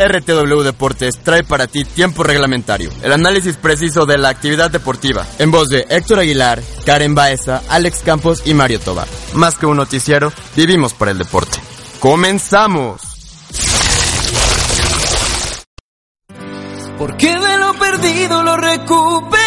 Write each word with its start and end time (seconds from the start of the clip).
RTW 0.00 0.62
Deportes 0.62 1.18
trae 1.18 1.44
para 1.44 1.66
ti 1.66 1.84
tiempo 1.84 2.22
reglamentario, 2.22 2.90
el 3.02 3.12
análisis 3.12 3.56
preciso 3.56 4.06
de 4.06 4.16
la 4.16 4.30
actividad 4.30 4.70
deportiva, 4.70 5.26
en 5.38 5.50
voz 5.50 5.68
de 5.68 5.86
Héctor 5.90 6.20
Aguilar, 6.20 6.62
Karen 6.86 7.14
Baeza, 7.14 7.62
Alex 7.68 8.00
Campos 8.02 8.42
y 8.46 8.54
Mario 8.54 8.80
Tobar. 8.80 9.06
Más 9.34 9.58
que 9.58 9.66
un 9.66 9.76
noticiero, 9.76 10.32
vivimos 10.56 10.94
para 10.94 11.10
el 11.10 11.18
deporte. 11.18 11.58
¡Comenzamos! 11.98 13.02
Porque 16.96 17.28
de 17.28 17.58
lo 17.58 17.74
perdido 17.74 18.42
lo 18.42 18.56
recuperado. 18.56 19.39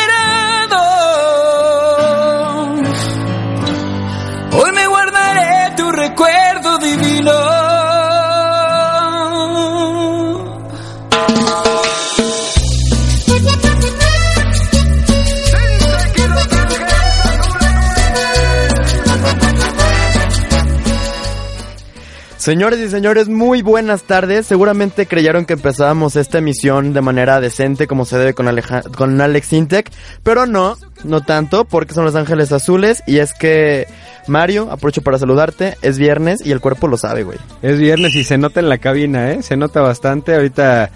Señores 22.44 22.80
y 22.80 22.90
señores, 22.90 23.30
muy 23.30 23.62
buenas 23.62 24.04
tardes. 24.04 24.46
Seguramente 24.46 25.06
creyeron 25.06 25.46
que 25.46 25.54
empezábamos 25.54 26.18
esta 26.18 26.40
emisión 26.40 26.92
de 26.92 27.00
manera 27.00 27.40
decente 27.40 27.88
como 27.88 28.04
se 28.04 28.18
debe 28.18 28.34
con, 28.34 28.50
Aleja 28.50 28.82
con 28.82 29.22
Alex 29.22 29.54
Intec, 29.54 29.90
pero 30.24 30.46
no, 30.46 30.76
no 31.06 31.22
tanto, 31.22 31.64
porque 31.64 31.94
son 31.94 32.04
Los 32.04 32.16
Ángeles 32.16 32.52
Azules 32.52 33.02
y 33.08 33.20
es 33.20 33.34
que 33.34 33.88
Mario, 34.28 34.68
aprovecho 34.70 35.02
para 35.02 35.18
saludarte, 35.18 35.78
es 35.82 35.98
viernes 35.98 36.46
y 36.46 36.52
el 36.52 36.60
cuerpo 36.60 36.90
lo 36.90 36.98
sabe, 36.98 37.24
güey. 37.24 37.38
Es 37.62 37.80
viernes 37.80 38.14
y 38.14 38.26
se 38.26 38.38
nota 38.38 38.60
en 38.60 38.68
la 38.68 38.78
cabina, 38.78 39.32
¿eh? 39.32 39.42
Se 39.42 39.56
nota 39.56 39.80
bastante. 39.80 40.36
Ahorita, 40.36 40.92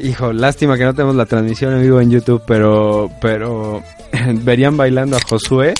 hijo, 0.00 0.32
lástima 0.32 0.76
que 0.76 0.82
no 0.82 0.94
tenemos 0.94 1.14
la 1.14 1.26
transmisión 1.26 1.74
en 1.74 1.82
vivo 1.82 2.00
en 2.00 2.10
YouTube, 2.10 2.42
pero, 2.44 3.08
pero 3.20 3.84
verían 4.42 4.76
bailando 4.76 5.16
a 5.16 5.20
Josué 5.20 5.74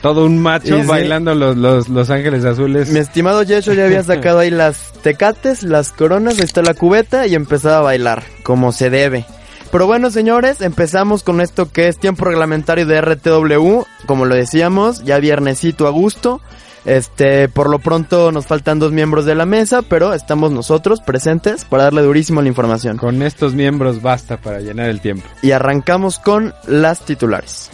todo 0.00 0.24
un 0.24 0.38
macho 0.38 0.80
sí. 0.80 0.86
bailando 0.86 1.34
los, 1.34 1.56
los, 1.56 1.88
los 1.88 2.10
ángeles 2.10 2.44
azules. 2.44 2.90
Mi 2.90 3.00
estimado 3.00 3.42
Yesho 3.42 3.72
ya 3.74 3.86
había 3.86 4.02
sacado 4.02 4.38
ahí 4.40 4.50
las 4.50 4.92
tecates, 5.02 5.62
las 5.62 5.92
coronas, 5.92 6.38
ahí 6.38 6.44
está 6.44 6.62
la 6.62 6.74
cubeta 6.74 7.26
y 7.26 7.34
empezaba 7.34 7.78
a 7.78 7.82
bailar, 7.82 8.22
como 8.42 8.72
se 8.72 8.90
debe. 8.90 9.26
Pero 9.70 9.86
bueno, 9.86 10.10
señores, 10.10 10.60
empezamos 10.62 11.22
con 11.22 11.40
esto 11.40 11.70
que 11.70 11.86
es 11.86 11.98
tiempo 11.98 12.24
reglamentario 12.24 12.86
de 12.86 13.00
RTW, 13.00 13.82
como 14.06 14.24
lo 14.24 14.34
decíamos, 14.34 15.04
ya 15.04 15.18
viernesito 15.18 15.86
a 15.86 15.90
gusto. 15.90 16.40
Este, 16.86 17.48
por 17.48 17.68
lo 17.68 17.78
pronto 17.78 18.32
nos 18.32 18.46
faltan 18.46 18.78
dos 18.78 18.90
miembros 18.90 19.26
de 19.26 19.34
la 19.34 19.46
mesa, 19.46 19.82
pero 19.82 20.14
estamos 20.14 20.50
nosotros 20.50 21.00
presentes 21.00 21.64
para 21.64 21.84
darle 21.84 22.02
durísimo 22.02 22.42
la 22.42 22.48
información. 22.48 22.96
Con 22.96 23.22
estos 23.22 23.54
miembros 23.54 24.02
basta 24.02 24.38
para 24.38 24.60
llenar 24.60 24.88
el 24.88 25.00
tiempo. 25.00 25.28
Y 25.42 25.52
arrancamos 25.52 26.18
con 26.18 26.54
las 26.66 27.04
titulares. 27.04 27.70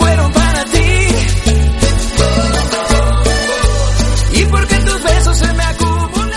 Fueron 0.00 0.32
para 0.32 0.64
ti. 0.64 0.78
Y 4.32 4.44
porque 4.46 4.74
tus 4.76 5.02
besos 5.02 5.36
se 5.36 5.52
me 5.54 5.62
acumularon. 5.62 6.30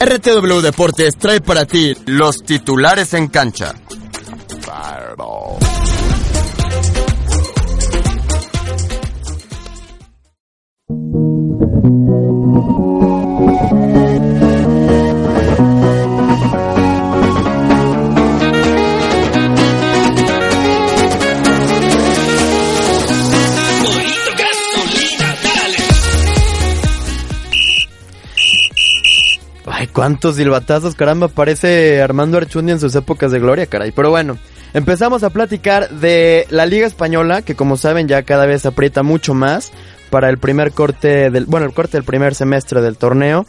RTW 0.00 0.60
Deportes 0.60 1.16
trae 1.18 1.40
para 1.40 1.64
ti 1.66 1.94
los 2.06 2.38
titulares 2.38 3.14
en 3.14 3.28
cancha. 3.28 3.74
Ay, 4.72 5.02
cuántos 29.92 30.36
silbatazos, 30.36 30.94
caramba, 30.94 31.28
parece 31.28 32.02
Armando 32.02 32.38
Archundi 32.38 32.72
en 32.72 32.80
sus 32.80 32.94
épocas 32.94 33.32
de 33.32 33.38
gloria, 33.38 33.66
caray. 33.66 33.92
Pero 33.92 34.10
bueno, 34.10 34.38
empezamos 34.74 35.22
a 35.22 35.30
platicar 35.30 35.90
de 35.90 36.46
la 36.50 36.66
Liga 36.66 36.86
Española, 36.86 37.42
que 37.42 37.54
como 37.54 37.76
saben 37.76 38.08
ya 38.08 38.22
cada 38.22 38.46
vez 38.46 38.66
aprieta 38.66 39.02
mucho 39.02 39.34
más 39.34 39.72
para 40.10 40.28
el 40.28 40.38
primer 40.38 40.72
corte 40.72 41.30
del, 41.30 41.46
bueno, 41.46 41.66
el 41.66 41.72
corte 41.72 41.96
del 41.96 42.04
primer 42.04 42.34
semestre 42.34 42.80
del 42.82 42.96
torneo. 42.96 43.46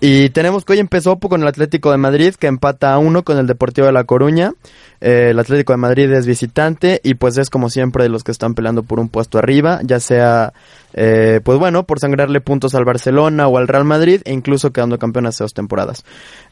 Y 0.00 0.30
tenemos 0.30 0.64
que 0.64 0.74
hoy 0.74 0.80
empezó 0.80 1.18
con 1.18 1.42
el 1.42 1.48
Atlético 1.48 1.90
de 1.90 1.96
Madrid, 1.96 2.34
que 2.34 2.46
empata 2.46 2.92
a 2.92 2.98
uno 2.98 3.22
con 3.22 3.38
el 3.38 3.46
Deportivo 3.46 3.86
de 3.86 3.92
La 3.92 4.04
Coruña. 4.04 4.52
Eh, 5.00 5.28
el 5.30 5.38
Atlético 5.38 5.72
de 5.72 5.78
Madrid 5.78 6.12
es 6.12 6.26
visitante 6.26 7.00
y 7.02 7.14
pues 7.14 7.38
es 7.38 7.48
como 7.48 7.70
siempre 7.70 8.02
de 8.02 8.10
los 8.10 8.24
que 8.24 8.32
están 8.32 8.54
peleando 8.54 8.82
por 8.82 9.00
un 9.00 9.08
puesto 9.08 9.38
arriba, 9.38 9.80
ya 9.82 10.00
sea, 10.00 10.52
eh, 10.94 11.40
pues 11.42 11.58
bueno, 11.58 11.86
por 11.86 11.98
sangrarle 11.98 12.40
puntos 12.40 12.74
al 12.76 12.84
Barcelona 12.84 13.48
o 13.48 13.58
al 13.58 13.66
Real 13.66 13.84
Madrid 13.84 14.22
e 14.24 14.32
incluso 14.32 14.72
quedando 14.72 14.98
campeón 14.98 15.26
hace 15.26 15.42
dos 15.42 15.52
temporadas. 15.52 16.04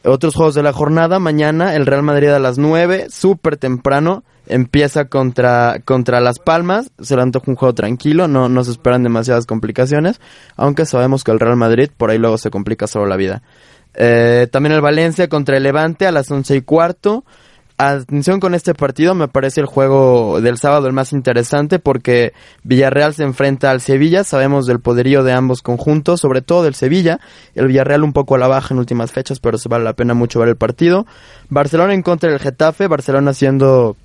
Otros 0.03 0.35
juegos 0.35 0.53
de 0.53 0.63
la 0.63 0.73
jornada, 0.73 1.17
mañana 1.17 1.75
el 1.75 1.85
Real 1.85 2.03
Madrid 2.03 2.27
a 2.29 2.39
las 2.39 2.57
9, 2.57 3.07
súper 3.09 3.55
temprano, 3.55 4.23
empieza 4.47 5.05
contra, 5.05 5.79
contra 5.85 6.19
Las 6.19 6.39
Palmas, 6.39 6.91
se 6.99 7.15
le 7.15 7.21
antoja 7.21 7.49
un 7.49 7.55
juego 7.55 7.73
tranquilo, 7.73 8.27
no, 8.27 8.49
no 8.49 8.63
se 8.65 8.71
esperan 8.71 9.03
demasiadas 9.03 9.45
complicaciones, 9.45 10.19
aunque 10.57 10.85
sabemos 10.85 11.23
que 11.23 11.31
el 11.31 11.39
Real 11.39 11.55
Madrid 11.55 11.89
por 11.95 12.09
ahí 12.09 12.17
luego 12.17 12.37
se 12.37 12.49
complica 12.49 12.85
solo 12.85 13.05
la 13.05 13.15
vida. 13.15 13.43
Eh, 13.95 14.47
también 14.51 14.73
el 14.73 14.81
Valencia 14.81 15.29
contra 15.29 15.57
el 15.57 15.63
Levante 15.63 16.07
a 16.07 16.11
las 16.11 16.29
once 16.31 16.55
y 16.55 16.61
cuarto. 16.61 17.23
Atención 17.85 18.39
con 18.39 18.55
este 18.55 18.73
partido, 18.73 19.13
me 19.13 19.27
parece 19.27 19.59
el 19.59 19.65
juego 19.65 20.39
del 20.39 20.57
sábado 20.57 20.87
el 20.87 20.93
más 20.93 21.11
interesante 21.11 21.79
porque 21.79 22.31
Villarreal 22.63 23.13
se 23.13 23.23
enfrenta 23.23 23.71
al 23.71 23.81
Sevilla, 23.81 24.23
sabemos 24.23 24.65
del 24.65 24.79
poderío 24.79 25.23
de 25.23 25.33
ambos 25.33 25.61
conjuntos, 25.61 26.21
sobre 26.21 26.41
todo 26.41 26.63
del 26.63 26.75
Sevilla, 26.75 27.19
el 27.55 27.67
Villarreal 27.67 28.03
un 28.03 28.13
poco 28.13 28.35
a 28.35 28.37
la 28.37 28.47
baja 28.47 28.73
en 28.73 28.79
últimas 28.79 29.11
fechas, 29.11 29.41
pero 29.41 29.57
se 29.57 29.67
vale 29.67 29.83
la 29.83 29.93
pena 29.93 30.13
mucho 30.13 30.39
ver 30.39 30.47
el 30.47 30.55
partido. 30.55 31.05
Barcelona 31.49 31.93
en 31.93 32.03
contra 32.03 32.29
del 32.29 32.39
Getafe, 32.39 32.87
Barcelona 32.87 33.33
siendo 33.33 33.97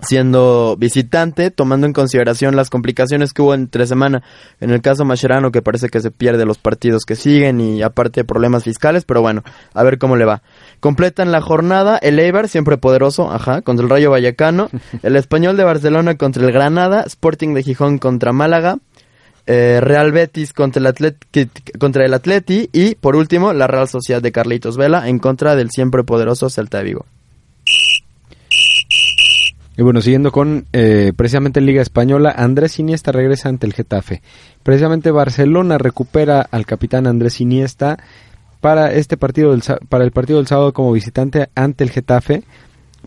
siendo 0.00 0.76
visitante, 0.78 1.50
tomando 1.50 1.86
en 1.86 1.92
consideración 1.92 2.56
las 2.56 2.70
complicaciones 2.70 3.32
que 3.32 3.42
hubo 3.42 3.54
entre 3.54 3.86
semana. 3.86 4.22
En 4.60 4.70
el 4.70 4.82
caso 4.82 5.04
Mascherano, 5.04 5.52
que 5.52 5.62
parece 5.62 5.88
que 5.88 6.00
se 6.00 6.10
pierde 6.10 6.44
los 6.44 6.58
partidos 6.58 7.04
que 7.04 7.16
siguen 7.16 7.60
y 7.60 7.82
aparte 7.82 8.20
de 8.20 8.24
problemas 8.24 8.64
fiscales, 8.64 9.04
pero 9.04 9.22
bueno, 9.22 9.42
a 9.72 9.82
ver 9.82 9.98
cómo 9.98 10.16
le 10.16 10.24
va. 10.24 10.42
Completan 10.80 11.32
la 11.32 11.40
jornada 11.40 11.98
el 11.98 12.18
Eibar, 12.18 12.48
siempre 12.48 12.76
poderoso, 12.76 13.30
ajá, 13.30 13.62
contra 13.62 13.84
el 13.84 13.90
Rayo 13.90 14.10
Vallecano, 14.10 14.68
el 15.02 15.16
Español 15.16 15.56
de 15.56 15.64
Barcelona 15.64 16.16
contra 16.16 16.44
el 16.44 16.52
Granada, 16.52 17.02
Sporting 17.02 17.54
de 17.54 17.62
Gijón 17.62 17.98
contra 17.98 18.32
Málaga, 18.32 18.78
eh, 19.46 19.80
Real 19.82 20.10
Betis 20.10 20.52
contra 20.52 20.80
el, 20.80 20.86
Atleti, 20.86 21.48
contra 21.78 22.04
el 22.04 22.14
Atleti. 22.14 22.68
Y 22.72 22.94
por 22.96 23.16
último 23.16 23.52
la 23.52 23.66
Real 23.66 23.88
Sociedad 23.88 24.22
de 24.22 24.32
Carlitos 24.32 24.76
Vela 24.76 25.08
en 25.08 25.18
contra 25.18 25.54
del 25.54 25.70
siempre 25.70 26.02
poderoso 26.02 26.50
Celta 26.50 26.78
de 26.78 26.84
Vigo. 26.84 27.06
Y 29.76 29.82
bueno, 29.82 30.00
siguiendo 30.00 30.30
con 30.30 30.66
eh, 30.72 31.12
precisamente 31.16 31.58
en 31.58 31.66
Liga 31.66 31.82
Española, 31.82 32.32
Andrés 32.36 32.78
Iniesta 32.78 33.10
regresa 33.10 33.48
ante 33.48 33.66
el 33.66 33.72
Getafe. 33.72 34.22
Precisamente 34.62 35.10
Barcelona 35.10 35.78
recupera 35.78 36.46
al 36.48 36.64
capitán 36.64 37.06
Andrés 37.06 37.40
Iniesta 37.40 37.98
para 38.60 38.92
este 38.92 39.16
partido 39.16 39.50
del, 39.50 39.62
para 39.88 40.04
el 40.04 40.12
partido 40.12 40.38
del 40.38 40.46
sábado 40.46 40.72
como 40.72 40.92
visitante 40.92 41.48
ante 41.56 41.82
el 41.84 41.90
Getafe 41.90 42.44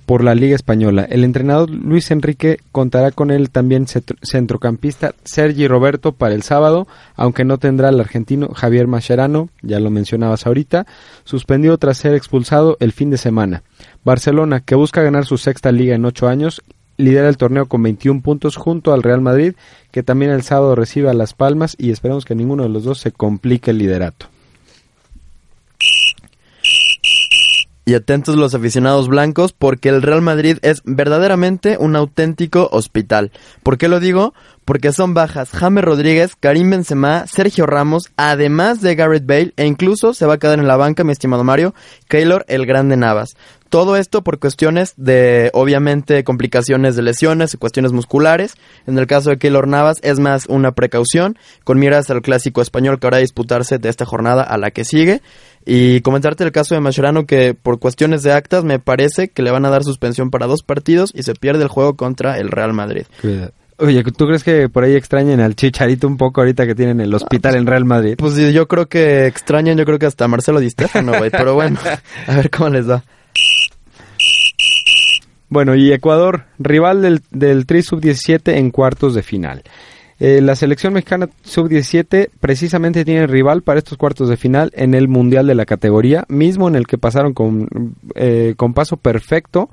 por 0.06 0.24
la 0.24 0.36
Liga 0.36 0.56
Española. 0.56 1.08
El 1.10 1.24
entrenador 1.24 1.70
Luis 1.70 2.12
Enrique 2.12 2.60
contará 2.72 3.12
con 3.12 3.32
el 3.32 3.50
también 3.50 3.88
centro- 3.88 4.18
centrocampista 4.22 5.16
Sergi 5.24 5.68
Roberto 5.68 6.12
para 6.12 6.36
el 6.36 6.44
sábado, 6.44 6.88
aunque 7.16 7.44
no 7.46 7.58
tendrá 7.58 7.90
al 7.90 8.00
argentino 8.00 8.50
Javier 8.54 8.88
Mascherano, 8.88 9.50
ya 9.62 9.80
lo 9.80 9.90
mencionabas 9.90 10.46
ahorita, 10.46 10.86
suspendido 11.24 11.78
tras 11.78 11.98
ser 11.98 12.14
expulsado 12.14 12.78
el 12.80 12.92
fin 12.92 13.10
de 13.10 13.18
semana. 13.18 13.64
Barcelona, 14.08 14.62
que 14.62 14.76
busca 14.76 15.02
ganar 15.02 15.26
su 15.26 15.38
sexta 15.38 15.74
liga 15.74 15.94
en 15.94 16.06
ocho 16.06 16.30
años, 16.30 16.64
lidera 16.96 17.28
el 17.28 17.36
torneo 17.36 17.66
con 17.66 17.84
21 17.84 18.22
puntos 18.22 18.56
junto 18.56 18.94
al 18.94 19.04
Real 19.04 19.20
Madrid, 19.20 19.56
que 19.92 20.02
también 20.02 20.32
el 20.32 20.44
sábado 20.44 20.76
recibe 20.76 21.14
Las 21.14 21.34
Palmas 21.34 21.76
y 21.78 21.92
esperamos 21.92 22.24
que 22.24 22.34
ninguno 22.34 22.64
de 22.64 22.70
los 22.70 22.86
dos 22.86 23.00
se 23.00 23.12
complique 23.12 23.72
el 23.72 23.80
liderato. 23.80 24.28
Y 27.88 27.94
atentos 27.94 28.36
los 28.36 28.54
aficionados 28.54 29.08
blancos 29.08 29.54
porque 29.54 29.88
el 29.88 30.02
Real 30.02 30.22
Madrid 30.22 30.58
es 30.62 30.82
verdaderamente 30.84 31.78
un 31.80 31.96
auténtico 31.96 32.68
hospital. 32.74 33.32
¿Por 33.64 33.78
qué 33.78 33.88
lo 33.88 34.02
digo? 34.02 34.34
Porque 34.66 34.92
son 34.92 35.14
bajas 35.14 35.52
James 35.52 35.86
Rodríguez, 35.86 36.36
Karim 36.38 36.70
Benzema, 36.70 37.26
Sergio 37.28 37.66
Ramos, 37.66 38.12
además 38.18 38.82
de 38.82 38.96
Garrett 38.96 39.26
Bale 39.26 39.54
e 39.56 39.66
incluso 39.66 40.14
se 40.14 40.26
va 40.26 40.34
a 40.34 40.38
quedar 40.38 40.60
en 40.60 40.68
la 40.68 40.76
banca, 40.76 41.06
mi 41.06 41.14
estimado 41.14 41.46
Mario, 41.46 41.74
Keylor 42.10 42.44
el 42.50 42.66
Grande 42.66 42.98
Navas. 42.98 43.38
Todo 43.70 43.96
esto 43.96 44.22
por 44.22 44.40
cuestiones 44.40 44.94
de, 44.98 45.50
obviamente, 45.54 46.24
complicaciones 46.26 46.98
de 46.98 47.02
lesiones 47.02 47.54
y 47.54 47.58
cuestiones 47.58 47.94
musculares. 47.94 48.56
En 48.86 48.98
el 48.98 49.08
caso 49.08 49.30
de 49.30 49.38
Keylor 49.38 49.68
Navas 49.68 50.00
es 50.04 50.20
más 50.20 50.46
una 50.48 50.74
precaución, 50.74 51.38
con 51.64 51.80
miras 51.80 52.10
al 52.10 52.22
clásico 52.22 52.62
español 52.62 53.00
que 53.00 53.08
habrá 53.08 53.18
disputarse 53.20 53.78
de 53.78 53.88
esta 53.90 54.06
jornada 54.06 54.44
a 54.44 54.58
la 54.58 54.72
que 54.72 54.84
sigue. 54.84 55.22
Y 55.70 56.00
comentarte 56.00 56.46
el 56.46 56.54
caso 56.54 56.76
de 56.76 56.80
Mascherano 56.80 57.26
que 57.26 57.54
por 57.54 57.78
cuestiones 57.78 58.24
de 58.24 58.32
actas 58.32 58.64
me 58.64 58.80
parece 58.80 59.28
que 59.28 59.42
le 59.42 59.52
van 59.52 59.66
a 59.66 59.70
dar 59.70 59.84
suspensión 59.84 60.30
para 60.30 60.48
dos 60.48 60.64
partidos 60.64 61.12
y 61.14 61.24
se 61.24 61.34
pierde 61.34 61.64
el 61.64 61.68
juego 61.68 61.98
contra 61.98 62.38
el 62.38 62.52
Real 62.52 62.72
Madrid. 62.72 63.04
Oye, 63.78 64.02
¿tú 64.04 64.28
crees 64.28 64.46
que 64.46 64.70
por 64.70 64.86
ahí 64.86 64.96
extrañen 64.96 65.42
al 65.42 65.58
Chicharito 65.58 66.08
un 66.08 66.16
poco 66.16 66.40
ahorita 66.40 66.66
que 66.66 66.74
tienen 66.74 67.02
el 67.02 67.14
hospital 67.14 67.58
en 67.58 67.66
Real 67.68 67.84
Madrid? 67.84 68.16
Pues 68.18 68.38
yo 68.38 68.66
creo 68.70 68.86
que 68.86 69.28
extrañan, 69.28 69.78
yo 69.78 69.84
creo 69.84 70.00
que 70.00 70.06
hasta 70.06 70.26
Marcelo 70.30 70.62
Di 70.62 70.70
Stefano, 70.70 71.18
güey, 71.18 71.32
pero 71.32 71.54
bueno, 71.56 71.78
a 72.28 72.36
ver 72.38 72.50
cómo 72.50 72.70
les 72.70 72.88
da. 72.88 73.04
Bueno, 75.50 75.76
y 75.76 75.92
Ecuador, 75.92 76.46
rival 76.60 77.02
del, 77.02 77.22
del 77.32 77.66
Tri 77.66 77.84
Sub-17 77.84 78.56
en 78.56 78.72
cuartos 78.72 79.16
de 79.16 79.22
final. 79.22 79.64
Eh, 80.20 80.42
la 80.42 80.56
selección 80.56 80.94
mexicana 80.94 81.30
sub-17 81.44 82.30
precisamente 82.40 83.06
tiene 83.06 83.28
rival 83.28 83.62
para 83.62 83.78
estos 83.78 83.98
cuartos 83.98 84.30
de 84.30 84.38
final 84.38 84.72
en 84.74 84.96
el 84.96 85.08
Mundial 85.08 85.46
de 85.46 85.54
la 85.54 85.68
categoría, 85.68 86.26
mismo 86.28 86.68
en 86.68 86.76
el 86.76 86.88
que 86.88 86.98
pasaron 86.98 87.34
con, 87.34 87.68
eh, 88.16 88.56
con 88.58 88.74
paso 88.74 88.98
perfecto, 88.98 89.70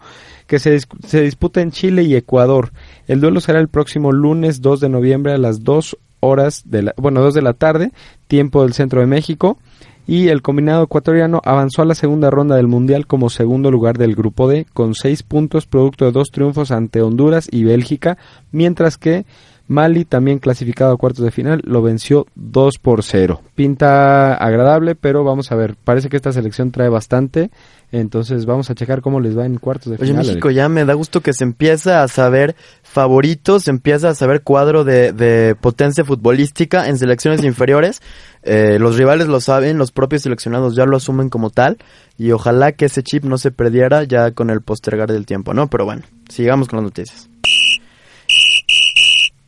que 0.47 0.59
se, 0.59 0.79
se 1.07 1.23
disputa 1.23 1.63
en 1.63 1.71
Chile 1.71 2.03
y 2.03 2.15
Ecuador. 2.15 2.73
El 3.07 3.21
duelo 3.21 3.41
será 3.41 3.59
el 3.59 3.69
próximo 3.69 4.13
lunes 4.13 4.61
2 4.61 4.81
de 4.81 4.89
noviembre 4.91 5.33
a 5.33 5.39
las 5.39 5.65
2 5.65 5.97
horas 6.21 6.63
de 6.67 6.83
la, 6.83 6.95
bueno, 6.99 7.23
2 7.23 7.35
de 7.35 7.43
la 7.43 7.55
tarde, 7.55 7.93
tiempo 8.27 8.63
del 8.63 8.75
centro 8.75 9.01
de 9.01 9.07
México. 9.07 9.59
Y 10.07 10.29
el 10.29 10.43
combinado 10.43 10.85
ecuatoriano 10.85 11.41
avanzó 11.45 11.81
a 11.81 11.87
la 11.87 11.95
segunda 11.95 12.29
ronda 12.29 12.57
del 12.57 12.67
Mundial 12.67 13.07
como 13.07 13.31
segundo 13.31 13.71
lugar 13.71 13.97
del 13.97 14.15
Grupo 14.15 14.47
D, 14.49 14.67
con 14.75 14.95
seis 14.95 15.23
puntos 15.23 15.65
producto 15.65 16.05
de 16.05 16.13
dos 16.13 16.29
triunfos 16.31 16.71
ante 16.73 17.01
Honduras 17.01 17.49
y 17.51 17.65
Bélgica, 17.65 18.19
mientras 18.53 18.99
que 18.99 19.25
Mali, 19.67 20.05
también 20.05 20.39
clasificado 20.39 20.93
a 20.93 20.97
cuartos 20.99 21.25
de 21.25 21.31
final, 21.31 21.63
lo 21.65 21.81
venció 21.81 22.27
2 22.35 22.79
por 22.83 23.03
0. 23.03 23.41
Pinta 23.55 24.35
agradable, 24.35 24.95
pero 24.95 25.25
vamos 25.25 25.51
a 25.53 25.57
ver, 25.57 25.75
parece 25.83 26.09
que 26.09 26.17
esta 26.17 26.33
selección 26.33 26.71
trae 26.71 26.91
bastante, 26.91 27.51
entonces 27.91 28.45
vamos 28.45 28.69
a 28.71 28.75
checar 28.75 29.01
cómo 29.01 29.21
les 29.21 29.39
va 29.39 29.47
en 29.47 29.57
cuartos 29.57 29.91
de 29.91 29.97
Oye, 29.97 30.11
final. 30.11 30.27
México 30.27 30.51
ya 30.51 30.69
me 30.69 30.85
da 30.85 30.95
gusto 30.95 31.21
que 31.21 31.33
se 31.33 31.45
empieza 31.45 32.03
a 32.03 32.09
saber 32.09 32.57
favoritos, 32.83 33.65
se 33.65 33.71
empieza 33.71 34.11
a 34.11 34.15
saber 34.15 34.43
cuadro 34.43 34.85
de, 34.85 35.13
de 35.13 35.55
potencia 35.55 36.05
futbolística 36.05 36.89
en 36.89 36.99
selecciones 36.99 37.43
inferiores. 37.45 38.03
Eh, 38.43 38.79
los 38.79 38.97
rivales 38.97 39.29
lo 39.29 39.41
saben, 39.41 39.79
los 39.79 39.93
propios 39.93 40.23
seleccionados 40.23 40.77
ya 40.77 40.85
lo 40.85 40.97
asumen 40.97 41.31
como 41.31 41.51
tal. 41.51 41.79
Y 42.19 42.33
ojalá 42.33 42.73
que 42.73 42.87
ese 42.87 43.03
chip 43.03 43.25
no 43.25 43.39
se 43.39 43.51
perdiera 43.51 44.05
ya 44.05 44.33
con 44.33 44.51
el 44.51 44.61
postergar 44.61 45.11
del 45.11 45.25
tiempo, 45.25 45.55
¿no? 45.55 45.69
Pero 45.69 45.85
bueno, 45.85 46.03
sigamos 46.29 46.69
con 46.69 46.79
las 46.79 46.85
noticias. 46.85 47.29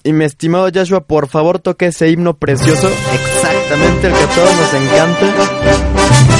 Y 0.06 0.12
mi 0.12 0.24
estimado 0.24 0.68
Joshua, 0.72 1.00
por 1.04 1.26
favor 1.28 1.58
toque 1.58 1.86
ese 1.86 2.08
himno 2.10 2.34
precioso, 2.34 2.88
exactamente 2.88 4.06
el 4.06 4.12
que 4.12 4.22
a 4.22 4.28
todos 4.28 4.56
nos 4.56 4.74
encanta. 4.74 6.36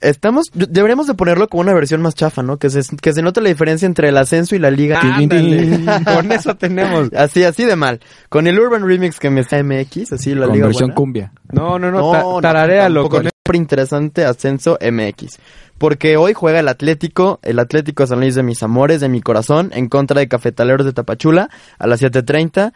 Estamos, 0.00 0.46
deberíamos 0.54 1.08
de 1.08 1.14
ponerlo 1.14 1.48
como 1.48 1.60
una 1.62 1.74
versión 1.74 2.00
más 2.02 2.14
chafa, 2.14 2.42
¿no? 2.44 2.56
Que 2.56 2.70
se, 2.70 2.80
que 2.96 3.12
se 3.12 3.20
note 3.20 3.40
la 3.40 3.48
diferencia 3.48 3.84
entre 3.86 4.08
el 4.10 4.16
ascenso 4.16 4.54
y 4.54 4.60
la 4.60 4.70
liga. 4.70 5.00
Con 6.14 6.30
eso 6.30 6.54
tenemos. 6.56 7.10
Así, 7.16 7.42
así 7.42 7.64
de 7.64 7.74
mal. 7.74 8.00
Con 8.28 8.46
el 8.46 8.58
Urban 8.58 8.86
Remix 8.86 9.18
que 9.18 9.28
me 9.30 9.40
está 9.40 9.60
MX, 9.62 10.12
así 10.12 10.34
la 10.36 10.46
Con 10.46 10.54
liga 10.54 10.66
versión 10.66 10.88
buena. 10.88 10.94
cumbia. 10.94 11.32
No, 11.50 11.78
no, 11.80 11.90
no, 11.90 11.98
No, 12.00 12.12
ta- 12.12 12.22
no, 12.22 12.40
tararéalo 12.40 13.08
con 13.08 13.28
Interesante 13.56 14.24
ascenso 14.24 14.78
MX. 14.80 15.38
Porque 15.78 16.16
hoy 16.16 16.34
juega 16.34 16.60
el 16.60 16.68
Atlético, 16.68 17.38
el 17.42 17.58
Atlético 17.58 18.06
San 18.06 18.20
Luis 18.20 18.34
de 18.34 18.42
mis 18.42 18.62
amores, 18.62 19.00
de 19.00 19.08
mi 19.08 19.20
corazón, 19.20 19.70
en 19.74 19.88
contra 19.88 20.20
de 20.20 20.28
Cafetaleros 20.28 20.84
de 20.84 20.92
Tapachula 20.92 21.50
a 21.78 21.86
las 21.86 22.02
7.30. 22.02 22.72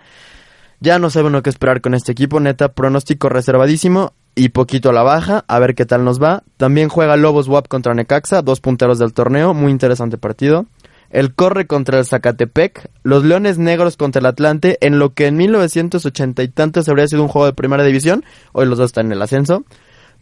Ya 0.80 0.98
no 0.98 1.10
sabe 1.10 1.28
uno 1.28 1.42
qué 1.42 1.50
esperar 1.50 1.80
con 1.80 1.94
este 1.94 2.12
equipo, 2.12 2.40
neta, 2.40 2.72
pronóstico 2.72 3.28
reservadísimo 3.28 4.14
y 4.34 4.48
poquito 4.48 4.90
a 4.90 4.92
la 4.92 5.02
baja, 5.02 5.44
a 5.46 5.58
ver 5.58 5.74
qué 5.74 5.86
tal 5.86 6.04
nos 6.04 6.20
va. 6.20 6.42
También 6.56 6.88
juega 6.88 7.16
Lobos 7.16 7.48
WAP 7.48 7.68
contra 7.68 7.94
Necaxa, 7.94 8.42
dos 8.42 8.60
punteros 8.60 8.98
del 8.98 9.12
torneo, 9.12 9.54
muy 9.54 9.70
interesante 9.70 10.18
partido. 10.18 10.66
El 11.10 11.34
Corre 11.34 11.66
contra 11.66 11.98
el 11.98 12.06
Zacatepec, 12.06 12.90
los 13.02 13.22
Leones 13.22 13.58
Negros 13.58 13.98
contra 13.98 14.20
el 14.20 14.26
Atlante, 14.26 14.78
en 14.80 14.98
lo 14.98 15.12
que 15.12 15.26
en 15.26 15.36
1980 15.36 16.42
y 16.42 16.48
tantos 16.48 16.88
habría 16.88 17.06
sido 17.06 17.22
un 17.22 17.28
juego 17.28 17.46
de 17.46 17.52
primera 17.52 17.84
división, 17.84 18.24
hoy 18.52 18.66
los 18.66 18.78
dos 18.78 18.86
están 18.86 19.06
en 19.06 19.12
el 19.12 19.22
ascenso. 19.22 19.64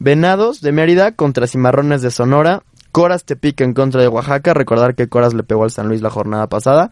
Venados 0.01 0.63
de 0.63 0.73
Mérida 0.73 1.13
contra 1.13 1.47
Cimarrones 1.47 2.01
de 2.01 2.11
Sonora, 2.11 2.63
Coras 2.91 3.25
Tepic 3.25 3.61
en 3.61 3.75
contra 3.75 4.01
de 4.01 4.09
Oaxaca, 4.09 4.55
recordar 4.55 4.95
que 4.95 5.11
Coras 5.11 5.35
le 5.35 5.43
pegó 5.43 5.65
al 5.65 5.71
San 5.71 5.89
Luis 5.89 6.01
la 6.01 6.09
jornada 6.09 6.49
pasada, 6.49 6.91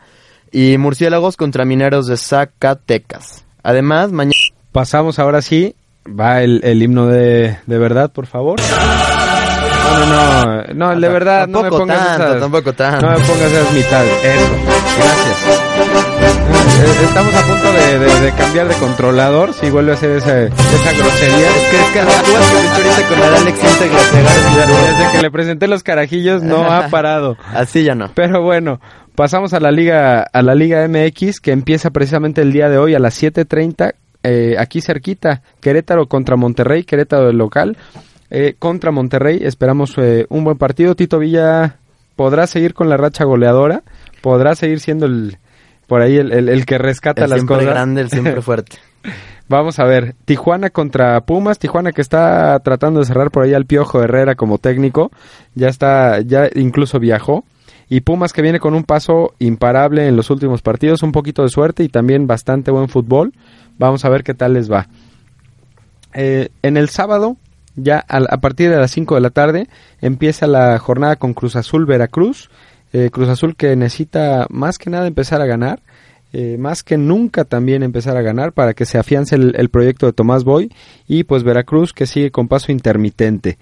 y 0.52 0.76
Murciélagos 0.76 1.38
contra 1.38 1.64
Mineros 1.64 2.06
de 2.06 2.18
Zacatecas. 2.18 3.46
Además, 3.62 4.12
mañana... 4.12 4.34
Pasamos 4.72 5.18
ahora 5.18 5.40
sí, 5.40 5.74
va 6.06 6.42
el, 6.42 6.60
el 6.62 6.82
himno 6.82 7.06
de, 7.06 7.56
de 7.66 7.78
verdad, 7.78 8.12
por 8.12 8.26
favor. 8.26 8.60
No, 8.60 10.06
no, 10.06 10.44
no, 10.44 10.92
no, 10.94 11.00
de 11.00 11.08
verdad, 11.08 11.48
no 11.48 11.62
me 11.62 11.70
pongas 11.70 11.98
tanto, 11.98 12.24
esas, 12.24 12.40
tampoco 12.40 12.72
tanto. 12.74 13.06
no 13.06 13.12
me 13.12 13.24
pongas 13.24 13.52
esas 13.52 13.72
mitades. 13.72 14.12
Eso, 14.22 14.77
gracias. 14.98 15.58
Eh, 16.80 17.04
Estamos 17.04 17.34
a 17.34 17.42
punto 17.42 17.72
de, 17.72 17.98
de- 17.98 18.20
de 18.20 18.32
cambiar 18.32 18.68
de 18.68 18.74
controlador 18.76 19.52
si 19.52 19.70
vuelve 19.70 19.92
a 19.92 19.94
hacer 19.94 20.10
esa, 20.12 20.42
esa 20.42 20.92
grosería. 20.92 21.48
Es 21.48 21.70
que, 21.70 21.76
es 21.80 21.86
que 21.92 22.00
ahorita 22.00 23.08
con 23.08 23.18
el 23.18 23.34
Alex 23.34 23.58
Desde 23.62 25.12
que 25.16 25.22
le 25.22 25.30
presenté 25.30 25.66
los 25.68 25.82
carajillos 25.82 26.42
no 26.42 26.70
ha 26.70 26.88
parado. 26.90 27.36
Así 27.52 27.82
ya 27.84 27.94
no. 27.94 28.10
Pero 28.14 28.42
bueno, 28.42 28.80
pasamos 29.14 29.52
a 29.54 29.60
la 29.60 29.70
liga 29.70 30.20
a 30.22 30.42
la 30.42 30.54
liga 30.54 30.86
MX 30.88 31.40
que 31.40 31.52
empieza 31.52 31.90
precisamente 31.90 32.42
el 32.42 32.52
día 32.52 32.68
de 32.68 32.78
hoy 32.78 32.94
a 32.94 32.98
las 32.98 33.20
7:30 33.20 33.94
eh, 34.24 34.56
aquí 34.58 34.80
cerquita, 34.80 35.42
Querétaro 35.60 36.06
contra 36.06 36.36
Monterrey, 36.36 36.84
Querétaro 36.84 37.26
del 37.26 37.38
local 37.38 37.76
eh, 38.30 38.54
contra 38.58 38.90
Monterrey. 38.92 39.40
Esperamos 39.42 39.94
eh, 39.96 40.26
un 40.28 40.44
buen 40.44 40.58
partido. 40.58 40.94
Tito 40.94 41.18
Villa 41.18 41.76
podrá 42.16 42.46
seguir 42.46 42.74
con 42.74 42.88
la 42.88 42.96
racha 42.96 43.24
goleadora, 43.24 43.82
podrá 44.20 44.54
seguir 44.54 44.80
siendo 44.80 45.06
el 45.06 45.38
por 45.86 46.02
ahí 46.02 46.16
el, 46.16 46.32
el- 46.32 46.48
el 46.48 46.66
que 46.66 46.76
rescata 46.78 47.24
El 47.24 47.30
las 47.30 47.38
siempre 47.40 47.56
cosas. 47.56 47.70
grande, 47.70 48.00
el 48.02 48.10
siempre 48.10 48.42
fuerte. 48.42 48.76
Vamos 49.48 49.78
a 49.78 49.84
ver, 49.84 50.14
Tijuana 50.26 50.68
contra 50.68 51.18
Pumas, 51.22 51.58
Tijuana 51.58 51.92
que 51.92 52.02
está 52.02 52.58
tratando 52.60 53.00
de 53.00 53.06
cerrar 53.06 53.30
por 53.30 53.44
ahí 53.44 53.54
al 53.54 53.64
Piojo 53.64 54.02
Herrera 54.02 54.34
como 54.34 54.58
técnico, 54.58 55.10
ya 55.54 55.68
está, 55.68 56.20
ya 56.20 56.50
incluso 56.54 56.98
viajó, 56.98 57.44
y 57.88 58.00
Pumas 58.02 58.34
que 58.34 58.42
viene 58.42 58.60
con 58.60 58.74
un 58.74 58.84
paso 58.84 59.32
imparable 59.38 60.06
en 60.06 60.16
los 60.16 60.28
últimos 60.28 60.60
partidos, 60.60 61.02
un 61.02 61.12
poquito 61.12 61.42
de 61.42 61.48
suerte 61.48 61.82
y 61.82 61.88
también 61.88 62.26
bastante 62.26 62.70
buen 62.70 62.90
fútbol, 62.90 63.32
vamos 63.78 64.04
a 64.04 64.10
ver 64.10 64.22
qué 64.22 64.34
tal 64.34 64.52
les 64.52 64.70
va. 64.70 64.86
Eh, 66.12 66.48
en 66.62 66.76
el 66.76 66.88
sábado, 66.90 67.36
ya 67.76 68.04
a, 68.08 68.18
a 68.18 68.36
partir 68.38 68.70
de 68.70 68.76
las 68.76 68.90
5 68.90 69.14
de 69.14 69.20
la 69.22 69.30
tarde, 69.30 69.68
empieza 70.02 70.46
la 70.46 70.78
jornada 70.78 71.16
con 71.16 71.32
Cruz 71.32 71.56
Azul 71.56 71.86
Veracruz, 71.86 72.50
eh, 72.92 73.10
Cruz 73.10 73.28
Azul 73.28 73.56
que 73.56 73.76
necesita 73.76 74.46
más 74.50 74.78
que 74.78 74.90
nada 74.90 75.06
empezar 75.06 75.40
a 75.40 75.46
ganar, 75.46 75.80
eh, 76.32 76.56
más 76.58 76.82
que 76.82 76.98
nunca 76.98 77.44
también 77.44 77.82
empezar 77.82 78.16
a 78.16 78.22
ganar 78.22 78.52
para 78.52 78.74
que 78.74 78.84
se 78.84 78.98
afiance 78.98 79.34
el, 79.34 79.68
proyecto 79.70 80.06
de 80.06 80.12
Tomás 80.12 80.44
Boy 80.44 80.70
y 81.06 81.24
pues 81.24 81.42
Veracruz 81.42 81.92
que 81.92 82.06
sigue 82.06 82.30
con 82.30 82.48
paso 82.48 82.70
intermitente. 82.70 83.58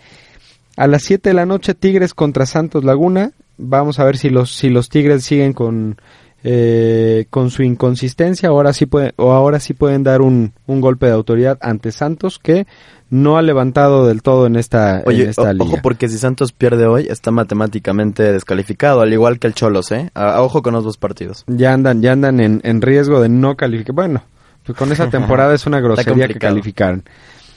A 0.77 0.87
las 0.87 1.05
7 1.05 1.31
de 1.31 1.35
la 1.35 1.47
noche 1.47 1.75
Tigres 1.75 2.13
contra 2.13 2.45
Santos 2.45 2.85
Laguna. 2.85 3.33
Vamos 3.57 3.99
a 3.99 4.05
ver 4.05 4.17
si 4.17 4.31
los 4.31 4.55
si 4.55 4.69
los 4.69 4.89
Tigres 4.89 5.25
siguen 5.25 5.53
con 5.53 5.97
eh, 6.43 7.27
con 7.31 7.51
su 7.51 7.63
inconsistencia 7.63 8.51
ahora 8.51 8.73
sí 8.73 8.87
puede, 8.87 9.15
o 9.17 9.33
ahora 9.33 9.59
sí 9.59 9.73
pueden 9.73 10.03
dar 10.03 10.21
un, 10.21 10.53
un 10.67 10.81
golpe 10.81 11.07
de 11.07 11.13
autoridad 11.13 11.59
ante 11.61 11.93
Santos 11.93 12.39
que 12.39 12.67
no 13.11 13.39
ha 13.39 13.43
levantado 13.43 14.07
del 14.07 14.23
todo 14.23 14.47
en 14.47 14.57
esta, 14.57 15.03
Oye, 15.07 15.25
en 15.25 15.31
esta 15.31 15.43
o- 15.43 15.53
liga. 15.53 15.65
ojo 15.65 15.79
porque 15.83 16.09
si 16.09 16.19
Santos 16.19 16.53
pierde 16.53 16.87
hoy 16.87 17.07
está 17.09 17.31
matemáticamente 17.31 18.33
descalificado, 18.33 19.01
al 19.01 19.13
igual 19.13 19.39
que 19.39 19.47
el 19.47 19.55
Cholos, 19.55 19.93
¿eh? 19.93 20.11
A- 20.15 20.35
a 20.37 20.43
ojo 20.43 20.63
con 20.63 20.75
los 20.75 20.85
dos 20.85 20.97
partidos. 20.97 21.45
ya 21.47 21.73
andan, 21.73 22.03
ya 22.03 22.13
andan 22.13 22.41
en, 22.41 22.61
en 22.65 22.83
riesgo 22.83 23.21
de 23.21 23.29
no 23.29 23.57
calificar. 23.57 23.95
Bueno, 23.95 24.23
pues 24.65 24.77
con 24.77 24.91
esa 24.93 25.09
temporada 25.11 25.55
es 25.55 25.67
una 25.67 25.81
grosería 25.81 26.27
que 26.29 26.35
calificaron. 26.39 27.05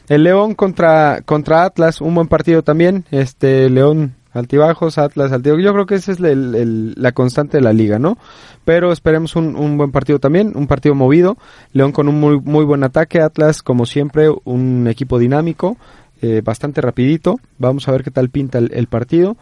El 0.08 0.24
León 0.24 0.56
contra, 0.56 1.22
contra 1.24 1.64
Atlas, 1.66 2.02
un 2.02 2.16
buen 2.16 2.28
partido 2.28 2.64
también. 2.64 3.06
Este 3.12 3.70
León 3.70 4.16
Altibajos, 4.32 4.98
Atlas, 4.98 5.32
altibajos. 5.32 5.64
Yo 5.64 5.74
creo 5.74 5.86
que 5.86 5.96
esa 5.96 6.12
es 6.12 6.20
la 6.20 7.12
constante 7.14 7.58
de 7.58 7.64
la 7.64 7.74
liga, 7.74 8.00
¿no? 8.00 8.18
Pero 8.66 8.92
esperemos 8.92 9.36
un, 9.36 9.78
buen 9.78 9.92
partido 9.92 10.20
también, 10.20 10.54
un 10.56 10.68
partido 10.68 10.96
movido. 10.96 11.38
León 11.74 11.92
con 11.92 12.08
un 12.08 12.20
muy, 12.20 12.40
muy 12.40 12.66
buen 12.66 12.84
ataque, 12.84 13.22
Atlas 13.22 13.64
como 13.64 13.86
siempre, 13.86 14.30
un 14.44 14.88
equipo 14.88 15.18
dinámico, 15.18 15.78
eh, 16.22 16.42
bastante 16.44 16.82
rapidito. 16.82 17.40
Vamos 17.58 17.88
a 17.88 17.92
ver 17.92 18.04
qué 18.04 18.12
tal 18.12 18.30
pinta 18.30 18.60
el, 18.60 18.72
el 18.74 18.88
partido. 18.88 19.38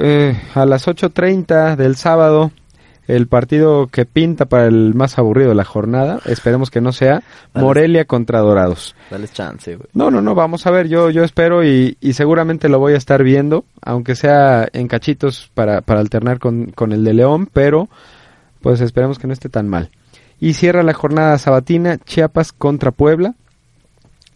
Eh, 0.00 0.34
a 0.54 0.64
las 0.64 0.86
8.30 0.86 1.76
del 1.76 1.96
sábado, 1.96 2.50
el 3.06 3.26
partido 3.28 3.86
que 3.86 4.04
pinta 4.04 4.46
para 4.46 4.66
el 4.66 4.94
más 4.94 5.18
aburrido 5.18 5.50
de 5.50 5.54
la 5.54 5.64
jornada, 5.64 6.20
esperemos 6.26 6.70
que 6.70 6.80
no 6.80 6.92
sea, 6.92 7.22
Dale. 7.52 7.66
Morelia 7.66 8.04
contra 8.04 8.40
Dorados. 8.40 8.94
Dale 9.10 9.28
chance, 9.28 9.76
güey. 9.76 9.88
No, 9.94 10.10
no, 10.10 10.20
no, 10.20 10.34
vamos 10.34 10.66
a 10.66 10.70
ver, 10.70 10.88
yo, 10.88 11.10
yo 11.10 11.24
espero 11.24 11.64
y, 11.64 11.96
y 12.00 12.12
seguramente 12.14 12.68
lo 12.68 12.78
voy 12.78 12.94
a 12.94 12.98
estar 12.98 13.22
viendo, 13.22 13.64
aunque 13.82 14.14
sea 14.14 14.68
en 14.72 14.88
cachitos 14.88 15.50
para, 15.54 15.80
para 15.80 16.00
alternar 16.00 16.38
con, 16.38 16.66
con 16.72 16.92
el 16.92 17.04
de 17.04 17.14
León, 17.14 17.48
pero 17.52 17.88
pues 18.60 18.80
esperemos 18.80 19.18
que 19.18 19.26
no 19.26 19.32
esté 19.32 19.48
tan 19.48 19.68
mal. 19.68 19.90
Y 20.40 20.54
cierra 20.54 20.82
la 20.82 20.92
jornada 20.92 21.38
sabatina 21.38 21.98
Chiapas 21.98 22.52
contra 22.52 22.90
Puebla. 22.90 23.34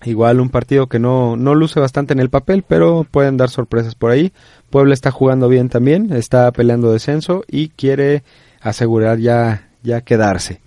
Igual 0.04 0.40
un 0.40 0.48
partido 0.48 0.86
que 0.86 0.98
no, 0.98 1.36
no 1.36 1.54
luce 1.54 1.78
bastante 1.78 2.14
en 2.14 2.20
el 2.20 2.30
papel, 2.30 2.64
pero 2.66 3.06
pueden 3.10 3.36
dar 3.36 3.50
sorpresas 3.50 3.94
por 3.94 4.10
ahí. 4.10 4.32
Puebla 4.70 4.94
está 4.94 5.10
jugando 5.10 5.48
bien 5.48 5.68
también, 5.68 6.10
está 6.12 6.50
peleando 6.52 6.90
descenso 6.90 7.44
y 7.48 7.68
quiere 7.68 8.22
asegurar 8.60 9.18
ya, 9.18 9.68
ya 9.82 10.00
quedarse. 10.02 10.60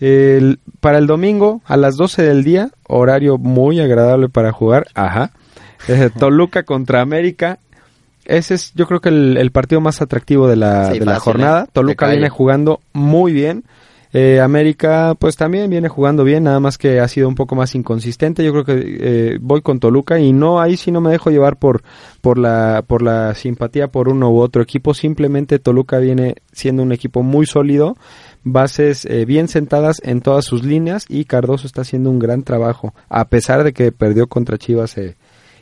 El- 0.00 0.58
para 0.80 0.98
el 0.98 1.06
domingo 1.06 1.62
a 1.64 1.76
las 1.76 1.96
12 1.96 2.22
del 2.22 2.44
día, 2.44 2.70
horario 2.88 3.38
muy 3.38 3.80
agradable 3.80 4.28
para 4.28 4.52
jugar, 4.52 4.86
ajá. 4.94 5.30
Eh, 5.88 6.10
Toluca 6.18 6.62
contra 6.64 7.00
América. 7.00 7.58
Ese 8.24 8.54
es 8.54 8.72
yo 8.74 8.86
creo 8.86 9.00
que 9.00 9.10
el, 9.10 9.36
el 9.36 9.50
partido 9.50 9.80
más 9.82 10.00
atractivo 10.00 10.48
de 10.48 10.56
la, 10.56 10.92
Sí, 10.92 10.98
de 10.98 11.04
la 11.04 11.12
fácil, 11.14 11.24
jornada. 11.24 11.64
¿eh? 11.64 11.70
Toluca 11.72 12.08
viene 12.08 12.30
jugando 12.30 12.80
muy 12.94 13.32
bien. 13.32 13.64
Eh, 14.16 14.40
América 14.40 15.16
pues 15.18 15.34
también 15.34 15.68
viene 15.68 15.88
jugando 15.88 16.22
bien, 16.22 16.44
nada 16.44 16.60
más 16.60 16.78
que 16.78 17.00
ha 17.00 17.08
sido 17.08 17.26
un 17.26 17.34
poco 17.34 17.56
más 17.56 17.74
inconsistente. 17.74 18.44
Yo 18.44 18.52
creo 18.52 18.64
que 18.64 18.98
eh, 19.00 19.38
voy 19.40 19.60
con 19.60 19.80
Toluca 19.80 20.20
y 20.20 20.32
no 20.32 20.60
ahí 20.60 20.76
sí 20.76 20.92
no 20.92 21.00
me 21.00 21.10
dejo 21.10 21.30
llevar 21.30 21.56
por 21.56 21.82
por 22.20 22.38
la 22.38 22.84
por 22.86 23.02
la 23.02 23.34
simpatía 23.34 23.88
por 23.88 24.08
uno 24.08 24.30
u 24.30 24.38
otro 24.38 24.62
equipo. 24.62 24.94
Simplemente 24.94 25.58
Toluca 25.58 25.98
viene 25.98 26.36
siendo 26.52 26.84
un 26.84 26.92
equipo 26.92 27.24
muy 27.24 27.44
sólido, 27.44 27.96
bases 28.44 29.04
eh, 29.04 29.24
bien 29.24 29.48
sentadas 29.48 30.00
en 30.04 30.20
todas 30.20 30.44
sus 30.44 30.62
líneas 30.62 31.06
y 31.08 31.24
Cardoso 31.24 31.66
está 31.66 31.80
haciendo 31.80 32.08
un 32.08 32.20
gran 32.20 32.44
trabajo 32.44 32.94
a 33.08 33.24
pesar 33.24 33.64
de 33.64 33.72
que 33.72 33.90
perdió 33.90 34.28
contra 34.28 34.58
Chivas 34.58 34.96
eh, 34.96 35.16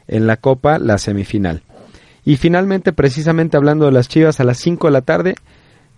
en 0.08 0.26
la 0.26 0.36
Copa 0.36 0.78
la 0.78 0.98
semifinal. 0.98 1.62
Y 2.22 2.36
finalmente, 2.36 2.92
precisamente 2.92 3.56
hablando 3.56 3.86
de 3.86 3.92
las 3.92 4.08
Chivas, 4.08 4.40
a 4.40 4.44
las 4.44 4.58
5 4.58 4.88
de 4.88 4.92
la 4.92 5.00
tarde 5.00 5.34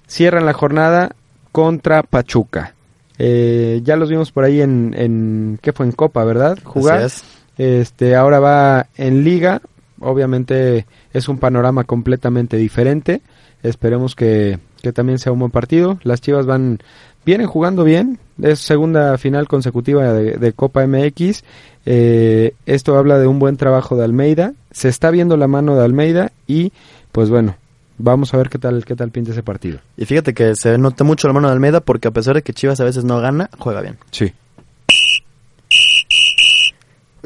cierran 0.06 0.46
la 0.46 0.52
jornada 0.52 1.16
contra 1.54 2.02
Pachuca. 2.02 2.75
Eh, 3.16 3.80
ya 3.84 3.94
los 3.94 4.11
vimos 4.11 4.32
por 4.32 4.42
ahí 4.42 4.61
en, 4.61 4.92
en 4.99 5.61
¿qué 5.62 5.73
fue? 5.73 5.87
En 5.87 5.92
Copa, 5.92 6.25
¿verdad? 6.25 6.58
Jugar. 6.64 7.02
Es. 7.02 7.23
Este, 7.56 8.16
ahora 8.16 8.40
va 8.40 8.88
en 8.96 9.23
Liga. 9.23 9.62
Obviamente 10.00 10.84
es 11.12 11.28
un 11.28 11.38
panorama 11.38 11.84
completamente 11.84 12.56
diferente. 12.56 13.20
Esperemos 13.62 14.16
que, 14.16 14.58
que 14.82 14.92
también 14.92 15.20
sea 15.20 15.30
un 15.30 15.38
buen 15.38 15.52
partido. 15.52 16.00
Las 16.02 16.20
Chivas 16.20 16.44
van, 16.44 16.80
vienen 17.25 17.46
jugando 17.46 17.84
bien. 17.84 18.18
Es 18.42 18.58
segunda 18.58 19.16
final 19.16 19.46
consecutiva 19.46 20.12
de, 20.12 20.32
de 20.32 20.52
Copa 20.54 20.84
MX. 20.84 21.44
Eh, 21.87 22.54
esto 22.66 22.99
habla 22.99 23.20
de 23.20 23.28
un 23.28 23.38
buen 23.38 23.56
trabajo 23.56 23.94
de 23.94 24.02
Almeida. 24.02 24.54
Se 24.73 24.88
está 24.88 25.12
viendo 25.12 25.37
la 25.37 25.46
mano 25.46 25.76
de 25.76 25.84
Almeida 25.84 26.32
y, 26.49 26.73
pues 27.12 27.30
bueno, 27.30 27.54
vamos 27.98 28.34
a 28.34 28.36
ver 28.36 28.48
qué 28.48 28.58
tal, 28.58 28.84
qué 28.84 28.96
tal 28.96 29.10
pinta 29.10 29.32
ese 29.32 29.42
partido. 29.42 29.78
Y 29.96 30.04
fíjate 30.04 30.34
que 30.34 30.54
se 30.54 30.78
nota 30.78 31.04
mucho 31.04 31.26
la 31.28 31.34
mano 31.34 31.48
de 31.48 31.54
Almeida 31.54 31.80
porque 31.80 32.08
a 32.08 32.10
pesar 32.10 32.34
de 32.34 32.42
que 32.42 32.52
Chivas 32.52 32.80
a 32.80 32.84
veces 32.84 33.04
no 33.04 33.20
gana, 33.20 33.50
juega 33.58 33.80
bien. 33.80 33.98
Sí. 34.10 34.32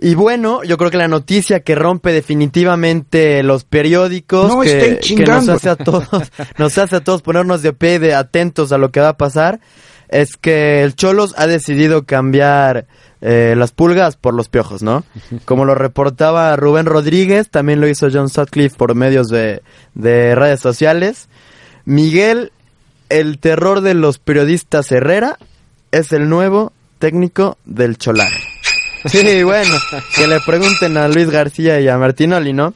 Y 0.00 0.14
bueno, 0.14 0.62
yo 0.62 0.76
creo 0.76 0.90
que 0.90 0.96
la 0.96 1.08
noticia 1.08 1.60
que 1.60 1.75
rompe 1.75 2.12
definitivamente 2.12 3.42
los 3.42 3.64
periódicos, 3.64 4.48
No 4.48 4.60
que, 4.60 5.00
que 5.00 5.25
nos 5.25 5.48
hace 5.48 5.70
a 5.70 5.76
todos, 5.76 6.06
nos 6.58 6.78
hace 6.78 6.96
a 6.96 7.00
todos 7.00 7.22
ponernos 7.22 7.62
de 7.62 7.72
pie 7.72 7.98
de 7.98 8.14
atentos 8.14 8.70
a 8.70 8.78
lo 8.78 8.92
que 8.92 9.00
va 9.00 9.10
a 9.10 9.16
pasar, 9.16 9.60
es 10.08 10.37
que 10.37 10.82
el 10.82 10.94
Cholos 10.94 11.34
ha 11.37 11.46
decidido 11.46 12.04
cambiar 12.06 12.87
eh, 13.20 13.54
las 13.56 13.72
pulgas 13.72 14.16
por 14.16 14.34
los 14.34 14.48
piojos, 14.48 14.82
¿no? 14.82 15.04
Como 15.44 15.64
lo 15.64 15.75
reportaba 15.75 16.54
Rubén 16.56 16.87
Rodríguez, 16.87 17.48
también 17.50 17.80
lo 17.80 17.88
hizo 17.88 18.08
John 18.12 18.28
Sutcliffe 18.28 18.76
por 18.76 18.94
medios 18.94 19.28
de, 19.28 19.62
de 19.94 20.34
redes 20.34 20.60
sociales. 20.60 21.28
Miguel, 21.84 22.52
el 23.08 23.38
terror 23.38 23.80
de 23.80 23.94
los 23.94 24.18
periodistas 24.18 24.92
Herrera, 24.92 25.38
es 25.90 26.12
el 26.12 26.28
nuevo 26.28 26.72
técnico 26.98 27.58
del 27.64 27.98
Cholaje. 27.98 28.42
Sí, 29.06 29.44
bueno, 29.44 29.76
que 30.16 30.26
le 30.26 30.40
pregunten 30.40 30.96
a 30.96 31.06
Luis 31.06 31.30
García 31.30 31.80
y 31.80 31.87
a 31.87 31.96
Martinoli, 31.98 32.52
¿no? 32.52 32.75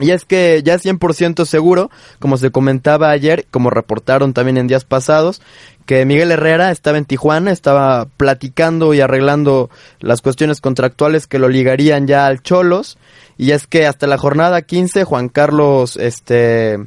Y 0.00 0.10
es 0.12 0.24
que 0.24 0.62
ya 0.64 0.74
es 0.74 0.84
100% 0.84 1.44
seguro, 1.44 1.90
como 2.18 2.38
se 2.38 2.50
comentaba 2.50 3.10
ayer, 3.10 3.46
como 3.50 3.70
reportaron 3.70 4.32
también 4.32 4.56
en 4.56 4.66
días 4.66 4.84
pasados, 4.84 5.42
que 5.84 6.06
Miguel 6.06 6.32
Herrera 6.32 6.70
estaba 6.70 6.98
en 6.98 7.04
Tijuana, 7.04 7.52
estaba 7.52 8.06
platicando 8.16 8.94
y 8.94 9.00
arreglando 9.00 9.70
las 10.00 10.22
cuestiones 10.22 10.60
contractuales 10.60 11.26
que 11.26 11.38
lo 11.38 11.48
ligarían 11.48 12.06
ya 12.06 12.26
al 12.26 12.42
Cholos. 12.42 12.96
Y 13.36 13.50
es 13.50 13.66
que 13.66 13.86
hasta 13.86 14.06
la 14.06 14.16
jornada 14.16 14.62
15, 14.62 15.04
Juan 15.04 15.28
Carlos, 15.28 15.96
este, 15.96 16.78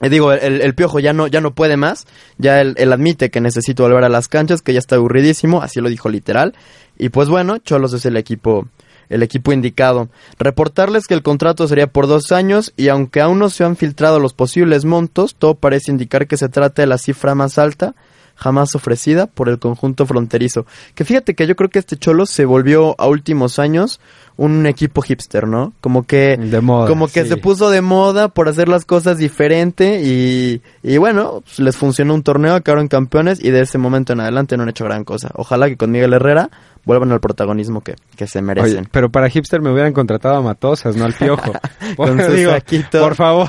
eh, 0.00 0.08
digo, 0.08 0.32
el, 0.32 0.60
el 0.60 0.74
piojo 0.74 1.00
ya 1.00 1.12
no, 1.12 1.26
ya 1.26 1.40
no 1.40 1.54
puede 1.54 1.76
más. 1.76 2.06
Ya 2.38 2.60
él, 2.60 2.74
él 2.78 2.92
admite 2.92 3.30
que 3.30 3.40
necesita 3.40 3.82
volver 3.82 4.04
a 4.04 4.08
las 4.08 4.28
canchas, 4.28 4.62
que 4.62 4.72
ya 4.72 4.78
está 4.78 4.96
aburridísimo, 4.96 5.62
así 5.62 5.80
lo 5.80 5.88
dijo 5.88 6.08
literal. 6.08 6.54
Y 6.98 7.08
pues 7.10 7.28
bueno, 7.28 7.58
Cholos 7.58 7.92
es 7.92 8.06
el 8.06 8.16
equipo, 8.16 8.68
el 9.08 9.22
equipo 9.22 9.52
indicado. 9.52 10.08
Reportarles 10.38 11.06
que 11.06 11.14
el 11.14 11.22
contrato 11.22 11.66
sería 11.68 11.86
por 11.86 12.06
dos 12.06 12.32
años 12.32 12.72
y 12.76 12.88
aunque 12.88 13.20
aún 13.20 13.38
no 13.38 13.50
se 13.50 13.64
han 13.64 13.76
filtrado 13.76 14.20
los 14.20 14.32
posibles 14.32 14.84
montos, 14.84 15.34
todo 15.34 15.54
parece 15.54 15.90
indicar 15.90 16.26
que 16.26 16.36
se 16.36 16.48
trata 16.48 16.82
de 16.82 16.86
la 16.86 16.98
cifra 16.98 17.34
más 17.34 17.58
alta 17.58 17.94
jamás 18.38 18.74
ofrecida 18.74 19.26
por 19.26 19.48
el 19.48 19.58
conjunto 19.58 20.06
fronterizo. 20.06 20.64
Que 20.94 21.04
fíjate 21.04 21.34
que 21.34 21.46
yo 21.46 21.56
creo 21.56 21.70
que 21.70 21.80
este 21.80 21.96
Cholos 21.96 22.30
se 22.30 22.44
volvió 22.44 22.94
a 22.98 23.08
últimos 23.08 23.58
años 23.58 24.00
un 24.36 24.66
equipo 24.66 25.02
hipster, 25.02 25.48
¿no? 25.48 25.72
Como 25.80 26.04
que 26.06 26.36
De 26.36 26.60
moda, 26.60 26.86
como 26.86 27.08
que 27.08 27.24
sí. 27.24 27.30
se 27.30 27.36
puso 27.36 27.70
de 27.70 27.82
moda 27.82 28.28
por 28.28 28.48
hacer 28.48 28.68
las 28.68 28.84
cosas 28.84 29.18
diferente 29.18 30.00
y, 30.04 30.62
y 30.84 30.96
bueno, 30.98 31.42
pues 31.44 31.58
les 31.58 31.76
funcionó 31.76 32.14
un 32.14 32.22
torneo, 32.22 32.54
acabaron 32.54 32.86
campeones 32.86 33.42
y 33.42 33.50
de 33.50 33.62
ese 33.62 33.78
momento 33.78 34.12
en 34.12 34.20
adelante 34.20 34.56
no 34.56 34.62
han 34.62 34.68
hecho 34.68 34.84
gran 34.84 35.02
cosa. 35.02 35.30
Ojalá 35.34 35.68
que 35.68 35.76
con 35.76 35.90
Miguel 35.90 36.12
Herrera 36.12 36.50
vuelvan 36.84 37.12
al 37.12 37.20
protagonismo 37.20 37.80
que, 37.82 37.94
que 38.16 38.26
se 38.26 38.40
merecen. 38.42 38.78
Oye, 38.80 38.88
pero 38.90 39.10
para 39.10 39.28
hipster 39.28 39.60
me 39.60 39.70
hubieran 39.72 39.92
contratado 39.92 40.36
a 40.36 40.42
Matosas, 40.42 40.96
no 40.96 41.04
al 41.04 41.12
piojo. 41.14 41.52
Con 41.96 42.16
Por- 42.16 42.22
su 42.24 42.32
digo, 42.32 42.52
por 42.92 43.14
favor. 43.14 43.48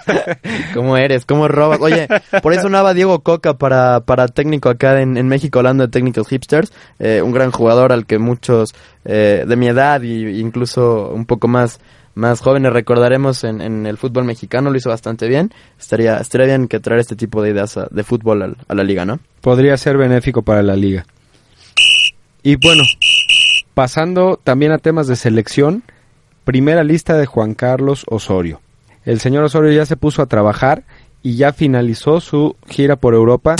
¿Cómo 0.74 0.96
eres? 0.96 1.24
¿Cómo 1.24 1.48
robas? 1.48 1.80
Oye, 1.80 2.08
por 2.42 2.52
eso 2.52 2.62
sonaba 2.62 2.94
Diego 2.94 3.20
Coca 3.20 3.54
para, 3.54 4.00
para 4.00 4.28
técnico 4.28 4.68
acá 4.68 5.00
en, 5.00 5.16
en 5.16 5.28
México, 5.28 5.58
hablando 5.58 5.84
de 5.86 5.90
técnicos 5.90 6.28
hipsters. 6.28 6.72
Eh, 6.98 7.20
un 7.22 7.32
gran 7.32 7.50
jugador 7.50 7.92
al 7.92 8.06
que 8.06 8.18
muchos 8.18 8.74
eh, 9.04 9.44
de 9.46 9.56
mi 9.56 9.68
edad 9.68 10.00
y 10.02 10.40
incluso 10.40 11.10
un 11.10 11.26
poco 11.26 11.48
más, 11.48 11.80
más 12.14 12.40
jóvenes 12.40 12.72
recordaremos 12.72 13.44
en, 13.44 13.60
en 13.60 13.86
el 13.86 13.96
fútbol 13.98 14.24
mexicano. 14.24 14.70
Lo 14.70 14.76
hizo 14.76 14.90
bastante 14.90 15.28
bien. 15.28 15.52
Estaría, 15.78 16.16
estaría 16.18 16.46
bien 16.46 16.68
que 16.68 16.80
traer 16.80 17.00
este 17.00 17.16
tipo 17.16 17.42
de 17.42 17.50
ideas 17.50 17.76
a- 17.76 17.88
de 17.90 18.04
fútbol 18.04 18.42
al- 18.42 18.56
a, 18.68 18.74
la 18.74 18.82
liga, 18.84 19.04
¿no? 19.04 19.18
Podría 19.40 19.76
ser 19.76 19.96
benéfico 19.96 20.42
para 20.42 20.62
la 20.62 20.76
liga. 20.76 21.04
Y 22.46 22.56
bueno, 22.56 22.82
pasando 23.72 24.38
también 24.44 24.70
a 24.72 24.76
temas 24.76 25.06
de 25.06 25.16
selección, 25.16 25.82
primera 26.44 26.84
lista 26.84 27.16
de 27.16 27.24
Juan 27.24 27.54
Carlos 27.54 28.04
Osorio. 28.06 28.60
El 29.06 29.18
señor 29.18 29.44
Osorio 29.44 29.72
ya 29.72 29.86
se 29.86 29.96
puso 29.96 30.20
a 30.20 30.26
trabajar 30.26 30.84
y 31.22 31.36
ya 31.36 31.54
finalizó 31.54 32.20
su 32.20 32.54
gira 32.68 32.96
por 32.96 33.14
Europa. 33.14 33.56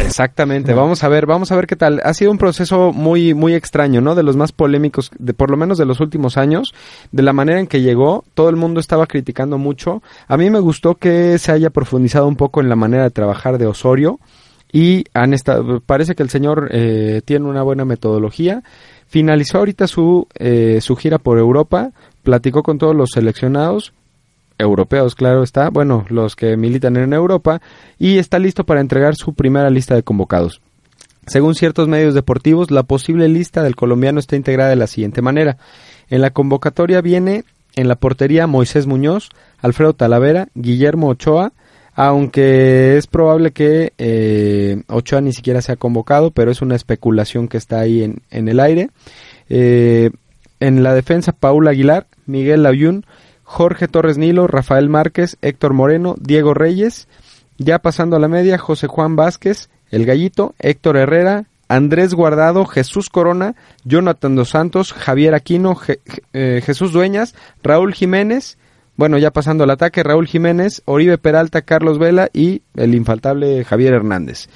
Exactamente, 0.00 0.74
vamos 0.74 1.04
a 1.04 1.08
ver, 1.08 1.24
vamos 1.26 1.52
a 1.52 1.56
ver 1.56 1.68
qué 1.68 1.76
tal. 1.76 2.00
Ha 2.02 2.14
sido 2.14 2.32
un 2.32 2.38
proceso 2.38 2.92
muy, 2.92 3.32
muy 3.32 3.54
extraño, 3.54 4.00
¿no? 4.00 4.16
De 4.16 4.24
los 4.24 4.36
más 4.36 4.50
polémicos, 4.50 5.12
de 5.16 5.32
por 5.32 5.48
lo 5.48 5.56
menos 5.56 5.78
de 5.78 5.86
los 5.86 6.00
últimos 6.00 6.36
años, 6.36 6.74
de 7.12 7.22
la 7.22 7.32
manera 7.32 7.60
en 7.60 7.68
que 7.68 7.80
llegó, 7.80 8.24
todo 8.34 8.48
el 8.48 8.56
mundo 8.56 8.80
estaba 8.80 9.06
criticando 9.06 9.56
mucho. 9.56 10.02
A 10.26 10.36
mí 10.36 10.50
me 10.50 10.58
gustó 10.58 10.96
que 10.96 11.38
se 11.38 11.52
haya 11.52 11.70
profundizado 11.70 12.26
un 12.26 12.34
poco 12.34 12.60
en 12.60 12.68
la 12.68 12.74
manera 12.74 13.04
de 13.04 13.10
trabajar 13.10 13.56
de 13.56 13.68
Osorio 13.68 14.18
y 14.72 15.04
han 15.12 15.34
estado, 15.34 15.80
parece 15.80 16.14
que 16.14 16.22
el 16.22 16.30
señor 16.30 16.70
eh, 16.72 17.20
tiene 17.24 17.46
una 17.46 17.62
buena 17.62 17.84
metodología. 17.84 18.62
Finalizó 19.06 19.58
ahorita 19.58 19.86
su, 19.86 20.26
eh, 20.38 20.78
su 20.80 20.96
gira 20.96 21.18
por 21.18 21.38
Europa, 21.38 21.90
platicó 22.22 22.62
con 22.62 22.78
todos 22.78 22.96
los 22.96 23.10
seleccionados, 23.10 23.92
europeos, 24.58 25.14
claro 25.14 25.42
está, 25.42 25.68
bueno, 25.68 26.06
los 26.08 26.36
que 26.36 26.56
militan 26.56 26.96
en 26.96 27.12
Europa, 27.12 27.60
y 27.98 28.18
está 28.18 28.38
listo 28.38 28.64
para 28.64 28.80
entregar 28.80 29.14
su 29.14 29.34
primera 29.34 29.68
lista 29.68 29.94
de 29.94 30.02
convocados. 30.02 30.62
Según 31.26 31.54
ciertos 31.54 31.86
medios 31.88 32.14
deportivos, 32.14 32.70
la 32.70 32.82
posible 32.82 33.28
lista 33.28 33.62
del 33.62 33.76
colombiano 33.76 34.18
está 34.18 34.36
integrada 34.36 34.70
de 34.70 34.76
la 34.76 34.86
siguiente 34.86 35.22
manera. 35.22 35.56
En 36.08 36.20
la 36.20 36.30
convocatoria 36.30 37.00
viene 37.00 37.44
En 37.74 37.88
la 37.88 37.96
portería, 37.96 38.46
Moisés 38.46 38.86
Muñoz, 38.86 39.30
Alfredo 39.62 39.94
Talavera, 39.94 40.48
Guillermo 40.54 41.08
Ochoa, 41.08 41.52
aunque 41.94 42.96
es 42.96 43.06
probable 43.06 43.50
que 43.52 43.92
eh, 43.98 44.82
Ochoa 44.88 45.20
ni 45.20 45.32
siquiera 45.32 45.60
sea 45.62 45.76
convocado, 45.76 46.30
pero 46.30 46.50
es 46.50 46.62
una 46.62 46.76
especulación 46.76 47.48
que 47.48 47.58
está 47.58 47.80
ahí 47.80 48.02
en, 48.02 48.22
en 48.30 48.48
el 48.48 48.60
aire. 48.60 48.90
Eh, 49.48 50.10
en 50.60 50.82
la 50.82 50.94
defensa, 50.94 51.32
Paul 51.32 51.68
Aguilar, 51.68 52.06
Miguel 52.26 52.62
Layún, 52.62 53.04
Jorge 53.42 53.88
Torres 53.88 54.16
Nilo, 54.16 54.46
Rafael 54.46 54.88
Márquez, 54.88 55.36
Héctor 55.42 55.74
Moreno, 55.74 56.14
Diego 56.18 56.54
Reyes. 56.54 57.08
Ya 57.58 57.80
pasando 57.80 58.16
a 58.16 58.18
la 58.18 58.28
media, 58.28 58.58
José 58.58 58.86
Juan 58.86 59.14
Vázquez, 59.16 59.68
El 59.90 60.06
Gallito, 60.06 60.54
Héctor 60.58 60.96
Herrera, 60.96 61.44
Andrés 61.68 62.14
Guardado, 62.14 62.64
Jesús 62.66 63.08
Corona, 63.08 63.54
Jonathan 63.84 64.34
Dos 64.36 64.50
Santos, 64.50 64.92
Javier 64.92 65.34
Aquino, 65.34 65.74
Je- 65.74 66.00
eh, 66.32 66.62
Jesús 66.64 66.92
Dueñas, 66.92 67.34
Raúl 67.62 67.92
Jiménez, 67.94 68.56
bueno, 68.96 69.18
ya 69.18 69.30
pasando 69.30 69.64
al 69.64 69.70
ataque, 69.70 70.02
Raúl 70.02 70.26
Jiménez, 70.26 70.82
Oribe 70.84 71.18
Peralta, 71.18 71.62
Carlos 71.62 71.98
Vela 71.98 72.28
y 72.32 72.62
el 72.76 72.94
infaltable 72.94 73.64
Javier 73.64 73.94
Hernández. 73.94 74.48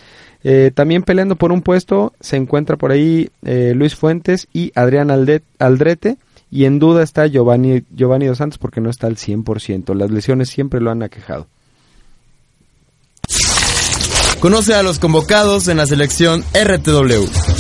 Eh, 0.45 0.71
también 0.73 1.03
peleando 1.03 1.35
por 1.35 1.51
un 1.51 1.63
puesto 1.63 2.13
se 2.21 2.37
encuentra 2.37 2.77
por 2.77 2.93
ahí 2.93 3.31
eh, 3.45 3.73
Luis 3.75 3.97
Fuentes 3.97 4.47
y 4.53 4.71
Adrián 4.75 5.11
Aldrete. 5.11 6.19
Y 6.49 6.65
en 6.65 6.79
duda 6.79 7.03
está 7.03 7.27
Giovanni, 7.27 7.83
Giovanni 7.91 8.27
Dos 8.27 8.39
Santos 8.39 8.59
porque 8.59 8.81
no 8.81 8.89
está 8.89 9.09
al 9.09 9.17
100%. 9.17 9.95
Las 9.95 10.11
lesiones 10.11 10.49
siempre 10.49 10.81
lo 10.81 10.93
han 10.93 11.03
aquejado. 11.03 11.49
Conoce 14.39 14.75
a 14.75 14.83
los 14.85 15.01
convocados 15.01 15.67
en 15.67 15.79
la 15.79 15.87
selección 15.87 16.45
RTW. 16.55 17.56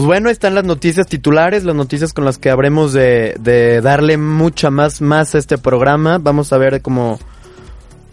Pues 0.00 0.06
bueno, 0.06 0.30
están 0.30 0.54
las 0.54 0.64
noticias 0.64 1.06
titulares, 1.08 1.64
las 1.64 1.74
noticias 1.74 2.14
con 2.14 2.24
las 2.24 2.38
que 2.38 2.48
habremos 2.48 2.94
de, 2.94 3.80
darle 3.82 4.16
mucha 4.16 4.70
más, 4.70 5.02
más 5.02 5.34
a 5.34 5.38
este 5.38 5.58
programa. 5.58 6.16
Vamos 6.16 6.54
a 6.54 6.56
ver 6.56 6.80
cómo... 6.80 7.18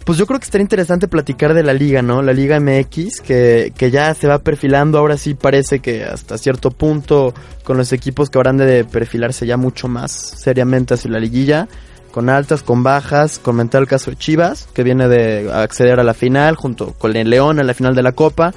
Pues 0.04 0.18
yo 0.18 0.28
creo 0.28 0.38
que 0.38 0.44
estaría 0.44 0.64
interesante 0.64 1.08
platicar 1.08 1.54
de 1.54 1.64
la 1.64 1.72
liga, 1.72 2.02
¿no? 2.02 2.22
La 2.22 2.34
liga 2.34 2.60
MX, 2.60 3.22
que, 3.22 3.72
ya 3.90 4.14
se 4.16 4.28
va 4.28 4.40
perfilando, 4.40 4.98
ahora 4.98 5.16
sí 5.16 5.34
parece 5.34 5.80
que 5.80 6.04
hasta 6.04 6.38
cierto 6.38 6.72
punto 6.72 7.34
con 7.64 7.78
los 7.78 7.94
equipos 7.94 8.30
que 8.30 8.38
habrán 8.38 8.58
de 8.58 8.84
perfilarse 8.84 9.48
ya 9.48 9.56
mucho 9.56 9.88
más 9.88 10.12
seriamente 10.12 10.96
hacia 10.96 11.10
la 11.10 11.20
liguilla, 11.20 11.70
con 12.12 12.28
altas, 12.28 12.64
con 12.64 12.84
bajas, 12.84 13.40
comentar 13.40 13.80
el 13.80 13.88
caso 13.88 14.12
de 14.12 14.18
Chivas, 14.18 14.68
que 14.74 14.84
viene 14.84 15.08
de 15.08 15.50
acceder 15.54 16.02
a 16.02 16.04
la 16.04 16.14
final 16.14 16.58
junto 16.58 16.92
con 16.92 17.16
el 17.16 17.30
León 17.30 17.62
en 17.62 17.68
la 17.68 17.74
final 17.74 17.96
de 17.96 18.04
la 18.04 18.12
Copa. 18.12 18.54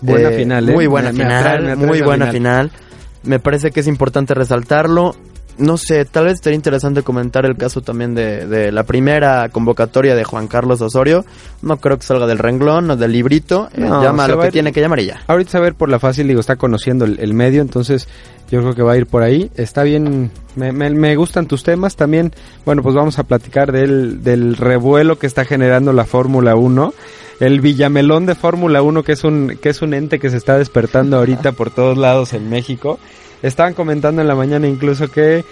Buena 0.00 0.30
final, 0.30 0.68
¿eh? 0.68 0.72
Muy 0.72 0.86
buena 0.86 1.12
Me- 1.12 1.18
me 1.18 1.24
final, 1.24 1.44
atrae- 1.44 1.62
me 1.64 1.72
atrae 1.72 1.86
muy 1.86 2.00
buena 2.02 2.26
final. 2.30 2.70
final. 2.70 2.84
Me 3.22 3.38
parece 3.38 3.70
que 3.70 3.80
es 3.80 3.86
importante 3.86 4.34
resaltarlo. 4.34 5.14
No 5.56 5.76
sé, 5.76 6.04
tal 6.04 6.24
vez 6.24 6.40
sería 6.42 6.56
interesante 6.56 7.02
comentar 7.02 7.46
el 7.46 7.56
caso 7.56 7.80
también 7.80 8.12
de, 8.16 8.44
de 8.48 8.72
la 8.72 8.82
primera 8.82 9.48
convocatoria 9.50 10.16
de 10.16 10.24
Juan 10.24 10.48
Carlos 10.48 10.80
Osorio. 10.80 11.24
No 11.62 11.76
creo 11.76 11.96
que 11.96 12.02
salga 12.04 12.26
del 12.26 12.38
renglón 12.38 12.90
o 12.90 12.96
del 12.96 13.12
librito. 13.12 13.68
Eh, 13.72 13.80
No, 13.82 14.02
llama 14.02 14.24
a 14.24 14.26
se 14.26 14.32
lo 14.32 14.40
que 14.40 14.48
ir- 14.48 14.52
tiene 14.52 14.72
que 14.72 14.80
llamar 14.80 14.98
y 14.98 15.06
ya. 15.06 15.20
Ahorita 15.28 15.52
se 15.52 15.58
va 15.58 15.62
a 15.62 15.68
ver 15.68 15.74
por 15.74 15.88
la 15.90 16.00
fácil, 16.00 16.26
digo, 16.26 16.40
está 16.40 16.56
conociendo 16.56 17.04
el, 17.04 17.20
el 17.20 17.34
medio, 17.34 17.62
entonces 17.62 18.08
yo 18.50 18.60
creo 18.62 18.74
que 18.74 18.82
va 18.82 18.94
a 18.94 18.96
ir 18.96 19.06
por 19.06 19.22
ahí. 19.22 19.48
Está 19.54 19.84
bien, 19.84 20.32
me, 20.56 20.72
me- 20.72 20.90
me 20.90 21.14
gustan 21.14 21.46
tus 21.46 21.62
temas 21.62 21.94
también. 21.94 22.32
Bueno, 22.66 22.82
pues 22.82 22.96
vamos 22.96 23.20
a 23.20 23.22
platicar 23.22 23.70
del, 23.70 24.24
del 24.24 24.56
revuelo 24.56 25.20
que 25.20 25.28
está 25.28 25.44
generando 25.44 25.92
la 25.92 26.04
Fórmula 26.04 26.56
1. 26.56 26.92
El 27.40 27.60
Villamelón 27.60 28.26
de 28.26 28.34
Fórmula 28.34 28.82
1, 28.82 29.02
que 29.02 29.12
es 29.12 29.24
un 29.24 29.58
que 29.60 29.68
es 29.70 29.82
un 29.82 29.94
ente 29.94 30.18
que 30.18 30.30
se 30.30 30.36
está 30.36 30.56
despertando 30.58 31.16
ahorita 31.18 31.52
por 31.52 31.70
todos 31.70 31.98
lados 31.98 32.32
en 32.32 32.48
México. 32.50 32.98
Estaban 33.42 33.74
comentando 33.74 34.22
en 34.22 34.28
la 34.28 34.34
mañana 34.34 34.66
incluso 34.68 35.08
que 35.08 35.44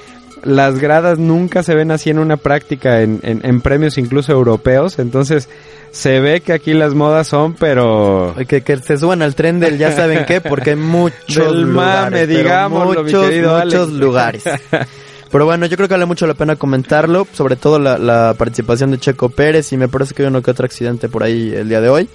las 0.45 0.79
gradas 0.81 1.19
nunca 1.19 1.63
se 1.63 1.75
ven 1.75 1.91
así 1.93 2.11
en 2.11 2.19
una 2.19 2.37
práctica 2.37 3.03
en, 3.03 3.21
en, 3.23 3.45
en 3.45 3.61
premios 3.61 3.99
incluso 3.99 4.33
europeos. 4.33 4.99
Entonces 4.99 5.49
se 5.91 6.21
ve 6.21 6.41
que 6.41 6.53
aquí 6.53 6.73
las 6.73 6.95
modas 6.95 7.29
son, 7.29 7.55
pero 7.55 8.35
Que, 8.49 8.63
que 8.63 8.77
se 8.79 8.97
suban 8.97 9.21
al 9.23 9.35
tren 9.35 9.61
del 9.61 9.77
ya 9.79 9.93
saben 9.93 10.25
qué, 10.25 10.41
porque 10.41 10.71
hay 10.71 10.77
muchos 10.77 11.53
Del 11.53 11.63
lugares. 11.63 12.27
mame, 12.27 12.27
mi 12.27 12.43
muchos, 12.87 13.31
muchos 13.35 13.89
Alex. 13.89 13.89
lugares. 13.91 14.45
Pero 15.33 15.47
bueno, 15.47 15.65
yo 15.65 15.77
creo 15.77 15.89
que 15.89 15.95
vale 15.95 16.05
mucho 16.05 16.27
la 16.27 16.35
pena 16.35 16.57
comentarlo, 16.57 17.27
sobre 17.33 17.57
todo 17.57 17.79
la, 17.79 17.97
la 17.97 18.35
participación 18.37 18.91
de 18.91 18.99
Checo 18.99 19.31
Pérez 19.31 19.73
y 19.73 19.79
me 19.79 19.89
parece 19.89 20.13
que 20.15 20.23
hay 20.23 20.29
uno 20.29 20.43
que 20.43 20.51
otro 20.51 20.67
accidente 20.67 21.09
por 21.09 21.23
ahí 21.23 21.55
el 21.55 21.71
día 21.71 21.81
de 21.81 21.89
hoy, 21.89 22.09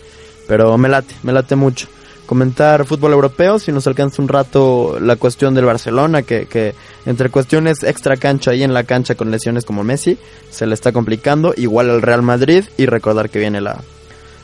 pero 0.47 0.77
me 0.77 0.87
late, 0.87 1.15
me 1.23 1.33
late 1.33 1.55
mucho. 1.55 1.87
Comentar 2.27 2.85
fútbol 2.85 3.13
europeo, 3.13 3.57
si 3.57 3.71
nos 3.71 3.87
alcanza 3.87 4.21
un 4.21 4.27
rato 4.27 4.99
la 5.01 5.15
cuestión 5.15 5.55
del 5.55 5.65
Barcelona, 5.65 6.21
que, 6.21 6.45
que 6.45 6.75
entre 7.07 7.29
cuestiones 7.29 7.81
extra 7.81 8.17
cancha 8.17 8.53
y 8.53 8.61
en 8.61 8.73
la 8.73 8.83
cancha 8.83 9.15
con 9.15 9.31
lesiones 9.31 9.65
como 9.65 9.83
Messi, 9.83 10.19
se 10.51 10.67
le 10.67 10.75
está 10.75 10.91
complicando, 10.91 11.53
igual 11.57 11.89
al 11.89 12.03
Real 12.03 12.21
Madrid 12.21 12.65
y 12.77 12.85
recordar 12.85 13.31
que 13.31 13.39
viene 13.39 13.61
la, 13.61 13.81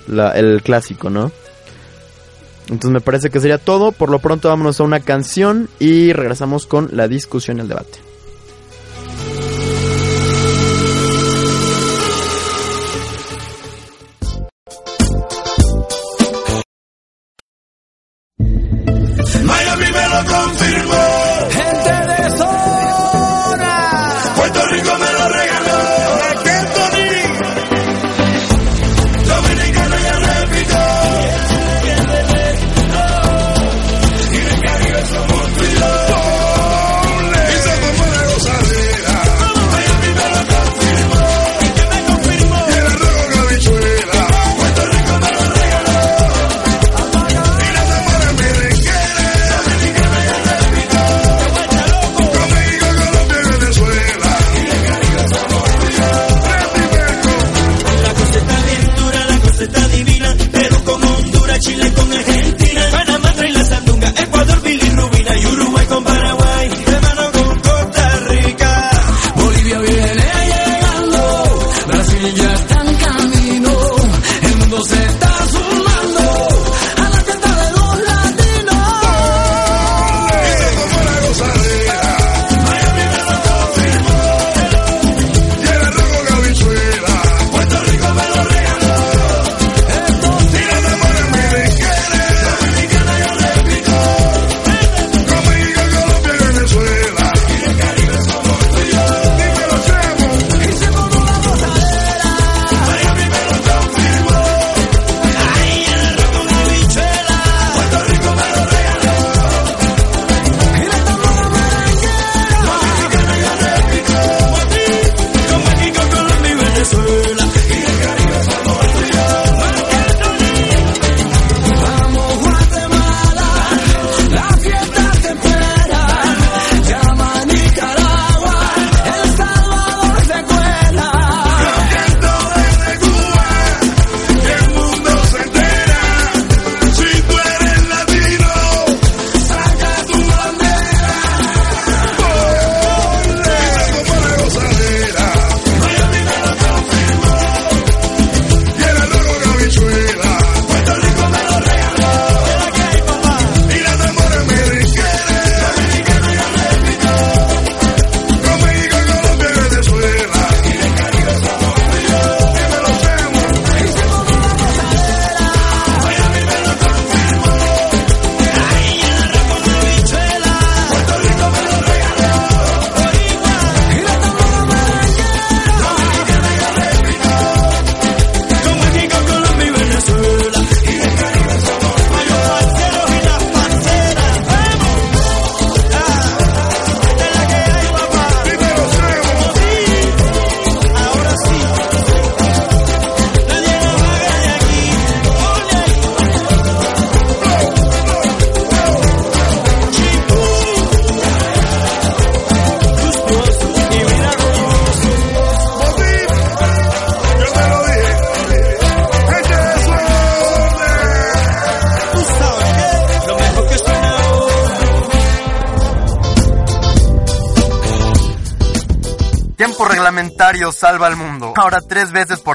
la, 0.08 0.32
el 0.32 0.64
clásico, 0.64 1.12
¿no? 1.12 1.32
Entonces 2.70 2.92
me 2.92 3.02
parece 3.02 3.30
que 3.30 3.40
sería 3.40 3.60
todo. 3.60 3.92
Por 3.92 4.10
lo 4.10 4.18
pronto 4.18 4.48
vámonos 4.48 4.80
a 4.80 4.84
una 4.84 5.02
canción 5.02 5.70
y 5.78 6.14
regresamos 6.14 6.66
con 6.66 6.90
la 6.94 7.08
discusión 7.08 7.58
y 7.58 7.62
el 7.62 7.68
debate. 7.68 8.13
Miami 20.26 20.63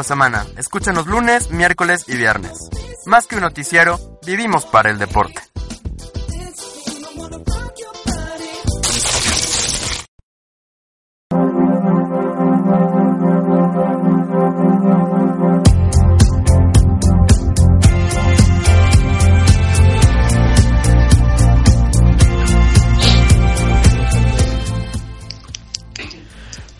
semana. 0.09 0.47
Escúchanos 0.57 1.07
lunes, 1.07 1.51
miércoles 1.51 2.05
y 2.09 2.17
viernes. 2.17 2.71
Más 3.05 3.27
que 3.27 3.37
un 3.37 3.43
noticiero, 3.43 4.19
vivimos 4.27 4.65
para 4.65 4.91
el 4.91 4.99
deporte. 4.99 5.48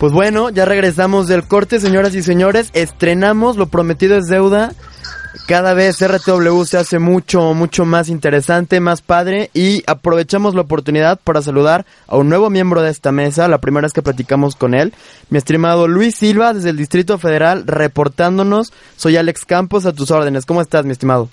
Pues 0.09 0.15
bueno, 0.15 0.49
ya 0.49 0.65
regresamos 0.65 1.27
del 1.27 1.43
corte, 1.43 1.79
señoras 1.79 2.15
y 2.15 2.23
señores. 2.23 2.71
Estrenamos, 2.73 3.57
lo 3.57 3.67
prometido 3.67 4.17
es 4.17 4.25
deuda. 4.25 4.71
Cada 5.47 5.75
vez 5.75 6.03
RTW 6.03 6.63
se 6.63 6.79
hace 6.79 6.97
mucho, 6.97 7.53
mucho 7.53 7.85
más 7.85 8.09
interesante, 8.09 8.79
más 8.79 9.03
padre 9.03 9.51
y 9.53 9.83
aprovechamos 9.85 10.55
la 10.55 10.61
oportunidad 10.61 11.19
para 11.23 11.43
saludar 11.43 11.85
a 12.07 12.17
un 12.17 12.27
nuevo 12.27 12.49
miembro 12.49 12.81
de 12.81 12.89
esta 12.89 13.11
mesa, 13.11 13.47
la 13.47 13.59
primera 13.59 13.85
vez 13.85 13.93
que 13.93 14.01
platicamos 14.01 14.55
con 14.55 14.73
él, 14.73 14.95
mi 15.29 15.37
estimado 15.37 15.87
Luis 15.87 16.15
Silva 16.15 16.55
desde 16.55 16.71
el 16.71 16.77
Distrito 16.77 17.19
Federal 17.19 17.67
reportándonos. 17.67 18.73
Soy 18.97 19.15
Alex 19.15 19.45
Campos 19.45 19.85
a 19.85 19.93
tus 19.93 20.09
órdenes. 20.09 20.47
¿Cómo 20.47 20.61
estás, 20.61 20.85
mi 20.85 20.91
estimado? 20.93 21.29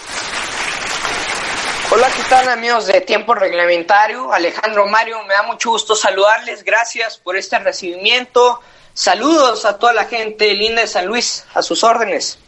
Hola, 2.27 2.41
¿qué 2.41 2.45
tal 2.45 2.59
amigos 2.59 2.87
de 2.87 3.01
Tiempo 3.03 3.35
Reglamentario? 3.35 4.33
Alejandro 4.33 4.89
Mario, 4.89 5.23
me 5.29 5.35
da 5.35 5.45
mucho 5.45 5.71
gusto 5.71 5.95
saludarles. 5.95 6.65
Gracias 6.65 7.19
por 7.19 7.37
este 7.37 7.57
recibimiento. 7.61 8.61
Saludos 8.95 9.65
a 9.65 9.79
toda 9.79 9.93
la 9.93 10.07
gente 10.07 10.53
linda 10.55 10.81
de 10.81 10.89
San 10.89 11.07
Luis, 11.07 11.45
a 11.55 11.63
sus 11.63 11.85
órdenes. 11.85 12.39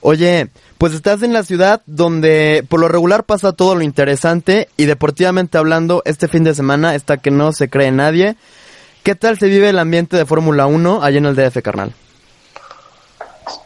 Oye, 0.00 0.48
pues 0.78 0.92
estás 0.92 1.22
en 1.22 1.32
la 1.32 1.42
ciudad 1.42 1.82
donde 1.86 2.64
por 2.68 2.78
lo 2.78 2.86
regular 2.86 3.24
pasa 3.24 3.52
todo 3.52 3.74
lo 3.74 3.82
interesante 3.82 4.68
y 4.76 4.84
deportivamente 4.84 5.58
hablando, 5.58 6.02
este 6.04 6.28
fin 6.28 6.44
de 6.44 6.54
semana 6.54 6.94
está 6.94 7.16
que 7.16 7.32
no 7.32 7.52
se 7.52 7.68
cree 7.68 7.90
nadie. 7.90 8.36
¿Qué 9.02 9.16
tal 9.16 9.38
se 9.40 9.48
vive 9.48 9.70
el 9.70 9.80
ambiente 9.80 10.16
de 10.16 10.26
Fórmula 10.26 10.66
1 10.66 11.02
allá 11.02 11.18
en 11.18 11.26
el 11.26 11.34
DF, 11.34 11.62
carnal? 11.62 11.94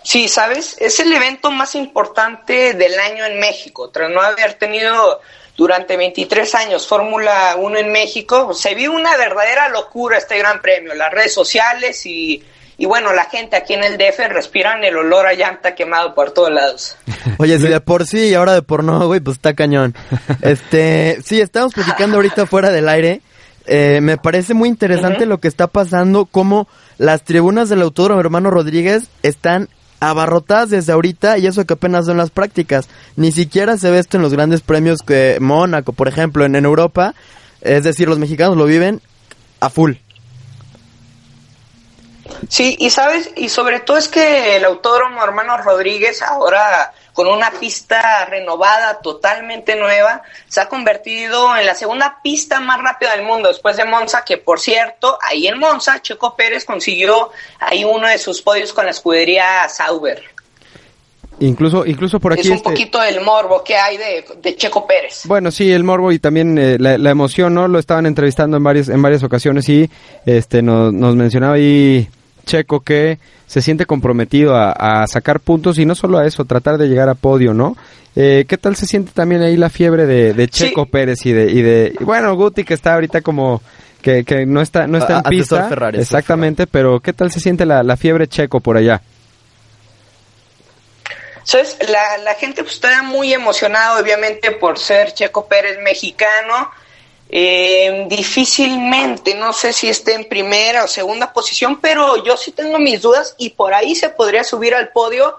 Sí, 0.05 0.29
sabes, 0.29 0.77
es 0.79 1.01
el 1.01 1.12
evento 1.12 1.51
más 1.51 1.75
importante 1.75 2.73
del 2.75 2.99
año 2.99 3.27
en 3.27 3.38
México. 3.38 3.90
Tras 3.90 4.11
no 4.11 4.20
haber 4.20 4.55
tenido 4.55 5.20
durante 5.56 5.96
23 5.96 6.54
años 6.54 6.86
Fórmula 6.86 7.56
1 7.58 7.78
en 7.78 7.92
México, 7.92 8.54
se 8.54 8.74
vive 8.74 8.90
una 8.90 9.16
verdadera 9.16 9.68
locura 9.68 10.18
este 10.18 10.38
gran 10.38 10.60
premio. 10.60 10.94
Las 10.94 11.12
redes 11.12 11.34
sociales 11.34 12.04
y, 12.06 12.42
y 12.78 12.86
bueno, 12.86 13.12
la 13.12 13.24
gente 13.24 13.56
aquí 13.56 13.74
en 13.74 13.84
el 13.84 13.98
DF 13.98 14.18
respiran 14.30 14.82
el 14.84 14.96
olor 14.96 15.26
a 15.26 15.34
llanta 15.34 15.74
quemado 15.74 16.14
por 16.14 16.30
todos 16.30 16.50
lados. 16.50 16.96
Oye, 17.38 17.58
si 17.58 17.68
de 17.68 17.80
por 17.80 18.06
sí 18.06 18.28
y 18.28 18.34
ahora 18.34 18.54
de 18.54 18.62
por 18.62 18.84
no, 18.84 19.06
güey, 19.06 19.20
pues 19.20 19.36
está 19.36 19.54
cañón. 19.54 19.94
Este, 20.42 21.18
sí, 21.22 21.40
estamos 21.40 21.74
platicando 21.74 22.16
ahorita 22.16 22.46
fuera 22.46 22.70
del 22.70 22.88
aire. 22.88 23.20
Eh, 23.66 24.00
me 24.00 24.16
parece 24.16 24.54
muy 24.54 24.68
interesante 24.68 25.26
lo 25.26 25.38
que 25.38 25.48
está 25.48 25.66
pasando, 25.66 26.24
como 26.24 26.66
las 26.96 27.22
tribunas 27.22 27.68
del 27.68 27.82
Autódromo 27.82 28.20
Hermano 28.20 28.50
Rodríguez 28.50 29.10
están 29.22 29.68
abarrotadas 30.00 30.70
desde 30.70 30.92
ahorita 30.92 31.38
y 31.38 31.46
eso 31.46 31.64
que 31.66 31.74
apenas 31.74 32.06
son 32.06 32.16
las 32.16 32.30
prácticas. 32.30 32.88
Ni 33.16 33.32
siquiera 33.32 33.76
se 33.76 33.90
ve 33.90 33.98
esto 33.98 34.16
en 34.16 34.22
los 34.22 34.32
grandes 34.32 34.62
premios 34.62 35.00
que 35.06 35.36
Mónaco, 35.40 35.92
por 35.92 36.08
ejemplo, 36.08 36.44
en, 36.44 36.56
Europa. 36.56 37.14
Es 37.60 37.84
decir, 37.84 38.08
los 38.08 38.18
mexicanos 38.18 38.56
lo 38.56 38.64
viven 38.64 39.00
a 39.60 39.68
full. 39.68 39.92
Sí, 42.48 42.76
y 42.78 42.90
sabes, 42.90 43.30
y 43.36 43.50
sobre 43.50 43.80
todo 43.80 43.98
es 43.98 44.08
que 44.08 44.56
el 44.56 44.64
Autódromo 44.64 45.22
Hermano 45.22 45.58
Rodríguez 45.58 46.22
ahora 46.22 46.92
con 47.20 47.28
una 47.28 47.50
pista 47.50 48.24
renovada, 48.24 48.98
totalmente 49.02 49.76
nueva, 49.76 50.22
se 50.48 50.59
ha 50.62 50.70
convertido 50.70 51.54
en 51.54 51.66
la 51.66 51.74
segunda 51.74 52.16
pista 52.22 52.61
más 52.61 52.80
rápida 52.80 53.14
del 53.14 53.26
mundo 53.26 53.48
después 53.50 53.76
de 53.76 53.85
Monza, 53.85 54.24
que 54.24 54.38
por 54.38 54.59
cierto, 54.59 55.18
ahí 55.20 55.46
en 55.46 55.59
Monza, 55.59 56.00
Checo 56.00 56.35
Pérez 56.35 56.64
consiguió 56.64 57.30
ahí 57.59 57.85
uno 57.85 58.09
de 58.09 58.16
sus 58.16 58.40
podios 58.40 58.72
con 58.72 58.87
la 58.87 58.92
escudería 58.92 59.68
Sauber. 59.68 60.22
Incluso, 61.40 61.85
incluso 61.85 62.18
por 62.18 62.33
aquí. 62.33 62.40
Es 62.40 62.46
un 62.46 62.54
este- 62.54 62.70
poquito 62.70 63.02
el 63.02 63.20
morbo 63.20 63.62
que 63.62 63.76
hay 63.76 63.98
de, 63.98 64.24
de 64.40 64.56
Checo 64.56 64.87
Pérez. 64.87 65.26
Bueno, 65.26 65.50
sí, 65.50 65.70
el 65.70 65.85
morbo 65.85 66.12
y 66.12 66.18
también 66.18 66.56
eh, 66.56 66.78
la, 66.80 66.96
la 66.96 67.11
emoción, 67.11 67.52
¿no? 67.52 67.68
Lo 67.68 67.78
estaban 67.78 68.06
entrevistando 68.06 68.56
en 68.56 68.64
varias, 68.64 68.88
en 68.88 69.02
varias 69.02 69.22
ocasiones 69.22 69.68
y 69.68 69.90
este 70.24 70.62
nos, 70.62 70.90
nos 70.94 71.14
mencionaba 71.16 71.56
ahí 71.56 72.09
Checo 72.50 72.80
que 72.80 73.18
se 73.46 73.62
siente 73.62 73.86
comprometido 73.86 74.56
a, 74.56 74.72
a 75.02 75.06
sacar 75.06 75.38
puntos 75.40 75.78
y 75.78 75.86
no 75.86 75.94
solo 75.94 76.18
a 76.18 76.26
eso, 76.26 76.44
tratar 76.44 76.78
de 76.78 76.88
llegar 76.88 77.08
a 77.08 77.14
podio, 77.14 77.54
¿no? 77.54 77.76
Eh, 78.16 78.44
¿Qué 78.48 78.58
tal 78.58 78.74
se 78.74 78.86
siente 78.86 79.12
también 79.14 79.40
ahí 79.42 79.56
la 79.56 79.70
fiebre 79.70 80.04
de, 80.06 80.34
de 80.34 80.48
Checo 80.48 80.84
Sí. 80.84 80.90
Pérez 80.90 81.24
y 81.26 81.32
de, 81.32 81.50
y 81.50 81.62
de, 81.62 81.94
y 82.00 82.02
bueno, 82.04 82.34
Guti 82.34 82.64
que 82.64 82.74
está 82.74 82.94
ahorita 82.94 83.20
como 83.20 83.62
que, 84.02 84.24
que 84.24 84.46
no 84.46 84.60
está, 84.60 84.86
no 84.88 84.98
está 84.98 85.18
A- 85.18 85.22
en 85.24 85.30
pista, 85.30 85.68
Ferrari, 85.68 85.98
exactamente, 86.00 86.66
pero 86.66 86.98
¿qué 87.00 87.12
tal 87.12 87.30
se 87.30 87.38
siente 87.38 87.64
la, 87.66 87.82
la 87.84 87.96
fiebre 87.96 88.26
Checo 88.26 88.58
por 88.60 88.76
allá? 88.76 89.00
¿Sabes? 91.44 91.76
La, 91.88 92.18
la 92.18 92.34
gente 92.34 92.62
pues, 92.62 92.74
está 92.74 93.02
muy 93.02 93.32
emocionada, 93.32 94.00
obviamente, 94.00 94.50
por 94.52 94.78
ser 94.78 95.12
Checo 95.14 95.46
Pérez 95.46 95.78
mexicano. 95.82 96.70
Eh, 97.32 98.06
difícilmente, 98.08 99.36
no 99.36 99.52
sé 99.52 99.72
si 99.72 99.88
esté 99.88 100.14
en 100.14 100.28
primera 100.28 100.82
o 100.82 100.88
segunda 100.88 101.32
posición, 101.32 101.80
pero 101.80 102.24
yo 102.24 102.36
sí 102.36 102.50
tengo 102.50 102.80
mis 102.80 103.00
dudas 103.00 103.36
y 103.38 103.50
por 103.50 103.72
ahí 103.72 103.94
se 103.94 104.08
podría 104.08 104.42
subir 104.42 104.74
al 104.74 104.88
podio. 104.88 105.36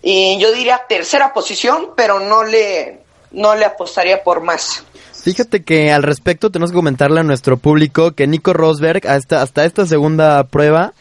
Y 0.00 0.38
yo 0.40 0.52
diría 0.52 0.80
tercera 0.88 1.34
posición, 1.34 1.90
pero 1.96 2.18
no 2.18 2.44
le, 2.44 3.00
no 3.32 3.54
le 3.54 3.66
apostaría 3.66 4.22
por 4.22 4.40
más. 4.40 4.84
Fíjate 5.22 5.62
que 5.64 5.92
al 5.92 6.02
respecto 6.02 6.50
tenemos 6.50 6.70
que 6.70 6.76
comentarle 6.76 7.20
a 7.20 7.24
nuestro 7.24 7.58
público 7.58 8.12
que 8.12 8.26
Nico 8.26 8.54
Rosberg 8.54 9.06
hasta, 9.06 9.42
hasta 9.42 9.66
esta 9.66 9.84
segunda 9.84 10.44
prueba 10.44 10.94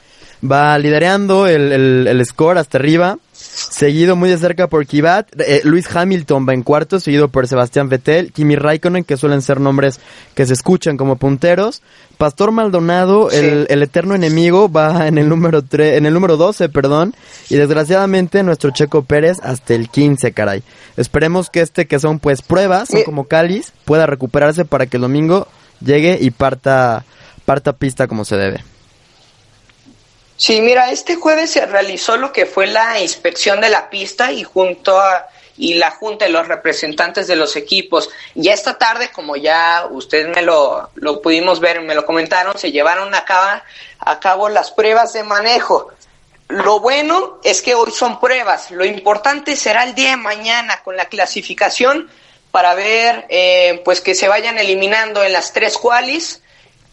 va 0.43 0.77
liderando 0.77 1.47
el, 1.47 1.71
el, 1.71 2.07
el 2.07 2.25
score 2.25 2.57
hasta 2.57 2.77
arriba, 2.77 3.17
seguido 3.33 4.15
muy 4.15 4.29
de 4.29 4.37
cerca 4.37 4.67
por 4.67 4.85
Kivat, 4.85 5.27
eh, 5.41 5.61
Luis 5.63 5.87
Hamilton 5.93 6.47
va 6.47 6.53
en 6.53 6.63
cuarto, 6.63 6.99
seguido 6.99 7.27
por 7.29 7.47
Sebastián 7.47 7.89
Vettel, 7.89 8.31
Kimi 8.31 8.55
Raikkonen, 8.55 9.03
que 9.03 9.17
suelen 9.17 9.41
ser 9.41 9.59
nombres 9.59 9.99
que 10.35 10.45
se 10.45 10.53
escuchan 10.53 10.97
como 10.97 11.15
punteros, 11.15 11.81
Pastor 12.17 12.51
Maldonado, 12.51 13.29
el, 13.31 13.67
el 13.69 13.83
eterno 13.83 14.15
enemigo, 14.15 14.71
va 14.71 15.07
en 15.07 15.17
el 15.17 15.29
número 15.29 15.61
tre- 15.63 15.97
en 15.97 16.05
el 16.05 16.13
número 16.13 16.35
12, 16.37 16.69
perdón, 16.69 17.15
y 17.49 17.55
desgraciadamente 17.55 18.41
nuestro 18.43 18.71
Checo 18.71 19.03
Pérez 19.03 19.37
hasta 19.43 19.73
el 19.75 19.89
15, 19.89 20.31
caray. 20.33 20.63
Esperemos 20.97 21.49
que 21.49 21.61
este 21.61 21.85
que 21.85 21.99
son 21.99 22.19
pues 22.19 22.41
pruebas, 22.41 22.89
son 22.89 22.99
Mi- 22.99 23.05
como 23.05 23.25
cáliz, 23.27 23.71
pueda 23.85 24.05
recuperarse 24.07 24.65
para 24.65 24.87
que 24.87 24.97
el 24.97 25.01
domingo 25.01 25.47
llegue 25.79 26.17
y 26.19 26.31
parta 26.31 27.05
parta 27.45 27.73
pista 27.73 28.07
como 28.07 28.25
se 28.25 28.35
debe. 28.35 28.63
Sí, 30.37 30.61
mira, 30.61 30.91
este 30.91 31.15
jueves 31.15 31.51
se 31.51 31.65
realizó 31.65 32.15
lo 32.15 32.31
que 32.31 32.45
fue 32.45 32.67
la 32.67 32.99
inspección 33.01 33.59
de 33.59 33.69
la 33.69 33.89
pista 33.89 34.31
y 34.31 34.43
junto 34.43 34.99
a 34.99 35.27
y 35.57 35.73
la 35.73 35.91
junta 35.91 36.25
de 36.25 36.31
los 36.31 36.47
representantes 36.47 37.27
de 37.27 37.35
los 37.35 37.55
equipos. 37.55 38.09
Ya 38.35 38.53
esta 38.53 38.77
tarde, 38.77 39.09
como 39.11 39.35
ya 39.35 39.87
ustedes 39.89 40.33
me 40.35 40.43
lo, 40.43 40.91
lo 40.95 41.21
pudimos 41.21 41.59
ver, 41.59 41.81
me 41.81 41.95
lo 41.95 42.05
comentaron, 42.05 42.57
se 42.57 42.71
llevaron 42.71 43.13
a 43.15 43.25
cabo, 43.25 43.61
a 43.99 44.19
cabo 44.19 44.49
las 44.49 44.71
pruebas 44.71 45.13
de 45.13 45.23
manejo. 45.23 45.89
Lo 46.47 46.79
bueno 46.79 47.39
es 47.43 47.61
que 47.61 47.75
hoy 47.75 47.91
son 47.91 48.19
pruebas. 48.19 48.71
Lo 48.71 48.85
importante 48.85 49.55
será 49.55 49.83
el 49.83 49.95
día 49.95 50.11
de 50.11 50.17
mañana 50.17 50.81
con 50.83 50.95
la 50.95 51.05
clasificación 51.05 52.09
para 52.51 52.73
ver 52.75 53.25
eh, 53.29 53.81
pues 53.83 53.99
que 53.99 54.15
se 54.15 54.27
vayan 54.27 54.57
eliminando 54.57 55.23
en 55.23 55.33
las 55.33 55.51
tres 55.51 55.77
qualis 55.77 56.41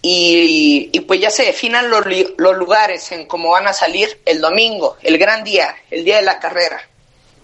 y, 0.06 0.90
y 0.92 1.00
pues 1.00 1.18
ya 1.18 1.30
se 1.30 1.44
definan 1.44 1.88
los, 1.88 2.04
los 2.36 2.56
lugares 2.58 3.10
en 3.12 3.26
cómo 3.26 3.50
van 3.50 3.66
a 3.66 3.72
salir 3.72 4.08
el 4.26 4.40
domingo, 4.40 4.96
el 5.02 5.16
gran 5.16 5.42
día, 5.42 5.74
el 5.90 6.04
día 6.04 6.16
de 6.16 6.22
la 6.22 6.38
carrera. 6.38 6.78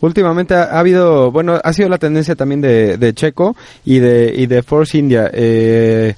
Últimamente 0.03 0.55
ha, 0.55 0.65
ha 0.65 0.79
habido, 0.79 1.31
bueno, 1.31 1.61
ha 1.63 1.73
sido 1.73 1.89
la 1.89 1.99
tendencia 1.99 2.35
también 2.35 2.61
de, 2.61 2.97
de 2.97 3.13
Checo 3.15 3.55
y 3.85 3.99
de, 3.99 4.33
y 4.35 4.47
de 4.47 4.63
Force 4.63 4.97
India. 4.97 5.31
Eh, 5.33 6.15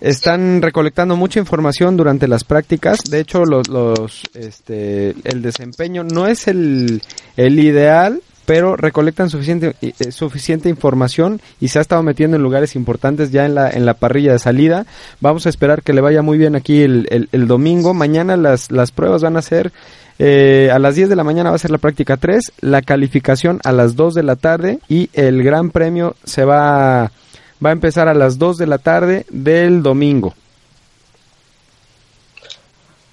están 0.00 0.62
recolectando 0.62 1.16
mucha 1.16 1.40
información 1.40 1.96
durante 1.96 2.28
las 2.28 2.44
prácticas. 2.44 2.98
De 3.08 3.20
hecho, 3.20 3.44
los, 3.44 3.68
los, 3.68 4.22
este, 4.34 5.14
el 5.24 5.42
desempeño 5.42 6.04
no 6.04 6.28
es 6.28 6.46
el, 6.46 7.02
el 7.36 7.58
ideal, 7.58 8.20
pero 8.48 8.76
recolectan 8.76 9.28
suficiente, 9.28 9.74
eh, 9.82 10.10
suficiente 10.10 10.70
información 10.70 11.42
y 11.60 11.68
se 11.68 11.80
ha 11.80 11.82
estado 11.82 12.02
metiendo 12.02 12.38
en 12.38 12.42
lugares 12.42 12.76
importantes 12.76 13.30
ya 13.30 13.44
en 13.44 13.54
la, 13.54 13.68
en 13.68 13.84
la 13.84 13.92
parrilla 13.92 14.32
de 14.32 14.38
salida. 14.38 14.86
Vamos 15.20 15.44
a 15.44 15.50
esperar 15.50 15.82
que 15.82 15.92
le 15.92 16.00
vaya 16.00 16.22
muy 16.22 16.38
bien 16.38 16.56
aquí 16.56 16.80
el, 16.80 17.06
el, 17.10 17.28
el 17.32 17.46
domingo. 17.46 17.92
Mañana 17.92 18.38
las, 18.38 18.70
las 18.70 18.90
pruebas 18.90 19.20
van 19.20 19.36
a 19.36 19.42
ser 19.42 19.70
eh, 20.18 20.70
a 20.72 20.78
las 20.78 20.94
10 20.94 21.10
de 21.10 21.16
la 21.16 21.24
mañana 21.24 21.50
va 21.50 21.56
a 21.56 21.58
ser 21.58 21.70
la 21.70 21.76
práctica 21.76 22.16
3, 22.16 22.52
la 22.62 22.80
calificación 22.80 23.60
a 23.64 23.72
las 23.72 23.96
2 23.96 24.14
de 24.14 24.22
la 24.22 24.36
tarde 24.36 24.78
y 24.88 25.10
el 25.12 25.42
gran 25.42 25.68
premio 25.68 26.16
se 26.24 26.46
va, 26.46 27.12
va 27.62 27.68
a 27.68 27.72
empezar 27.72 28.08
a 28.08 28.14
las 28.14 28.38
2 28.38 28.56
de 28.56 28.66
la 28.66 28.78
tarde 28.78 29.26
del 29.28 29.82
domingo. 29.82 30.34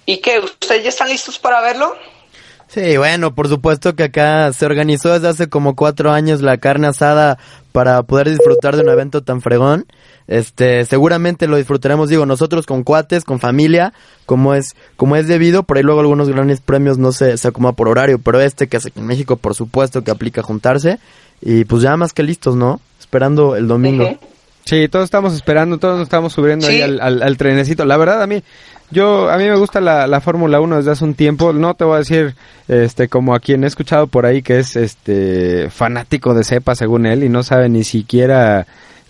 ¿Y 0.06 0.22
qué? 0.22 0.40
¿Ustedes 0.40 0.82
ya 0.82 0.90
están 0.90 1.10
listos 1.10 1.38
para 1.38 1.60
verlo? 1.60 1.94
Sí, 2.68 2.98
bueno, 2.98 3.34
por 3.36 3.48
supuesto 3.48 3.96
que 3.96 4.04
acá 4.04 4.52
se 4.52 4.66
organizó 4.66 5.14
desde 5.14 5.28
hace 5.28 5.50
como 5.50 5.76
cuatro 5.76 6.12
años 6.12 6.42
la 6.42 6.58
carne 6.58 6.88
asada 6.88 7.38
para 7.72 8.02
poder 8.04 8.30
disfrutar 8.30 8.76
de 8.76 8.82
un 8.82 8.90
evento 8.90 9.22
tan 9.22 9.42
fregón. 9.42 9.86
Este, 10.28 10.84
seguramente 10.86 11.48
lo 11.48 11.58
disfrutaremos, 11.58 12.10
digo, 12.10 12.26
nosotros 12.26 12.66
con 12.66 12.84
cuates, 12.84 13.24
con 13.24 13.40
familia, 13.40 13.94
como 14.26 14.56
es, 14.56 14.76
como 14.98 15.16
es 15.16 15.28
debido, 15.28 15.64
por 15.64 15.78
ahí 15.78 15.84
luego 15.84 16.00
algunos 16.00 16.28
grandes 16.28 16.62
premios 16.62 16.98
no 16.98 17.12
se, 17.12 17.38
se 17.38 17.48
acomoda 17.48 17.74
por 17.74 17.88
horario, 17.88 18.18
pero 18.20 18.42
este 18.42 18.68
que 18.68 18.78
hace 18.78 18.92
en 18.96 19.06
México, 19.06 19.36
por 19.36 19.54
supuesto 19.54 20.04
que 20.04 20.12
aplica 20.12 20.42
juntarse, 20.42 21.00
y 21.42 21.66
pues 21.66 21.84
ya 21.84 21.96
más 21.96 22.14
que 22.14 22.24
listos, 22.24 22.56
¿no? 22.56 22.82
Esperando 23.00 23.56
el 23.56 23.68
domingo. 23.68 24.18
Sí, 24.66 24.88
todos 24.88 25.06
estamos 25.06 25.34
esperando, 25.36 25.78
todos 25.78 25.98
nos 26.00 26.06
estamos 26.08 26.34
subiendo 26.34 26.66
ahí 26.68 26.82
al, 26.82 27.00
al- 27.00 27.22
al 27.22 27.38
trenecito. 27.38 27.86
La 27.86 27.98
verdad, 27.98 28.24
a 28.24 28.28
mí, 28.28 28.42
yo, 28.90 29.30
a 29.30 29.38
mí 29.38 29.44
me 29.44 29.56
gusta 29.58 29.80
la, 29.80 30.08
la 30.08 30.22
Fórmula 30.22 30.60
1 30.60 30.78
desde 30.78 30.90
hace 30.92 31.04
un 31.04 31.14
tiempo. 31.14 31.54
No 31.54 31.76
te 31.76 31.84
voy 31.84 31.96
a 31.96 32.00
decir, 32.00 32.34
este, 32.68 33.08
como 33.08 33.36
a 33.36 33.40
quien 33.40 33.64
he 33.64 33.68
escuchado 33.68 34.08
por 34.08 34.26
ahí 34.26 34.42
que 34.42 34.58
es, 34.58 34.76
este, 34.76 35.70
fanático 35.70 36.34
de 36.34 36.44
cepa 36.44 36.74
según 36.76 37.06
él 37.06 37.24
y 37.24 37.30
no 37.30 37.44
sabe 37.44 37.70
ni 37.70 37.84
siquiera 37.84 38.66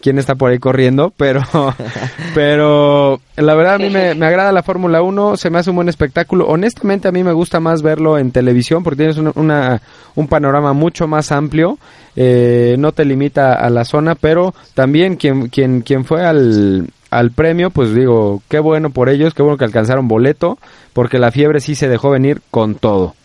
quién 0.06 0.20
está 0.20 0.36
por 0.36 0.52
ahí 0.52 0.60
corriendo, 0.60 1.12
pero, 1.18 1.42
pero 2.36 3.20
la 3.38 3.56
verdad 3.56 3.74
a 3.74 3.78
mí 3.80 3.90
me, 3.90 4.14
me 4.14 4.28
agrada 4.28 4.52
la 4.52 4.62
Fórmula 4.62 5.02
1, 5.02 5.36
se 5.36 5.50
me 5.50 5.58
hace 5.58 5.72
un 5.72 5.78
buen 5.78 5.90
espectáculo. 5.90 6.46
Honestamente 6.48 7.08
a 7.08 7.12
mí 7.12 7.24
me 7.24 7.34
gusta 7.34 7.60
más 7.60 7.82
verlo 7.82 8.20
en 8.20 8.32
televisión 8.32 8.84
porque 8.84 8.98
tienes 8.98 9.18
una, 9.18 9.32
una- 9.36 9.82
un 10.14 10.28
panorama 10.28 10.74
mucho 10.74 11.08
más 11.08 11.32
amplio, 11.32 11.80
eh, 12.16 12.76
no 12.78 12.92
te 12.92 13.04
limita 13.04 13.54
a 13.56 13.70
la 13.72 13.84
zona, 13.84 14.14
pero 14.14 14.54
también 14.76 15.16
quien, 15.16 15.50
quien, 15.50 15.82
quien 15.82 16.06
fue 16.06 16.24
al, 16.24 16.88
al 17.10 17.32
premio, 17.32 17.72
pues 17.72 17.94
digo, 17.96 18.44
qué 18.48 18.60
bueno 18.60 18.92
por 18.92 19.10
ellos, 19.10 19.34
qué 19.34 19.42
bueno 19.42 19.58
que 19.58 19.66
alcanzaron 19.66 20.08
boleto, 20.08 20.60
porque 20.94 21.18
la 21.18 21.32
fiebre 21.32 21.62
sí 21.62 21.74
se 21.74 21.90
dejó 21.90 22.12
venir 22.12 22.42
con 22.52 22.76
todo. 22.76 23.16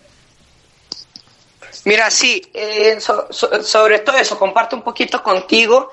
Mira, 1.84 2.10
sí, 2.10 2.42
eh, 2.54 2.96
so- 3.00 3.26
so- 3.30 3.62
sobre 3.62 4.00
todo 4.00 4.16
eso, 4.16 4.38
comparto 4.38 4.76
un 4.76 4.82
poquito 4.82 5.22
contigo. 5.22 5.90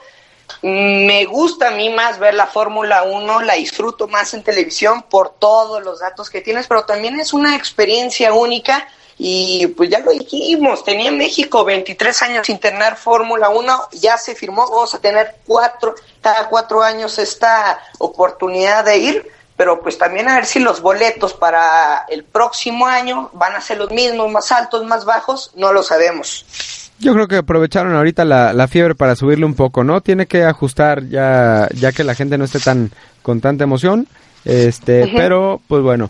Me 0.62 1.26
gusta 1.26 1.70
a 1.70 1.72
mí 1.72 1.90
más 1.90 2.20
ver 2.20 2.34
la 2.34 2.48
Fórmula 2.48 3.04
1, 3.04 3.42
la 3.42 3.54
disfruto 3.54 4.08
más 4.08 4.34
en 4.34 4.44
televisión 4.44 5.04
por 5.04 5.36
todos 5.38 5.84
los 5.84 6.00
datos 6.00 6.30
que 6.30 6.42
tienes, 6.42 6.68
pero 6.68 6.84
también 6.84 7.20
es 7.20 7.34
una 7.34 7.56
experiencia 7.56 8.34
única 8.34 8.88
y 9.20 9.68
pues 9.68 9.90
ya 9.90 10.00
lo 10.00 10.12
dijimos, 10.12 10.84
tenía 10.84 11.12
México 11.12 11.64
23 11.64 12.22
años 12.24 12.46
sin 12.46 12.60
tener 12.60 12.96
Fórmula 12.96 13.50
1, 13.50 13.90
ya 13.94 14.18
se 14.18 14.36
firmó, 14.36 14.70
vamos 14.70 14.94
a 14.94 15.00
tener 15.00 15.38
cuatro, 15.46 15.96
cada 16.22 16.48
cuatro 16.50 16.84
años 16.84 17.18
esta 17.18 17.82
oportunidad 17.98 18.86
de 18.86 18.98
ir, 18.98 19.32
pero 19.56 19.82
pues 19.82 19.98
también 19.98 20.30
a 20.30 20.36
ver 20.36 20.46
si 20.46 20.60
los 20.60 20.82
boletos 20.82 21.34
para 21.34 22.06
el 22.10 22.24
próximo 22.24 22.86
año 22.86 23.32
van 23.34 23.56
a 23.56 23.62
ser 23.62 23.80
los 23.80 23.90
mismos, 23.90 24.32
más 24.32 24.52
altos, 24.52 24.86
más 24.86 25.04
bajos, 25.04 25.52
no 25.56 25.74
lo 25.74 25.82
sabemos. 25.82 26.87
Yo 27.00 27.14
creo 27.14 27.28
que 27.28 27.38
aprovecharon 27.38 27.96
ahorita 27.96 28.26
la, 28.26 28.54
la 28.54 28.68
fiebre 28.68 28.96
para 28.96 29.16
subirle 29.16 29.46
un 29.46 29.54
poco, 29.54 29.84
¿no? 29.84 30.02
Tiene 30.02 30.26
que 30.26 30.44
ajustar 30.44 31.08
ya, 31.10 31.70
ya 31.76 31.92
que 31.92 32.04
la 32.04 32.16
gente 32.16 32.38
no 32.38 32.46
esté 32.46 32.60
tan 32.60 32.92
con 33.22 33.40
tanta 33.42 33.64
emoción, 33.64 34.08
este, 34.46 35.12
pero 35.16 35.62
pues 35.68 35.84
bueno, 35.84 36.10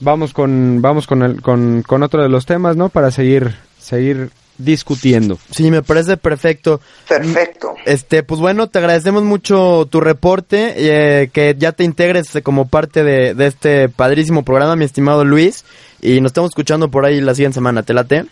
vamos 0.00 0.32
con 0.32 0.80
vamos 0.80 1.06
con, 1.06 1.22
el, 1.22 1.42
con 1.42 1.82
con 1.82 2.02
otro 2.02 2.22
de 2.22 2.28
los 2.28 2.46
temas, 2.46 2.76
¿no? 2.76 2.88
Para 2.88 3.10
seguir 3.10 3.56
seguir 3.78 4.30
discutiendo. 4.58 5.38
Sí, 5.50 5.70
me 5.70 5.82
parece 5.82 6.16
perfecto. 6.16 6.80
Perfecto. 7.08 7.74
Este, 7.86 8.22
pues 8.22 8.40
bueno, 8.40 8.68
te 8.68 8.78
agradecemos 8.78 9.22
mucho 9.22 9.86
tu 9.90 10.00
reporte, 10.00 10.74
eh, 10.76 11.30
que 11.32 11.54
ya 11.58 11.72
te 11.72 11.84
integres 11.84 12.38
como 12.42 12.68
parte 12.68 13.02
de, 13.02 13.34
de 13.34 13.46
este 13.46 13.88
padrísimo 13.88 14.44
programa, 14.44 14.76
mi 14.76 14.84
estimado 14.84 15.24
Luis, 15.24 15.64
y 16.02 16.20
nos 16.20 16.30
estamos 16.30 16.50
escuchando 16.50 16.90
por 16.90 17.06
ahí 17.06 17.20
la 17.20 17.34
siguiente 17.34 17.54
semana, 17.54 17.82
¿te 17.82 17.94
late? 17.94 18.26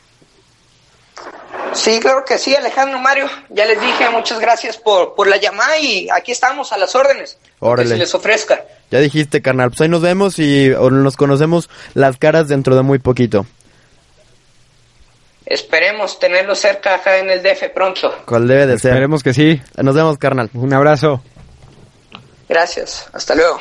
Sí, 1.77 2.01
claro 2.01 2.25
que 2.25 2.39
sí, 2.39 2.55
Alejandro 2.55 2.99
Mario. 2.99 3.27
Ya 3.51 3.67
les 3.67 3.81
dije, 3.81 4.09
muchas 4.11 4.41
gracias 4.41 4.79
por, 4.79 5.15
por 5.15 5.27
la 5.27 5.37
llamada 5.37 5.79
y 5.79 6.09
aquí 6.11 6.33
estamos 6.33 6.73
a 6.73 6.79
las 6.79 6.95
órdenes. 6.95 7.39
Órale. 7.61 7.89
Que 7.89 7.95
se 7.95 7.99
les 7.99 8.15
ofrezca. 8.15 8.65
Ya 8.91 8.99
dijiste, 8.99 9.43
carnal, 9.43 9.71
pues 9.71 9.83
ahí 9.83 9.89
nos 9.89 10.01
vemos 10.01 10.39
y 10.39 10.71
nos 10.71 11.17
conocemos 11.17 11.69
las 11.95 12.17
caras 12.17 12.49
dentro 12.49 12.75
de 12.77 12.83
muy 12.83 12.99
poquito. 12.99 13.47
Esperemos 15.45 16.19
tenerlo 16.19 16.55
cerca 16.55 16.97
acá 16.97 17.19
en 17.19 17.31
el 17.31 17.43
DF 17.43 17.71
pronto. 17.73 18.13
Cual 18.27 18.49
debe 18.49 18.67
de 18.67 18.79
ser. 18.79 18.93
Esperemos 18.93 19.23
que 19.23 19.33
sí. 19.33 19.61
Nos 19.77 19.95
vemos, 19.95 20.19
carnal. 20.19 20.51
Un 20.55 20.73
abrazo. 20.73 21.23
Gracias. 22.49 23.09
Hasta 23.13 23.35
luego. 23.35 23.61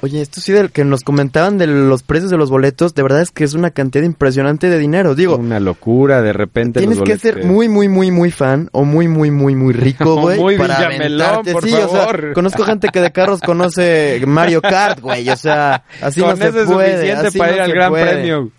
Oye, 0.00 0.20
esto 0.20 0.40
sí 0.40 0.52
del 0.52 0.70
que 0.70 0.84
nos 0.84 1.00
comentaban 1.02 1.58
de 1.58 1.66
los 1.66 2.04
precios 2.04 2.30
de 2.30 2.36
los 2.36 2.50
boletos, 2.50 2.94
de 2.94 3.02
verdad 3.02 3.20
es 3.20 3.30
que 3.32 3.42
es 3.42 3.54
una 3.54 3.70
cantidad 3.72 4.04
impresionante 4.04 4.70
de 4.70 4.78
dinero. 4.78 5.14
Digo, 5.16 5.36
Una 5.36 5.58
locura, 5.58 6.22
de 6.22 6.32
repente 6.32 6.78
tienes 6.78 6.98
los 6.98 7.08
que 7.08 7.18
ser 7.18 7.44
muy, 7.44 7.68
muy, 7.68 7.88
muy, 7.88 8.10
muy 8.12 8.30
fan 8.30 8.68
o 8.72 8.84
muy, 8.84 9.08
muy, 9.08 9.30
muy, 9.30 9.56
muy 9.56 9.72
rico, 9.74 10.20
güey. 10.20 10.38
muy 10.38 10.56
para 10.56 10.88
Villamelón, 10.88 11.42
por 11.52 11.64
sí, 11.64 11.72
o 11.74 11.88
sea, 11.88 11.88
favor. 11.88 12.32
conozco 12.32 12.62
gente 12.64 12.88
que 12.92 13.00
de 13.00 13.10
carros 13.10 13.40
conoce 13.40 14.22
Mario 14.26 14.62
Kart, 14.62 15.00
güey. 15.00 15.28
O 15.30 15.36
sea, 15.36 15.82
así 16.00 16.20
Con 16.20 16.30
no 16.30 16.36
se 16.36 16.48
eso 16.48 16.60
es 16.60 16.66
puede. 16.70 16.92
suficiente 16.92 17.26
así 17.28 17.38
para 17.38 17.50
no 17.50 17.56
ir 17.56 17.60
al 17.62 17.68
se 17.70 17.74
Gran 17.74 17.90
puede. 17.90 18.04
Premio. 18.12 18.50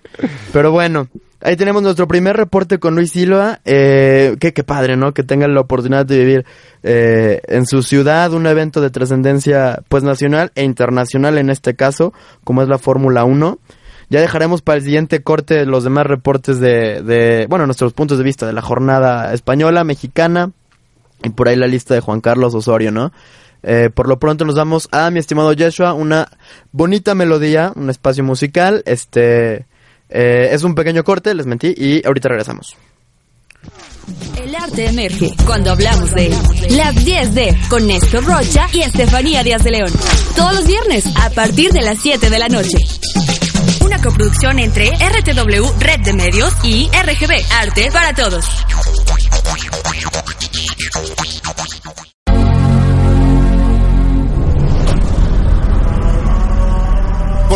Pero 0.52 0.72
bueno, 0.72 1.08
ahí 1.42 1.56
tenemos 1.56 1.82
nuestro 1.82 2.08
primer 2.08 2.36
reporte 2.38 2.80
con 2.80 2.96
Luis 2.96 3.12
Silva. 3.12 3.60
Eh, 3.66 4.36
qué, 4.40 4.52
padre, 4.64 4.98
¿no? 4.98 5.14
Que 5.14 5.24
tengan 5.24 5.54
la 5.54 5.62
oportunidad 5.62 6.06
de 6.06 6.18
vivir 6.18 6.46
eh, 6.84 7.42
en 7.48 7.66
su 7.66 7.84
ciudad 7.84 8.34
un 8.34 8.46
evento 8.48 8.82
de 8.82 8.90
trascendencia 8.90 9.82
pues 9.88 10.04
nacional 10.04 10.52
e 10.56 10.64
internacional 10.64 11.38
en 11.38 11.50
este 11.50 11.76
caso, 11.76 12.14
como 12.44 12.62
es 12.62 12.70
la 12.70 12.78
Fórmula 12.78 13.24
1. 13.24 13.58
Ya 14.10 14.22
dejaremos 14.22 14.62
para 14.62 14.78
el 14.78 14.84
siguiente 14.84 15.22
corte 15.22 15.66
los 15.66 15.84
demás 15.84 16.08
reportes 16.08 16.60
de, 16.60 17.04
de, 17.04 17.46
bueno, 17.48 17.66
nuestros 17.66 17.94
puntos 17.94 18.18
de 18.18 18.24
vista 18.24 18.48
de 18.48 18.54
la 18.54 18.62
jornada 18.62 19.34
española, 19.34 19.84
mexicana 19.84 20.52
y 21.24 21.30
por 21.30 21.48
ahí 21.48 21.56
la 21.56 21.68
lista 21.68 21.94
de 21.94 22.00
Juan 22.00 22.22
Carlos 22.22 22.56
Osorio, 22.56 22.92
¿no? 22.92 23.12
Eh, 23.62 23.90
por 23.94 24.08
lo 24.08 24.20
pronto 24.20 24.46
nos 24.46 24.56
vamos 24.56 24.88
a 24.92 25.12
mi 25.12 25.20
estimado 25.20 25.54
Joshua, 25.58 25.94
una 25.94 26.30
bonita 26.72 27.14
melodía, 27.14 27.74
un 27.76 27.90
espacio 27.90 28.24
musical, 28.24 28.82
este 28.86 29.66
eh, 30.10 30.50
es 30.52 30.64
un 30.64 30.76
pequeño 30.76 31.04
corte, 31.04 31.34
les 31.34 31.46
mentí 31.46 31.74
y 31.76 32.06
ahorita 32.06 32.30
regresamos. 32.30 32.76
El 34.42 34.56
arte 34.56 34.88
emerge 34.88 35.32
cuando 35.46 35.72
hablamos 35.72 36.12
de 36.14 36.28
él. 36.28 36.36
Las 36.72 36.96
10D 36.96 37.68
con 37.68 37.86
Néstor 37.86 38.26
Rocha 38.26 38.68
y 38.74 38.82
Estefanía 38.82 39.44
Díaz 39.44 39.64
de 39.64 39.72
León. 39.72 39.92
Todos 40.36 40.56
los 40.56 40.68
viernes 40.68 41.06
a 41.16 41.30
partir 41.30 41.72
de 41.72 41.82
las 41.82 42.00
7 42.00 42.30
de 42.30 42.40
la 42.40 42.48
noche. 42.48 42.78
Una 43.82 44.02
coproducción 44.02 44.58
entre 44.58 44.90
RTW 44.90 45.80
Red 45.80 46.00
de 46.02 46.14
Medios 46.14 46.54
y 46.64 46.88
RGB 46.88 47.34
Arte 47.52 47.92
para 47.92 48.14
Todos. 48.14 48.46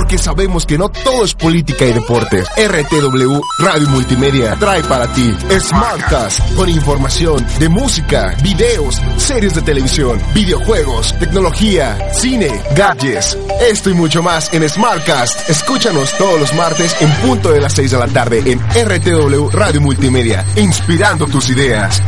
Porque 0.03 0.17
sabemos 0.17 0.65
que 0.65 0.77
no 0.77 0.89
todo 0.89 1.23
es 1.23 1.33
política 1.33 1.85
y 1.85 1.93
deportes. 1.93 2.45
RTW 2.57 3.39
Radio 3.59 3.87
Multimedia 3.87 4.53
trae 4.59 4.83
para 4.83 5.07
ti 5.13 5.33
Smartcast 5.61 6.55
con 6.55 6.67
información 6.67 7.45
de 7.57 7.69
música, 7.69 8.35
videos, 8.43 9.01
series 9.15 9.55
de 9.55 9.61
televisión, 9.61 10.19
videojuegos, 10.33 11.17
tecnología, 11.19 12.11
cine, 12.11 12.51
gadgets. 12.75 13.37
Esto 13.61 13.91
y 13.91 13.93
mucho 13.93 14.21
más 14.21 14.53
en 14.53 14.67
Smartcast. 14.67 15.49
Escúchanos 15.49 16.11
todos 16.17 16.37
los 16.37 16.53
martes 16.53 16.93
en 16.99 17.09
punto 17.25 17.53
de 17.53 17.61
las 17.61 17.71
6 17.71 17.91
de 17.91 17.97
la 17.97 18.07
tarde 18.07 18.43
en 18.45 18.59
RTW 18.59 19.51
Radio 19.53 19.79
Multimedia, 19.79 20.43
inspirando 20.57 21.27
tus 21.27 21.49
ideas. 21.49 22.01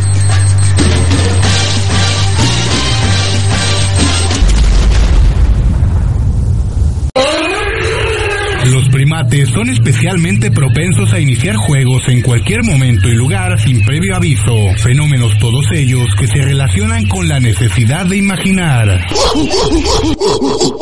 Primates 9.06 9.50
son 9.50 9.70
especialmente 9.70 10.50
propensos 10.50 11.14
a 11.14 11.20
iniciar 11.20 11.56
juegos 11.58 12.08
en 12.08 12.24
cualquier 12.24 12.64
momento 12.64 13.08
y 13.08 13.12
lugar 13.14 13.60
sin 13.62 13.86
previo 13.86 14.16
aviso, 14.16 14.52
fenómenos 14.78 15.38
todos 15.38 15.64
ellos 15.74 16.08
que 16.18 16.26
se 16.26 16.42
relacionan 16.42 17.06
con 17.08 17.28
la 17.28 17.40
necesidad 17.40 18.08
de 18.08 18.18
imaginar. 18.18 19.06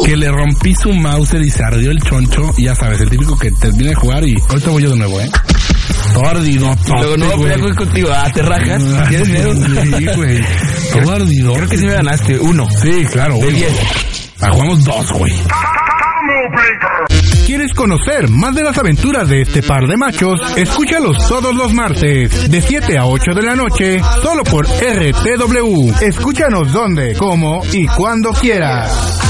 que 0.05 0.15
le 0.15 0.31
rompí 0.31 0.73
su 0.73 0.93
mouse 0.93 1.33
y 1.33 1.49
se 1.49 1.63
ardió 1.65 1.91
el 1.91 2.01
choncho. 2.01 2.53
Ya 2.57 2.73
sabes, 2.75 3.01
el 3.01 3.09
típico 3.09 3.38
que 3.38 3.51
termina 3.51 3.89
de 3.89 3.95
jugar 3.95 4.23
y 4.25 4.38
ahorita 4.47 4.69
voy 4.69 4.83
yo 4.83 4.91
de 4.91 4.97
nuevo, 4.99 5.19
¿eh? 5.19 5.29
Todo 6.13 6.25
ardido. 6.25 6.73
Luego 6.95 7.17
no 7.17 7.25
voy 7.25 7.33
a 7.33 7.38
pelear 7.39 7.59
con- 7.59 7.75
contigo, 7.75 8.09
ah, 8.15 8.31
te 8.33 8.41
rajas. 8.41 8.81
¿Tienes 9.09 9.27
miedo? 9.27 9.53
Sí, 9.53 10.05
güey. 10.15 10.39
Todo 10.93 11.12
ardido. 11.12 11.53
Creo 11.55 11.67
que 11.67 11.77
sí 11.77 11.86
me 11.86 11.91
ganaste, 11.93 12.39
uno. 12.39 12.69
Sí, 12.81 13.03
claro. 13.12 13.33
De 13.36 13.47
uno. 13.47 13.57
diez. 13.57 13.73
Ah, 14.39 14.49
jugamos 14.53 14.81
dos, 14.86 15.12
güey. 15.12 15.33
¿Quieres 17.53 17.73
conocer 17.75 18.31
más 18.31 18.55
de 18.55 18.63
las 18.63 18.75
aventuras 18.79 19.29
de 19.29 19.41
este 19.41 19.61
par 19.61 19.85
de 19.87 19.95
machos? 19.95 20.41
Escúchalos 20.57 21.15
todos 21.29 21.55
los 21.55 21.71
martes, 21.71 22.49
de 22.49 22.61
7 22.61 22.97
a 22.97 23.05
8 23.05 23.31
de 23.35 23.41
la 23.43 23.55
noche, 23.55 24.01
solo 24.23 24.43
por 24.43 24.65
RTW. 24.65 25.93
Escúchanos 26.01 26.73
donde, 26.73 27.13
cómo 27.13 27.61
y 27.71 27.85
cuando 27.85 28.31
quieras. 28.31 29.21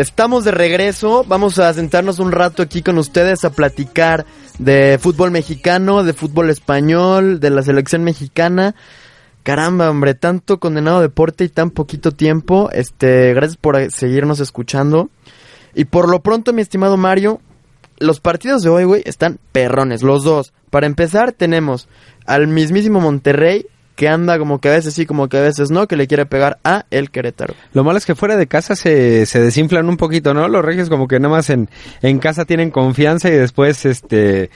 Estamos 0.00 0.44
de 0.44 0.50
regreso, 0.50 1.26
vamos 1.28 1.58
a 1.58 1.74
sentarnos 1.74 2.20
un 2.20 2.32
rato 2.32 2.62
aquí 2.62 2.80
con 2.80 2.96
ustedes 2.96 3.44
a 3.44 3.50
platicar 3.50 4.24
de 4.58 4.98
fútbol 4.98 5.30
mexicano, 5.30 6.04
de 6.04 6.14
fútbol 6.14 6.48
español, 6.48 7.38
de 7.38 7.50
la 7.50 7.62
selección 7.62 8.02
mexicana. 8.02 8.74
Caramba, 9.42 9.90
hombre, 9.90 10.14
tanto 10.14 10.58
condenado 10.58 11.02
deporte 11.02 11.44
y 11.44 11.50
tan 11.50 11.68
poquito 11.68 12.12
tiempo. 12.12 12.70
Este, 12.72 13.34
gracias 13.34 13.58
por 13.58 13.92
seguirnos 13.92 14.40
escuchando. 14.40 15.10
Y 15.74 15.84
por 15.84 16.08
lo 16.08 16.20
pronto, 16.20 16.54
mi 16.54 16.62
estimado 16.62 16.96
Mario, 16.96 17.42
los 17.98 18.20
partidos 18.20 18.62
de 18.62 18.70
hoy, 18.70 18.84
güey, 18.84 19.02
están 19.04 19.38
perrones, 19.52 20.02
los 20.02 20.24
dos. 20.24 20.54
Para 20.70 20.86
empezar, 20.86 21.32
tenemos 21.32 21.88
al 22.24 22.46
mismísimo 22.46 23.00
Monterrey 23.00 23.66
que 24.00 24.08
anda 24.08 24.38
como 24.38 24.62
que 24.62 24.70
a 24.70 24.72
veces 24.72 24.94
sí, 24.94 25.04
como 25.04 25.28
que 25.28 25.36
a 25.36 25.42
veces 25.42 25.70
no, 25.70 25.86
que 25.86 25.94
le 25.94 26.06
quiere 26.06 26.24
pegar 26.24 26.58
a 26.64 26.86
el 26.90 27.10
Querétaro. 27.10 27.52
Lo 27.74 27.84
malo 27.84 27.98
es 27.98 28.06
que 28.06 28.14
fuera 28.14 28.38
de 28.38 28.46
casa 28.46 28.74
se, 28.74 29.26
se 29.26 29.42
desinflan 29.42 29.90
un 29.90 29.98
poquito, 29.98 30.32
¿no? 30.32 30.48
Los 30.48 30.64
regios 30.64 30.88
como 30.88 31.06
que 31.06 31.20
nada 31.20 31.34
más 31.34 31.50
en, 31.50 31.68
en 32.00 32.18
casa 32.18 32.46
tienen 32.46 32.70
confianza 32.70 33.28
y 33.28 33.32
después 33.32 33.84
este 33.84 34.48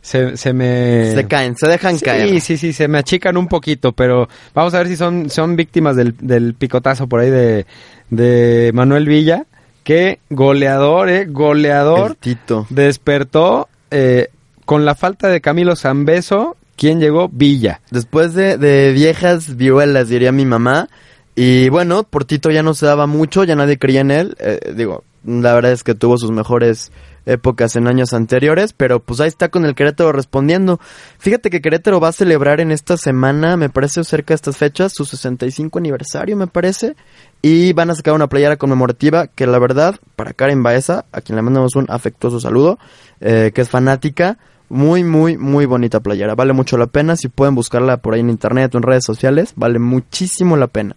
se, 0.00 0.36
se 0.36 0.52
me... 0.52 1.12
Se 1.14 1.28
caen, 1.28 1.54
se 1.56 1.68
dejan 1.68 1.96
sí, 1.96 2.04
caer. 2.04 2.28
Sí, 2.28 2.40
sí, 2.40 2.56
sí, 2.56 2.72
se 2.72 2.88
me 2.88 2.98
achican 2.98 3.36
un 3.36 3.46
poquito, 3.46 3.92
pero 3.92 4.28
vamos 4.52 4.74
a 4.74 4.78
ver 4.78 4.88
si 4.88 4.96
son, 4.96 5.30
son 5.30 5.54
víctimas 5.54 5.94
del, 5.94 6.16
del 6.20 6.54
picotazo 6.54 7.06
por 7.06 7.20
ahí 7.20 7.30
de, 7.30 7.66
de 8.10 8.72
Manuel 8.74 9.06
Villa, 9.06 9.44
que 9.84 10.18
goleador, 10.28 11.08
eh, 11.08 11.26
goleador. 11.26 12.10
El 12.10 12.16
Tito. 12.16 12.66
Despertó 12.68 13.68
eh, 13.92 14.30
con 14.64 14.84
la 14.84 14.96
falta 14.96 15.28
de 15.28 15.40
Camilo 15.40 15.76
Zambeso, 15.76 16.56
¿quién 16.78 17.00
llegó? 17.00 17.28
Villa. 17.28 17.82
Después 17.90 18.32
de, 18.32 18.56
de 18.56 18.92
viejas 18.92 19.56
vihuelas, 19.56 20.08
diría 20.08 20.32
mi 20.32 20.46
mamá. 20.46 20.88
Y 21.34 21.68
bueno, 21.68 22.04
por 22.04 22.24
Tito 22.24 22.50
ya 22.50 22.62
no 22.62 22.72
se 22.72 22.86
daba 22.86 23.06
mucho, 23.06 23.44
ya 23.44 23.54
nadie 23.54 23.78
creía 23.78 24.00
en 24.00 24.10
él. 24.10 24.36
Eh, 24.40 24.72
digo, 24.74 25.04
la 25.24 25.52
verdad 25.52 25.72
es 25.72 25.84
que 25.84 25.94
tuvo 25.94 26.16
sus 26.16 26.30
mejores 26.30 26.90
épocas 27.26 27.76
en 27.76 27.86
años 27.86 28.14
anteriores, 28.14 28.72
pero 28.72 29.00
pues 29.00 29.20
ahí 29.20 29.28
está 29.28 29.50
con 29.50 29.64
el 29.66 29.74
Querétaro 29.74 30.12
respondiendo. 30.12 30.80
Fíjate 31.18 31.50
que 31.50 31.60
Querétaro 31.60 32.00
va 32.00 32.08
a 32.08 32.12
celebrar 32.12 32.60
en 32.60 32.72
esta 32.72 32.96
semana, 32.96 33.56
me 33.56 33.68
parece 33.68 34.02
cerca 34.02 34.32
de 34.32 34.36
estas 34.36 34.56
fechas, 34.56 34.92
su 34.94 35.04
65 35.04 35.78
aniversario, 35.78 36.36
me 36.36 36.46
parece, 36.46 36.96
y 37.42 37.72
van 37.74 37.90
a 37.90 37.94
sacar 37.94 38.14
una 38.14 38.28
playera 38.28 38.56
conmemorativa 38.56 39.26
que 39.26 39.46
la 39.46 39.58
verdad, 39.58 39.96
para 40.16 40.32
Karen 40.32 40.62
Baeza, 40.62 41.04
a 41.12 41.20
quien 41.20 41.36
le 41.36 41.42
mandamos 41.42 41.76
un 41.76 41.86
afectuoso 41.88 42.40
saludo, 42.40 42.78
eh, 43.20 43.52
que 43.54 43.60
es 43.60 43.68
fanática, 43.68 44.38
muy, 44.68 45.04
muy, 45.04 45.36
muy 45.36 45.66
bonita 45.66 46.00
playera. 46.00 46.34
Vale 46.34 46.52
mucho 46.52 46.76
la 46.76 46.86
pena. 46.86 47.16
Si 47.16 47.28
pueden 47.28 47.54
buscarla 47.54 47.98
por 47.98 48.14
ahí 48.14 48.20
en 48.20 48.30
internet 48.30 48.74
o 48.74 48.78
en 48.78 48.82
redes 48.82 49.04
sociales, 49.04 49.52
vale 49.56 49.78
muchísimo 49.78 50.56
la 50.56 50.66
pena. 50.66 50.96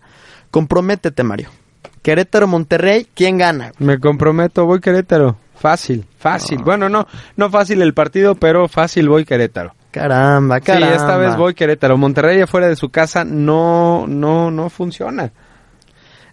Comprométete, 0.49 1.23
Mario. 1.23 1.49
Querétaro, 2.01 2.47
Monterrey, 2.47 3.07
¿quién 3.13 3.37
gana? 3.37 3.73
Me 3.77 3.99
comprometo, 3.99 4.65
voy 4.65 4.79
Querétaro. 4.79 5.37
Fácil, 5.55 6.05
fácil. 6.17 6.63
Bueno, 6.63 6.89
no, 6.89 7.05
no 7.37 7.49
fácil 7.51 7.81
el 7.83 7.93
partido, 7.93 8.33
pero 8.33 8.67
fácil 8.67 9.07
voy 9.07 9.25
Querétaro. 9.25 9.75
Caramba, 9.91 10.59
caramba. 10.61 10.87
Sí, 10.87 10.93
esta 10.95 11.17
vez 11.17 11.37
voy 11.37 11.53
Querétaro. 11.53 11.97
Monterrey 11.97 12.41
afuera 12.41 12.67
de 12.67 12.75
su 12.75 12.89
casa 12.89 13.23
no, 13.23 14.07
no, 14.07 14.49
no 14.49 14.69
funciona. 14.69 15.31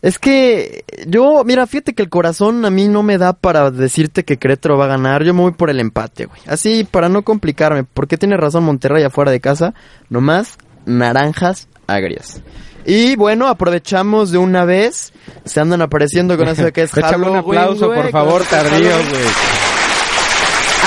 Es 0.03 0.19
que 0.19 0.85
yo, 1.07 1.43
mira, 1.45 1.67
fíjate 1.67 1.95
que 1.95 2.03
el 2.03 2.09
corazón 2.09 2.65
a 2.65 2.71
mí 2.71 2.89
no 2.89 3.03
me 3.03 3.19
da 3.19 3.33
para 3.33 3.71
decirte 3.71 4.25
que 4.25 4.37
Querétaro 4.37 4.79
va 4.79 4.85
a 4.85 4.89
ganar. 4.89 5.25
Yo 5.25 5.35
me 5.35 5.43
voy 5.43 5.53
por 5.53 5.71
el 5.71 5.81
empate, 5.81 6.27
güey. 6.27 6.41
Así, 6.47 6.85
para 6.85 7.09
no 7.09 7.23
complicarme, 7.23 7.85
porque 7.85 8.17
tiene 8.17 8.37
razón 8.37 8.65
Monterrey 8.65 9.03
afuera 9.03 9.31
de 9.31 9.41
casa. 9.41 9.75
Nomás 10.09 10.59
naranjas 10.87 11.69
agrias. 11.87 12.43
Y 12.85 13.17
bueno, 13.17 13.49
aprovechamos 13.49 14.31
de 14.31 14.39
una 14.39 14.65
vez. 14.65 15.13
Se 15.45 15.61
andan 15.61 15.83
apareciendo 15.83 16.37
con 16.37 16.49
eso 16.49 16.65
de 16.65 16.73
que 16.73 16.83
es 16.83 16.91
Échame 16.97 17.29
un 17.29 17.37
aplauso, 17.37 17.93
por 17.93 18.11
favor, 18.11 18.43
tardío, 18.45 18.79
güey. 18.81 19.29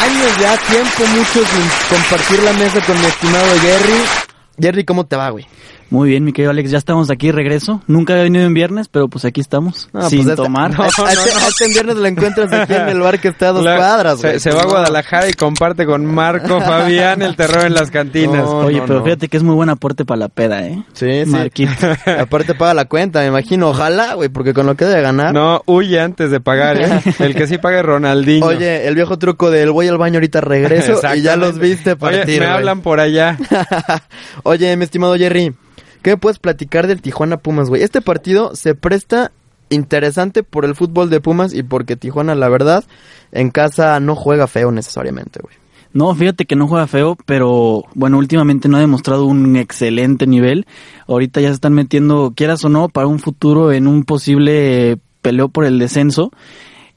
Años 0.01 0.37
ya, 0.39 0.57
tiempo 0.57 1.05
mucho 1.15 1.45
sin 1.45 1.95
compartir 1.97 2.43
la 2.43 2.53
mesa 2.53 2.81
con 2.85 2.99
mi 2.99 3.05
estimado 3.05 3.45
Jerry. 3.61 4.01
Jerry, 4.59 4.83
¿cómo 4.83 5.05
te 5.05 5.15
va, 5.15 5.29
güey? 5.29 5.45
Muy 5.91 6.07
bien, 6.09 6.23
mi 6.23 6.31
querido 6.31 6.51
Alex, 6.51 6.71
ya 6.71 6.77
estamos 6.77 7.11
aquí 7.11 7.31
regreso. 7.31 7.81
Nunca 7.85 8.13
había 8.13 8.23
venido 8.23 8.45
en 8.45 8.53
viernes, 8.53 8.87
pero 8.87 9.09
pues 9.09 9.25
aquí 9.25 9.41
estamos, 9.41 9.89
No, 9.91 10.09
sin 10.09 10.19
pues 10.19 10.29
este- 10.29 10.41
tomar. 10.43 10.71
a- 10.71 10.85
a- 10.85 10.87
a 10.87 11.47
este 11.49 11.67
viernes 11.67 11.97
lo 11.97 12.05
encuentras 12.05 12.49
aquí 12.53 12.73
en 12.75 12.87
el 12.87 13.01
bar 13.01 13.19
que 13.19 13.27
está 13.27 13.49
a 13.49 13.51
dos 13.51 13.65
La- 13.65 13.75
cuadras, 13.75 14.21
se, 14.21 14.27
güey. 14.29 14.39
se 14.39 14.51
va 14.51 14.61
a 14.61 14.65
Guadalajara 14.67 15.27
y 15.29 15.33
comparte 15.33 15.85
con 15.85 16.05
Marco 16.05 16.61
Fabián 16.61 17.21
el 17.21 17.35
terror 17.35 17.65
en 17.65 17.73
las 17.73 17.91
cantinas. 17.91 18.45
No, 18.45 18.59
Oye, 18.59 18.77
no, 18.77 18.85
pero 18.85 18.99
no. 18.99 19.05
fíjate 19.05 19.27
que 19.27 19.35
es 19.35 19.43
muy 19.43 19.53
buen 19.53 19.67
aporte 19.69 20.05
para 20.05 20.17
la 20.19 20.29
peda, 20.29 20.65
¿eh? 20.65 20.81
Sí, 20.93 21.25
sí. 21.25 21.29
Marquito. 21.29 21.71
Aparte 22.19 22.55
paga 22.55 22.73
la 22.73 22.85
cuenta, 22.85 23.19
me 23.19 23.27
imagino. 23.27 23.67
Ojalá, 23.71 24.13
güey, 24.13 24.29
porque 24.29 24.53
con 24.53 24.67
lo 24.67 24.75
que 24.75 24.85
debe 24.85 25.01
ganar. 25.01 25.33
No, 25.33 25.61
huye 25.65 25.99
antes 25.99 26.31
de 26.31 26.39
pagar, 26.39 26.77
¿eh? 26.81 27.01
El 27.19 27.35
que 27.35 27.47
sí 27.47 27.57
pague 27.57 27.79
es 27.79 27.85
Ronaldinho. 27.85 28.45
Oye, 28.45 28.87
el 28.87 28.95
viejo 28.95 29.19
truco 29.19 29.51
del 29.51 29.71
voy 29.71 29.89
al 29.89 29.97
baño 29.97 30.15
ahorita 30.15 30.39
regreso 30.39 31.01
y 31.13 31.21
ya 31.21 31.35
los 31.35 31.59
viste 31.59 31.97
partir. 31.97 32.21
Oye, 32.23 32.39
me 32.39 32.45
hablan 32.45 32.79
por 32.79 33.01
allá. 33.01 33.37
Oye, 34.43 34.75
mi 34.77 34.85
estimado 34.85 35.15
Jerry, 35.17 35.53
¿qué 36.01 36.11
me 36.11 36.17
puedes 36.17 36.39
platicar 36.39 36.87
del 36.87 37.01
Tijuana 37.01 37.37
Pumas, 37.37 37.69
güey? 37.69 37.83
Este 37.83 38.01
partido 38.01 38.55
se 38.55 38.75
presta 38.75 39.31
interesante 39.69 40.43
por 40.43 40.65
el 40.65 40.75
fútbol 40.75 41.09
de 41.09 41.21
Pumas 41.21 41.53
y 41.53 41.63
porque 41.63 41.95
Tijuana, 41.95 42.35
la 42.35 42.49
verdad, 42.49 42.83
en 43.31 43.49
casa 43.49 43.99
no 43.99 44.15
juega 44.15 44.47
feo 44.47 44.71
necesariamente, 44.71 45.39
güey. 45.41 45.55
No, 45.93 46.13
fíjate 46.15 46.45
que 46.45 46.55
no 46.55 46.67
juega 46.67 46.87
feo, 46.87 47.17
pero 47.25 47.83
bueno, 47.95 48.17
últimamente 48.17 48.69
no 48.69 48.77
ha 48.77 48.81
demostrado 48.81 49.25
un 49.25 49.57
excelente 49.57 50.25
nivel. 50.25 50.65
Ahorita 51.05 51.41
ya 51.41 51.49
se 51.49 51.55
están 51.55 51.73
metiendo, 51.73 52.31
quieras 52.33 52.63
o 52.63 52.69
no, 52.69 52.87
para 52.87 53.07
un 53.07 53.19
futuro 53.19 53.73
en 53.73 53.87
un 53.87 54.03
posible 54.05 54.99
peleo 55.21 55.49
por 55.49 55.65
el 55.65 55.79
descenso. 55.79 56.31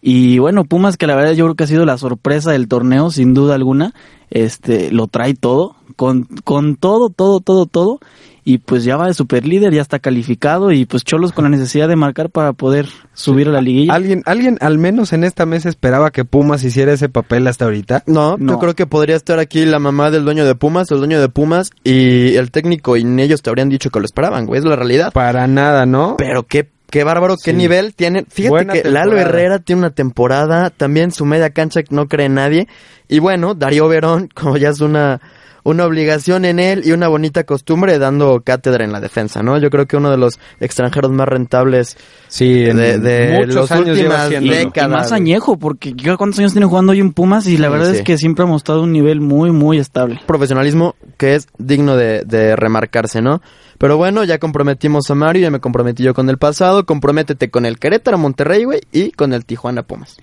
Y 0.00 0.38
bueno, 0.38 0.64
Pumas, 0.64 0.96
que 0.96 1.07
la 1.07 1.16
verdad 1.16 1.32
yo 1.32 1.44
creo 1.46 1.55
que 1.57 1.64
ha 1.64 1.68
sido 1.68 1.84
la 1.86 1.98
sorpresa 1.98 2.52
del 2.52 2.68
torneo, 2.68 3.11
sin 3.11 3.34
duda 3.34 3.55
alguna, 3.57 3.94
este, 4.30 4.92
lo 4.92 5.09
trae 5.09 5.34
todo, 5.34 5.76
con, 5.96 6.24
con 6.44 6.76
todo, 6.76 7.09
todo, 7.09 7.40
todo, 7.40 7.66
todo. 7.66 8.00
Y 8.47 8.59
pues 8.59 8.84
ya 8.84 8.97
va 8.99 9.07
de 9.07 9.14
super 9.14 9.47
líder, 9.47 9.72
ya 9.72 9.80
está 9.80 9.99
calificado 9.99 10.70
y 10.70 10.84
pues 10.84 11.03
Cholos 11.03 11.32
con 11.32 11.45
la 11.45 11.51
necesidad 11.51 11.88
de 11.88 11.97
marcar 11.97 12.28
para 12.28 12.53
poder 12.53 12.86
subir 13.14 13.49
a 13.49 13.53
la 13.53 13.62
liguilla. 13.62 13.95
¿Alguien, 13.95 14.22
alguien 14.26 14.59
al 14.61 14.76
menos 14.78 15.14
en 15.14 15.24
esta 15.24 15.47
mesa 15.47 15.70
esperaba 15.70 16.11
que 16.11 16.26
Pumas 16.26 16.62
hiciera 16.62 16.92
ese 16.92 17.09
papel 17.09 17.47
hasta 17.47 17.64
ahorita? 17.64 18.03
No, 18.07 18.36
No. 18.38 18.53
yo 18.53 18.59
creo 18.59 18.74
que 18.74 18.86
podría 18.86 19.16
estar 19.16 19.38
aquí 19.38 19.64
la 19.64 19.78
mamá 19.78 20.11
del 20.11 20.24
dueño 20.24 20.45
de 20.45 20.55
Pumas, 20.55 20.90
el 20.90 20.99
dueño 20.99 21.20
de 21.22 21.28
Pumas 21.30 21.70
y 21.84 22.34
el 22.36 22.51
técnico 22.51 22.99
y 22.99 23.05
ni 23.05 23.22
ellos 23.22 23.40
te 23.40 23.49
habrían 23.49 23.70
dicho 23.70 23.88
que 23.88 23.99
lo 23.99 24.05
esperaban, 24.05 24.45
güey, 24.45 24.59
es 24.59 24.64
la 24.66 24.76
realidad. 24.76 25.11
Para 25.12 25.47
nada, 25.47 25.86
¿no? 25.86 26.16
Pero 26.18 26.42
qué, 26.42 26.68
qué 26.90 27.03
bárbaro, 27.03 27.36
qué 27.42 27.53
Sí. 27.53 27.57
nivel 27.57 27.95
tiene. 27.95 28.26
Fíjate 28.28 28.51
Buena 28.51 28.72
que 28.74 28.88
Lalo. 28.90 29.16
Herrera 29.16 29.59
tiene 29.61 29.78
una 29.80 29.90
temporada, 29.90 30.68
también 30.68 31.12
su 31.12 31.24
media 31.24 31.49
cancha 31.51 31.82
que 31.82 31.95
no 31.95 32.09
cree 32.09 32.28
nadie. 32.28 32.68
Y 33.09 33.20
bueno, 33.20 33.55
Darío 33.55 33.88
Verón, 33.88 34.28
como 34.34 34.59
ya 34.59 34.68
es 34.68 34.80
una, 34.82 35.20
una 35.64 35.84
obligación 35.86 36.44
en 36.44 36.60
él 36.60 36.82
y 36.84 36.92
una 36.92 37.08
bonita 37.08 37.44
costumbre, 37.44 37.98
dando 37.98 38.42
cátedra 38.44 38.84
en 38.84 38.92
la 38.92 39.00
defensa, 39.00 39.42
¿no? 39.42 39.58
Yo 39.58 39.70
creo 39.70 39.86
que 39.86 39.96
uno 39.96 40.10
de 40.10 40.16
los 40.18 40.38
extranjeros 40.60 41.10
más 41.10 41.26
rentables 41.26 41.96
Sí, 42.28 42.60
de, 42.60 42.98
de 42.98 43.46
lleva 43.46 43.62
últimas. 43.80 44.30
Y, 44.32 44.48
décadas. 44.48 44.90
más 44.90 45.12
añejo, 45.12 45.58
porque 45.58 45.94
cuántos 46.16 46.38
años 46.38 46.52
tiene 46.52 46.66
jugando 46.66 46.92
hoy 46.92 47.00
en 47.00 47.12
Pumas 47.12 47.46
y 47.46 47.56
la 47.56 47.68
Sí, 47.68 47.72
verdad 47.72 47.90
sí. 47.92 47.96
es 47.98 48.02
que 48.02 48.18
siempre 48.18 48.44
ha 48.44 48.46
mostrado 48.46 48.82
un 48.82 48.92
nivel 48.92 49.20
muy, 49.20 49.50
muy 49.50 49.78
estable. 49.78 50.20
profesionalismo 50.26 50.94
que 51.16 51.34
es 51.34 51.48
digno 51.58 51.96
de, 51.96 52.22
de 52.24 52.56
remarcarse, 52.56 53.22
¿no? 53.22 53.40
Pero 53.78 53.96
bueno, 53.96 54.22
ya 54.24 54.38
comprometimos 54.38 55.10
a 55.10 55.14
Mario, 55.14 55.42
ya 55.42 55.50
me 55.50 55.60
comprometí 55.60 56.02
yo 56.02 56.14
con 56.14 56.28
el 56.30 56.38
pasado, 56.38 56.86
comprométete 56.86 57.50
con 57.50 57.66
el 57.66 57.78
Querétaro 57.78 58.18
Monterrey, 58.18 58.64
güey, 58.64 58.80
y 58.92 59.10
con 59.12 59.32
el 59.32 59.44
Tijuana 59.44 59.82
Pumas. 59.82 60.16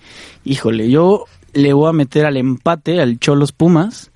Híjole, 0.44 0.88
yo 0.90 1.24
le 1.52 1.72
voy 1.74 1.88
a 1.88 1.92
meter 1.92 2.24
al 2.26 2.36
empate 2.38 3.00
al 3.00 3.18
Cholos 3.18 3.52
Pumas. 3.52 4.10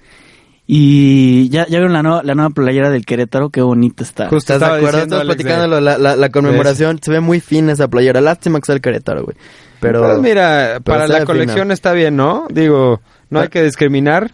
Y 0.69 1.49
ya, 1.49 1.65
ya 1.67 1.79
vieron 1.79 1.93
la 1.93 2.03
nueva, 2.03 2.23
la 2.25 2.35
nueva 2.35 2.51
playera 2.51 2.91
del 2.91 3.07
Querétaro, 3.07 3.51
qué 3.51 3.63
bonita 3.63 4.03
está. 4.03 4.29
Justo 4.29 4.55
¿Estás 4.55 4.69
de 4.69 4.77
acuerdo? 4.77 5.17
Alex 5.17 5.25
platicando 5.25 5.81
la, 5.81 5.97
la, 5.97 6.17
la 6.17 6.29
conmemoración, 6.31 6.99
se 7.01 7.11
ve 7.13 7.21
muy 7.21 7.41
fina 7.41 7.73
esa 7.73 7.87
playera, 7.89 8.21
lástima 8.21 8.59
que 8.59 8.67
sea 8.67 8.75
el 8.75 8.81
Querétaro, 8.81 9.23
güey. 9.25 9.37
Pero, 9.81 10.03
Pues 10.03 10.19
mira, 10.19 10.81
para 10.83 11.07
la 11.07 11.25
colección 11.25 11.67
fina. 11.67 11.75
está 11.75 11.93
bien, 11.93 12.17
¿no? 12.17 12.47
Digo, 12.51 13.01
no 13.31 13.41
hay 13.41 13.49
que 13.49 13.63
discriminar. 13.63 14.33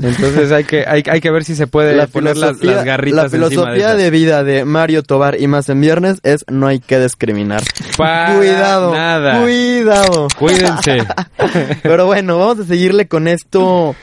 Entonces 0.00 0.50
hay 0.50 0.64
que 0.64 0.84
hay, 0.86 1.02
hay 1.06 1.20
que 1.20 1.30
ver 1.30 1.44
si 1.44 1.54
se 1.54 1.66
puede 1.66 1.94
la 1.94 2.06
poner 2.06 2.36
las, 2.36 2.58
garritas 2.58 3.16
la 3.16 3.22
encima 3.24 3.48
filosofía 3.50 3.94
de, 3.94 4.10
vida 4.10 4.42
de 4.42 4.64
Mario 4.64 5.02
Tobar 5.02 5.38
y 5.38 5.46
más 5.46 5.68
en 5.68 5.82
viernes 5.82 6.18
es 6.22 6.44
no 6.50 6.66
hay 6.66 6.80
que 6.80 6.98
discriminar. 6.98 7.62
Para 7.98 8.34
cuidado, 8.36 8.94
nada. 8.94 9.42
cuidado. 9.42 10.28
Cuídense. 10.38 11.06
Pero 11.82 12.06
bueno, 12.06 12.38
vamos 12.38 12.60
a 12.60 12.64
seguirle 12.64 13.06
con 13.06 13.28
esto. 13.28 13.94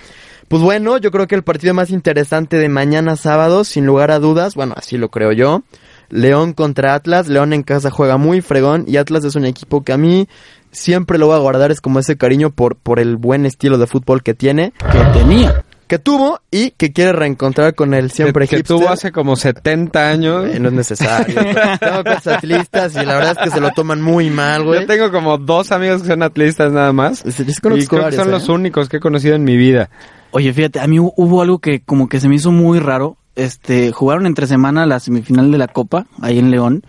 Pues 0.49 0.63
bueno, 0.63 0.97
yo 0.97 1.11
creo 1.11 1.27
que 1.27 1.35
el 1.35 1.43
partido 1.43 1.75
más 1.75 1.91
interesante 1.91 2.57
de 2.57 2.69
mañana 2.69 3.15
sábado, 3.15 3.63
sin 3.63 3.85
lugar 3.85 4.09
a 4.09 4.17
dudas, 4.17 4.55
bueno, 4.55 4.73
así 4.75 4.97
lo 4.97 5.09
creo 5.09 5.31
yo. 5.31 5.61
León 6.09 6.53
contra 6.53 6.95
Atlas, 6.95 7.27
León 7.27 7.53
en 7.53 7.61
casa 7.61 7.91
juega 7.91 8.17
muy 8.17 8.41
fregón 8.41 8.83
y 8.87 8.97
Atlas 8.97 9.23
es 9.25 9.35
un 9.35 9.45
equipo 9.45 9.83
que 9.83 9.93
a 9.93 9.97
mí 9.97 10.27
siempre 10.71 11.19
lo 11.19 11.27
voy 11.27 11.35
a 11.35 11.39
guardar, 11.39 11.69
es 11.69 11.81
como 11.81 11.99
ese 11.99 12.17
cariño 12.17 12.49
por, 12.49 12.77
por 12.77 12.99
el 12.99 13.15
buen 13.15 13.45
estilo 13.45 13.77
de 13.77 13.85
fútbol 13.85 14.23
que 14.23 14.33
tiene. 14.33 14.73
Que 14.91 15.19
tenía. 15.19 15.63
que 15.85 15.99
tuvo 15.99 16.39
y 16.49 16.71
que 16.71 16.93
quiere 16.93 17.13
reencontrar 17.13 17.75
con 17.75 17.93
el 17.93 18.09
siempre 18.09 18.47
que, 18.47 18.55
que 18.55 18.57
hipster. 18.57 18.77
tuvo 18.77 18.89
hace 18.89 19.11
como 19.11 19.35
70 19.35 20.09
años. 20.09 20.49
Eh, 20.49 20.59
no 20.59 20.69
es 20.69 20.73
necesario. 20.73 21.35
tengo 21.79 22.03
cosas 22.03 22.27
atlistas 22.37 22.95
y 22.95 23.05
la 23.05 23.13
verdad 23.13 23.37
es 23.37 23.43
que 23.43 23.51
se 23.51 23.61
lo 23.61 23.69
toman 23.69 24.01
muy 24.01 24.31
mal, 24.31 24.63
güey. 24.63 24.81
Yo 24.81 24.87
tengo 24.87 25.11
como 25.11 25.37
dos 25.37 25.71
amigos 25.71 26.01
que 26.01 26.07
son 26.07 26.23
atlistas 26.23 26.71
nada 26.71 26.91
más. 26.91 27.23
Y 27.23 27.85
creo 27.85 28.09
que 28.09 28.15
son 28.15 28.29
¿eh? 28.29 28.31
los 28.31 28.49
únicos 28.49 28.89
que 28.89 28.97
he 28.97 28.99
conocido 28.99 29.35
en 29.35 29.43
mi 29.43 29.57
vida. 29.57 29.91
Oye, 30.31 30.53
fíjate, 30.53 30.79
a 30.79 30.87
mí 30.87 30.97
hu- 30.99 31.13
hubo 31.15 31.41
algo 31.41 31.59
que 31.59 31.81
como 31.81 32.07
que 32.07 32.19
se 32.19 32.29
me 32.29 32.35
hizo 32.35 32.51
muy 32.51 32.79
raro. 32.79 33.17
Este, 33.35 33.91
jugaron 33.91 34.25
entre 34.25 34.47
semana 34.47 34.85
la 34.85 34.99
semifinal 34.99 35.51
de 35.51 35.57
la 35.57 35.67
Copa, 35.67 36.07
ahí 36.21 36.39
en 36.39 36.51
León. 36.51 36.83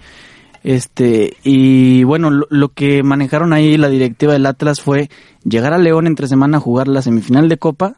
Este, 0.62 1.36
y 1.43 2.03
bueno, 2.05 2.30
lo, 2.30 2.47
lo 2.51 2.68
que 2.70 3.03
manejaron 3.03 3.53
ahí 3.53 3.76
la 3.78 3.88
directiva 3.88 4.32
del 4.34 4.45
Atlas 4.47 4.80
fue 4.80 5.09
llegar 5.45 5.72
a 5.72 5.78
León 5.78 6.07
entre 6.07 6.26
semana 6.28 6.59
a 6.59 6.61
jugar 6.61 6.88
la 6.88 7.03
semifinal 7.03 7.49
de 7.49 7.57
Copa. 7.57 7.97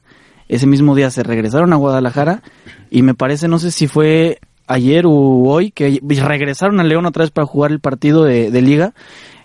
Ese 0.49 0.67
mismo 0.67 0.95
día 0.95 1.11
se 1.11 1.23
regresaron 1.23 1.73
a 1.73 1.77
Guadalajara 1.77 2.43
y 2.91 3.03
me 3.03 3.15
parece, 3.15 3.49
no 3.49 3.59
sé 3.59 3.71
si 3.71 3.87
fue 3.89 4.39
ayer 4.67 5.07
o 5.07 5.11
hoy, 5.13 5.71
que 5.71 6.01
regresaron 6.23 6.79
a 6.79 6.85
León 6.85 7.07
otra 7.07 7.23
vez 7.25 7.31
para 7.31 7.47
jugar 7.47 7.73
el 7.73 7.81
partido 7.81 8.23
de, 8.25 8.51
de 8.51 8.63
liga. 8.63 8.93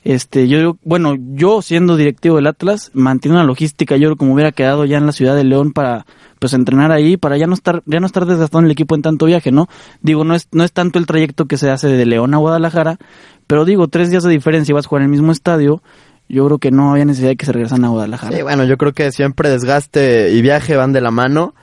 Este, 0.07 0.47
yo, 0.47 0.57
digo, 0.57 0.77
bueno, 0.85 1.17
yo 1.33 1.61
siendo 1.61 1.97
directivo 1.97 2.37
del 2.37 2.47
Atlas, 2.47 2.91
mantiene 2.93 3.35
una 3.35 3.43
logística, 3.43 3.97
yo 3.97 4.07
creo 4.07 4.15
como 4.15 4.35
hubiera 4.35 4.53
quedado 4.53 4.85
ya 4.85 4.97
en 4.97 5.05
la 5.05 5.11
ciudad 5.11 5.35
de 5.35 5.43
León 5.43 5.73
para, 5.73 6.05
pues 6.39 6.53
entrenar 6.53 6.93
ahí, 6.93 7.17
para 7.17 7.35
ya 7.35 7.45
no 7.45 7.53
estar, 7.53 7.83
ya 7.85 7.99
no 7.99 8.05
estar 8.05 8.25
desgastando 8.25 8.67
el 8.67 8.71
equipo 8.71 8.95
en 8.95 9.01
tanto 9.01 9.25
viaje, 9.25 9.51
¿no? 9.51 9.67
Digo, 10.01 10.23
no 10.23 10.33
es, 10.33 10.47
no 10.53 10.63
es 10.63 10.71
tanto 10.71 10.97
el 10.97 11.07
trayecto 11.07 11.43
que 11.43 11.57
se 11.57 11.69
hace 11.69 11.89
de 11.89 12.05
León 12.05 12.33
a 12.33 12.37
Guadalajara, 12.37 12.99
pero 13.47 13.65
digo, 13.65 13.89
tres 13.89 14.09
días 14.09 14.23
de 14.23 14.29
diferencia 14.29 14.71
y 14.71 14.75
vas 14.75 14.85
a 14.85 14.87
jugar 14.87 15.01
en 15.01 15.07
el 15.07 15.11
mismo 15.11 15.33
estadio, 15.33 15.83
yo 16.29 16.45
creo 16.45 16.57
que 16.59 16.71
no 16.71 16.91
había 16.91 17.03
necesidad 17.03 17.31
de 17.31 17.35
que 17.35 17.45
se 17.45 17.51
regresan 17.51 17.83
a 17.83 17.89
Guadalajara. 17.89 18.33
Sí, 18.33 18.43
bueno, 18.43 18.63
yo 18.63 18.77
creo 18.77 18.93
que 18.93 19.11
siempre 19.11 19.49
desgaste 19.49 20.31
y 20.31 20.41
viaje 20.41 20.77
van 20.77 20.93
de 20.93 21.01
la 21.01 21.11
mano. 21.11 21.53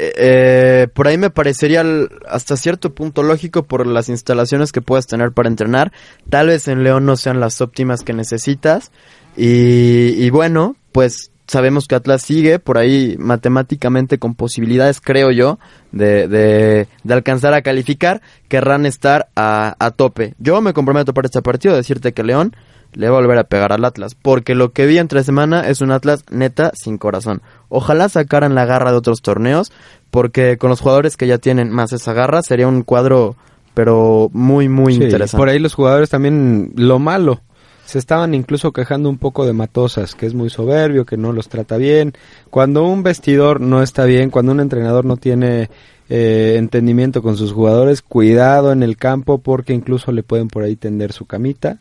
Eh, 0.00 0.86
por 0.94 1.08
ahí 1.08 1.18
me 1.18 1.30
parecería 1.30 1.84
hasta 2.28 2.56
cierto 2.56 2.94
punto 2.94 3.22
lógico 3.24 3.64
por 3.64 3.86
las 3.86 4.08
instalaciones 4.08 4.70
que 4.70 4.80
puedas 4.80 5.06
tener 5.06 5.32
para 5.32 5.48
entrenar. 5.48 5.92
Tal 6.30 6.46
vez 6.46 6.68
en 6.68 6.84
León 6.84 7.04
no 7.04 7.16
sean 7.16 7.40
las 7.40 7.60
óptimas 7.60 8.02
que 8.04 8.12
necesitas. 8.12 8.92
Y, 9.36 10.14
y 10.24 10.30
bueno, 10.30 10.76
pues 10.92 11.32
sabemos 11.48 11.86
que 11.88 11.94
Atlas 11.94 12.22
sigue 12.22 12.58
por 12.58 12.78
ahí 12.78 13.16
matemáticamente 13.18 14.18
con 14.18 14.34
posibilidades, 14.34 15.00
creo 15.00 15.30
yo, 15.30 15.58
de, 15.92 16.28
de, 16.28 16.88
de 17.02 17.14
alcanzar 17.14 17.54
a 17.54 17.62
calificar. 17.62 18.22
Querrán 18.48 18.86
estar 18.86 19.28
a, 19.34 19.74
a 19.78 19.90
tope. 19.90 20.34
Yo 20.38 20.60
me 20.60 20.74
comprometo 20.74 21.12
para 21.12 21.26
este 21.26 21.42
partido 21.42 21.74
a 21.74 21.78
decirte 21.78 22.12
que 22.12 22.22
León 22.22 22.54
le 22.92 23.08
va 23.08 23.18
a 23.18 23.20
volver 23.20 23.38
a 23.38 23.44
pegar 23.44 23.72
al 23.72 23.84
Atlas. 23.84 24.14
Porque 24.14 24.54
lo 24.54 24.72
que 24.72 24.86
vi 24.86 24.98
entre 24.98 25.24
semana 25.24 25.68
es 25.68 25.80
un 25.80 25.90
Atlas 25.90 26.24
neta 26.30 26.72
sin 26.74 26.98
corazón. 26.98 27.42
Ojalá 27.68 28.08
sacaran 28.08 28.54
la 28.54 28.64
garra 28.64 28.90
de 28.90 28.98
otros 28.98 29.22
torneos. 29.22 29.72
Porque 30.10 30.56
con 30.56 30.70
los 30.70 30.80
jugadores 30.80 31.16
que 31.16 31.26
ya 31.26 31.38
tienen 31.38 31.70
más 31.70 31.92
esa 31.92 32.14
garra 32.14 32.42
sería 32.42 32.66
un 32.66 32.82
cuadro, 32.82 33.36
pero 33.74 34.30
muy, 34.32 34.68
muy 34.68 34.94
Sí, 34.94 35.04
interesante. 35.04 35.36
Por 35.38 35.48
ahí 35.48 35.58
los 35.58 35.74
jugadores 35.74 36.08
también, 36.08 36.72
lo 36.76 36.98
malo, 36.98 37.42
se 37.88 37.98
estaban 37.98 38.34
incluso 38.34 38.72
quejando 38.72 39.08
un 39.08 39.16
poco 39.16 39.46
de 39.46 39.54
Matosas, 39.54 40.14
que 40.14 40.26
es 40.26 40.34
muy 40.34 40.50
soberbio, 40.50 41.06
que 41.06 41.16
no 41.16 41.32
los 41.32 41.48
trata 41.48 41.78
bien. 41.78 42.12
Cuando 42.50 42.84
un 42.84 43.02
vestidor 43.02 43.62
no 43.62 43.82
está 43.82 44.04
bien, 44.04 44.28
cuando 44.28 44.52
un 44.52 44.60
entrenador 44.60 45.06
no 45.06 45.16
tiene 45.16 45.70
eh, 46.10 46.56
entendimiento 46.58 47.22
con 47.22 47.38
sus 47.38 47.52
jugadores, 47.52 48.02
cuidado 48.02 48.72
en 48.72 48.82
el 48.82 48.98
campo 48.98 49.38
porque 49.38 49.72
incluso 49.72 50.12
le 50.12 50.22
pueden 50.22 50.48
por 50.48 50.64
ahí 50.64 50.76
tender 50.76 51.12
su 51.12 51.24
camita. 51.24 51.78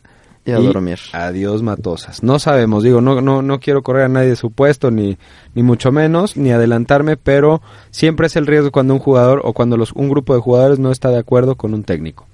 Y 0.47 0.51
a 0.53 0.59
dormir. 0.59 0.97
Adiós 1.11 1.61
Matosas. 1.61 2.23
No 2.23 2.39
sabemos, 2.39 2.81
digo, 2.81 3.01
no, 3.01 3.19
no, 3.19 3.41
no 3.41 3.59
quiero 3.59 3.83
correr 3.83 4.05
a 4.05 4.07
nadie 4.07 4.29
de 4.29 4.35
su 4.37 4.49
puesto, 4.49 4.91
ni, 4.91 5.17
ni 5.53 5.61
mucho 5.61 5.91
menos, 5.91 6.37
ni 6.37 6.51
adelantarme, 6.51 7.17
pero 7.17 7.61
siempre 7.91 8.27
es 8.27 8.37
el 8.37 8.47
riesgo 8.47 8.71
cuando 8.71 8.93
un 8.93 9.01
jugador 9.01 9.41
o 9.43 9.51
cuando 9.51 9.75
los, 9.75 9.91
un 9.91 10.09
grupo 10.09 10.33
de 10.33 10.39
jugadores 10.39 10.79
no 10.79 10.91
está 10.91 11.09
de 11.09 11.19
acuerdo 11.19 11.55
con 11.55 11.73
un 11.73 11.83
técnico. 11.83 12.25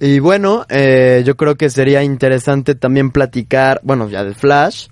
Y 0.00 0.18
bueno, 0.18 0.66
eh, 0.68 1.22
yo 1.24 1.36
creo 1.36 1.54
que 1.54 1.70
sería 1.70 2.02
interesante 2.02 2.74
también 2.74 3.10
platicar, 3.10 3.80
bueno, 3.84 4.08
ya 4.08 4.24
del 4.24 4.34
Flash, 4.34 4.88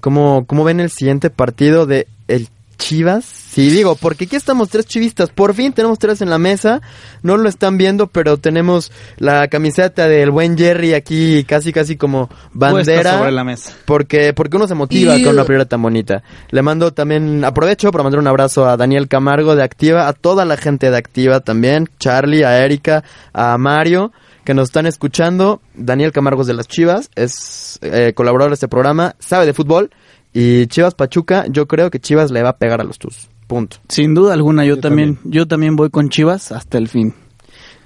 cómo, 0.00 0.46
cómo 0.46 0.64
ven 0.64 0.80
el 0.80 0.90
siguiente 0.90 1.30
partido 1.30 1.86
de 1.86 2.08
el 2.26 2.48
Chivas. 2.76 3.24
Sí, 3.24 3.70
digo, 3.70 3.94
porque 3.94 4.24
aquí 4.24 4.34
estamos 4.34 4.68
tres 4.68 4.86
chivistas, 4.86 5.30
por 5.30 5.54
fin 5.54 5.72
tenemos 5.72 5.98
tres 6.00 6.20
en 6.20 6.28
la 6.28 6.38
mesa, 6.38 6.82
no 7.22 7.36
lo 7.36 7.48
están 7.48 7.78
viendo, 7.78 8.08
pero 8.08 8.36
tenemos 8.36 8.90
la 9.16 9.46
camiseta 9.46 10.08
del 10.08 10.32
buen 10.32 10.58
Jerry 10.58 10.92
aquí 10.92 11.44
casi 11.44 11.72
casi 11.72 11.96
como 11.96 12.28
bandera. 12.52 13.02
Puesta 13.02 13.18
sobre 13.18 13.30
la 13.30 13.44
mesa. 13.44 13.72
Porque, 13.84 14.32
porque 14.32 14.56
uno 14.56 14.66
se 14.66 14.74
motiva 14.74 15.14
con 15.22 15.34
una 15.34 15.44
primera 15.44 15.66
tan 15.66 15.80
bonita. 15.80 16.24
Le 16.50 16.62
mando 16.62 16.92
también, 16.92 17.44
aprovecho 17.44 17.92
para 17.92 18.02
mandar 18.02 18.18
un 18.18 18.26
abrazo 18.26 18.68
a 18.68 18.76
Daniel 18.76 19.06
Camargo 19.06 19.54
de 19.54 19.62
Activa, 19.62 20.08
a 20.08 20.12
toda 20.14 20.44
la 20.44 20.56
gente 20.56 20.90
de 20.90 20.96
Activa 20.96 21.40
también, 21.40 21.88
Charlie, 22.00 22.42
a 22.42 22.64
Erika, 22.64 23.04
a 23.32 23.56
Mario, 23.56 24.10
que 24.44 24.54
nos 24.54 24.68
están 24.68 24.86
escuchando. 24.86 25.60
Daniel 25.74 26.10
Camargo 26.12 26.42
es 26.42 26.48
de 26.48 26.54
las 26.54 26.66
Chivas, 26.66 27.10
es 27.14 27.78
eh, 27.82 28.12
colaborador 28.14 28.50
de 28.50 28.54
este 28.54 28.68
programa, 28.68 29.14
sabe 29.20 29.46
de 29.46 29.54
fútbol. 29.54 29.90
Y 30.34 30.66
Chivas 30.66 30.94
Pachuca, 30.94 31.46
yo 31.48 31.66
creo 31.66 31.90
que 31.90 32.00
Chivas 32.00 32.32
le 32.32 32.42
va 32.42 32.50
a 32.50 32.56
pegar 32.58 32.80
a 32.80 32.84
los 32.84 32.98
Tus. 32.98 33.28
Punto. 33.46 33.76
Sin 33.88 34.14
duda 34.14 34.34
alguna, 34.34 34.64
yo, 34.64 34.80
también, 34.80 35.18
yo 35.24 35.46
también 35.46 35.76
voy 35.76 35.90
con 35.90 36.08
Chivas 36.08 36.50
hasta 36.50 36.76
el 36.76 36.88
fin. 36.88 37.14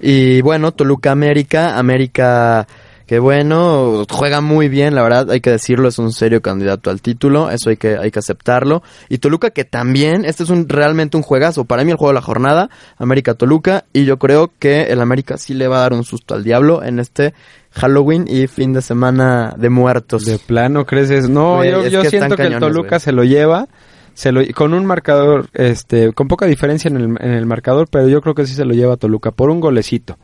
Y 0.01 0.41
bueno, 0.41 0.71
Toluca 0.71 1.11
América, 1.11 1.77
América 1.77 2.67
que 3.09 3.17
bueno, 3.17 4.05
juega 4.07 4.39
muy 4.39 4.69
bien, 4.69 4.93
la 4.93 5.01
verdad, 5.01 5.31
hay 5.31 5.41
que 5.41 5.49
decirlo, 5.49 5.89
es 5.89 5.97
un 5.97 6.13
serio 6.13 6.43
candidato 6.43 6.91
al 6.91 7.01
título, 7.01 7.49
eso 7.49 7.71
hay 7.71 7.77
que, 7.77 7.97
hay 7.97 8.11
que 8.11 8.19
aceptarlo. 8.19 8.83
Y 9.09 9.17
Toluca 9.17 9.49
que 9.49 9.65
también, 9.65 10.25
este 10.25 10.43
es 10.43 10.51
un 10.51 10.69
realmente 10.69 11.17
un 11.17 11.23
juegazo, 11.23 11.65
para 11.65 11.83
mí 11.83 11.89
el 11.89 11.97
juego 11.97 12.11
de 12.11 12.19
la 12.19 12.21
jornada, 12.21 12.69
América 12.99 13.33
Toluca, 13.33 13.85
y 13.93 14.05
yo 14.05 14.19
creo 14.19 14.51
que 14.59 14.83
el 14.83 15.01
América 15.01 15.39
sí 15.39 15.55
le 15.55 15.67
va 15.67 15.77
a 15.77 15.81
dar 15.81 15.93
un 15.93 16.03
susto 16.03 16.35
al 16.35 16.43
diablo 16.43 16.83
en 16.83 16.99
este 16.99 17.33
Halloween 17.71 18.25
y 18.27 18.47
fin 18.47 18.73
de 18.73 18.81
semana 18.81 19.53
de 19.57 19.69
muertos. 19.69 20.25
De 20.25 20.39
plano 20.39 20.85
crees 20.85 21.09
eso? 21.11 21.29
No, 21.29 21.57
Güey, 21.57 21.71
yo, 21.71 21.87
yo 21.87 22.01
que 22.01 22.09
siento 22.09 22.35
que 22.35 22.43
el 22.43 22.59
Toluca 22.59 22.89
güey. 22.89 22.99
se 22.99 23.11
lo 23.11 23.23
lleva, 23.23 23.67
se 24.13 24.31
lo 24.31 24.41
con 24.55 24.73
un 24.73 24.85
marcador, 24.85 25.49
este, 25.53 26.13
con 26.13 26.27
poca 26.27 26.45
diferencia 26.45 26.89
en 26.89 26.97
el, 26.97 27.03
en 27.19 27.31
el 27.31 27.45
marcador, 27.45 27.87
pero 27.89 28.07
yo 28.07 28.21
creo 28.21 28.35
que 28.35 28.45
sí 28.45 28.53
se 28.53 28.65
lo 28.65 28.73
lleva 28.73 28.97
Toluca 28.97 29.31
por 29.31 29.49
un 29.49 29.59
golecito. 29.59 30.17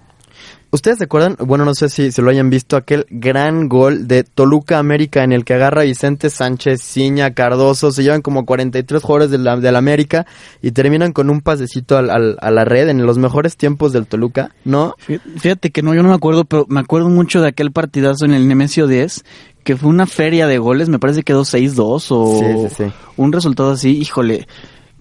¿Ustedes 0.76 0.98
se 0.98 1.06
acuerdan? 1.06 1.36
Bueno, 1.40 1.64
no 1.66 1.74
sé 1.74 1.88
si 1.90 2.12
se 2.12 2.22
lo 2.22 2.30
hayan 2.30 2.50
visto, 2.50 2.76
aquel 2.76 3.06
gran 3.10 3.70
gol 3.70 4.08
de 4.08 4.24
Toluca 4.24 4.78
América 4.78 5.24
en 5.24 5.32
el 5.32 5.46
que 5.46 5.54
agarra 5.54 5.84
Vicente 5.84 6.30
Sánchez, 6.30 6.82
Ciña, 6.82 7.34
Cardoso, 7.34 7.92
se 7.92 8.04
llevan 8.04 8.22
como 8.22 8.46
43 8.46 9.02
jugadores 9.02 9.32
de 9.32 9.38
la, 9.38 9.56
de 9.58 9.72
la 9.72 9.78
América 9.78 10.26
y 10.62 10.72
terminan 10.72 11.14
con 11.14 11.30
un 11.30 11.40
pasecito 11.42 11.98
al, 11.98 12.10
al- 12.10 12.38
a 12.42 12.52
la 12.52 12.66
red 12.66 12.90
en 12.90 13.06
los 13.06 13.18
mejores 13.18 13.56
tiempos 13.58 13.94
del 13.94 14.06
Toluca, 14.06 14.52
¿no? 14.66 14.94
Fí- 15.08 15.22
Fíjate 15.38 15.72
que 15.72 15.82
no, 15.82 15.94
yo 15.96 16.04
no 16.04 16.10
me 16.10 16.16
acuerdo, 16.16 16.46
pero 16.46 16.66
me 16.68 16.82
acuerdo 16.82 17.10
mucho 17.10 17.42
de 17.42 17.48
aquel 17.48 17.72
partidazo 17.72 18.26
en 18.26 18.34
el 18.34 18.48
Nemesio 18.48 18.86
10, 18.88 19.24
que 19.64 19.78
fue 19.78 19.90
una 19.90 20.06
feria 20.06 20.46
de 20.46 20.58
goles, 20.58 20.90
me 20.90 21.00
parece 21.00 21.22
que 21.22 21.26
quedó 21.34 21.44
6-2 21.46 22.08
o 22.10 22.40
Sí, 22.40 22.68
sí, 22.70 22.84
sí. 22.86 22.94
un 23.18 23.32
resultado 23.32 23.72
así, 23.72 23.98
híjole, 23.98 24.46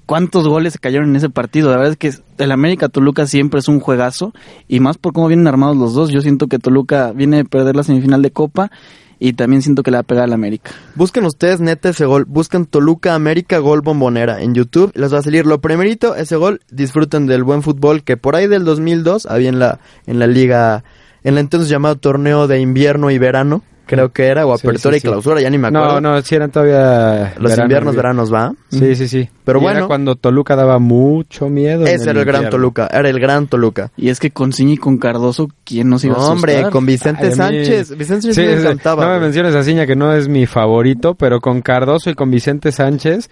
cuántos 0.06 0.46
goles 0.48 0.74
se 0.74 0.78
cayeron 0.78 1.10
en 1.10 1.16
ese 1.16 1.30
partido. 1.30 1.70
La 1.70 1.76
verdad 1.76 1.92
es 1.92 1.96
que 1.96 2.42
el 2.42 2.52
América 2.52 2.88
Toluca 2.88 3.26
siempre 3.26 3.60
es 3.60 3.68
un 3.68 3.80
juegazo 3.80 4.32
y 4.68 4.80
más 4.80 4.98
por 4.98 5.12
cómo 5.12 5.28
vienen 5.28 5.46
armados 5.46 5.76
los 5.76 5.94
dos. 5.94 6.10
Yo 6.10 6.20
siento 6.20 6.46
que 6.46 6.58
Toluca 6.58 7.12
viene 7.12 7.40
a 7.40 7.44
perder 7.44 7.76
la 7.76 7.82
semifinal 7.82 8.22
de 8.22 8.30
Copa 8.30 8.70
y 9.18 9.32
también 9.34 9.62
siento 9.62 9.82
que 9.82 9.90
le 9.90 9.96
va 9.96 10.00
a 10.00 10.04
pegar 10.04 10.24
al 10.24 10.32
América. 10.32 10.72
Busquen 10.94 11.24
ustedes 11.24 11.60
neta 11.60 11.88
ese 11.88 12.04
gol, 12.04 12.24
busquen 12.26 12.66
Toluca 12.66 13.14
América 13.14 13.58
gol 13.58 13.80
bombonera 13.80 14.42
en 14.42 14.54
YouTube, 14.54 14.92
les 14.94 15.12
va 15.14 15.18
a 15.18 15.22
salir 15.22 15.46
lo 15.46 15.60
primerito, 15.60 16.16
ese 16.16 16.36
gol, 16.36 16.60
disfruten 16.70 17.26
del 17.26 17.44
buen 17.44 17.62
fútbol 17.62 18.02
que 18.02 18.16
por 18.16 18.36
ahí 18.36 18.46
del 18.46 18.64
2002 18.64 19.26
había 19.26 19.48
en 19.48 19.58
la, 19.58 19.80
en 20.06 20.18
la 20.18 20.26
liga, 20.26 20.84
en 21.22 21.34
la 21.36 21.40
entonces 21.40 21.68
llamado 21.68 21.96
torneo 21.96 22.46
de 22.46 22.60
invierno 22.60 23.10
y 23.10 23.18
verano, 23.18 23.62
creo 23.86 24.12
que 24.12 24.26
era, 24.26 24.46
o 24.46 24.56
Sí, 24.56 24.66
apertura 24.66 24.92
sí, 24.94 24.96
y 24.98 25.00
sí. 25.00 25.06
clausura, 25.08 25.40
ya 25.40 25.50
ni 25.50 25.58
me 25.58 25.68
acuerdo. 25.68 26.00
No, 26.00 26.14
no, 26.14 26.22
si 26.22 26.34
eran 26.34 26.50
todavía 26.50 27.34
Los 27.38 27.50
verano, 27.50 27.62
inviernos, 27.64 27.92
bien. 27.94 28.02
veranos, 28.02 28.32
¿va? 28.32 28.52
Sí, 28.70 28.94
sí, 28.96 29.08
sí. 29.08 29.28
Pero 29.44 29.58
Y 29.58 29.62
bueno. 29.62 29.78
era 29.78 29.86
cuando 29.86 30.16
Toluca 30.16 30.56
daba 30.56 30.78
mucho 30.78 31.48
miedo. 31.48 31.82
en 31.86 31.94
Ese 31.94 32.10
era 32.10 32.20
el 32.20 32.24
gran. 32.26 32.50
Toluca, 32.50 32.88
era 32.92 33.08
el 33.08 33.20
gran 33.20 33.46
Toluca. 33.46 33.90
Y 33.96 34.08
es 34.08 34.20
que 34.20 34.30
con 34.30 34.52
Ciña 34.52 34.74
y 34.74 34.76
con 34.76 34.98
Cardoso, 34.98 35.48
¿quién 35.64 35.88
nos 35.88 36.04
iba 36.04 36.14
a 36.14 36.18
No, 36.18 36.22
asustar? 36.32 36.36
hombre, 36.56 36.70
con 36.70 36.86
Vicente 36.86 37.22
Ay, 37.22 37.26
a 37.26 37.30
mí- 37.30 37.36
Sánchez. 37.36 37.96
Vicente 37.96 38.22
Sánchez 38.22 38.34
Sí, 38.34 38.40
me 38.42 38.52
es- 38.54 38.60
encantaba. 38.64 39.04
No 39.06 39.12
me 39.14 39.20
menciones 39.20 39.54
a 39.54 39.62
Ciña, 39.62 39.86
que 39.86 39.96
no 39.96 40.12
es 40.14 40.28
mi 40.28 40.46
favorito, 40.46 41.14
pero 41.14 41.40
con 41.40 41.62
Cardoso 41.62 42.10
y 42.10 42.14
con 42.14 42.30
Vicente 42.30 42.72
Sánchez, 42.72 43.28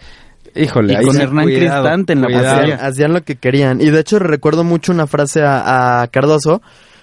híjole. 0.54 0.92
Y 0.92 0.96
ahí 0.96 1.04
con 1.06 1.14
sí, 1.16 1.22
Hernán 1.22 1.44
cuidado, 1.44 1.82
Cristante 1.82 2.12
en 2.12 2.20
la 2.22 2.28
hacían, 2.28 2.80
hacían 2.80 3.12
lo 3.14 3.22
que 3.22 3.36
querían. 3.36 3.80
Y 3.80 3.90
de 3.90 4.00
hecho 4.00 4.18
recuerdo 4.18 4.64
mucho 4.64 4.92
una 4.92 5.06
frase 5.06 5.42
a, 5.42 6.02
a 6.02 6.06
Cardoso, 6.08 6.60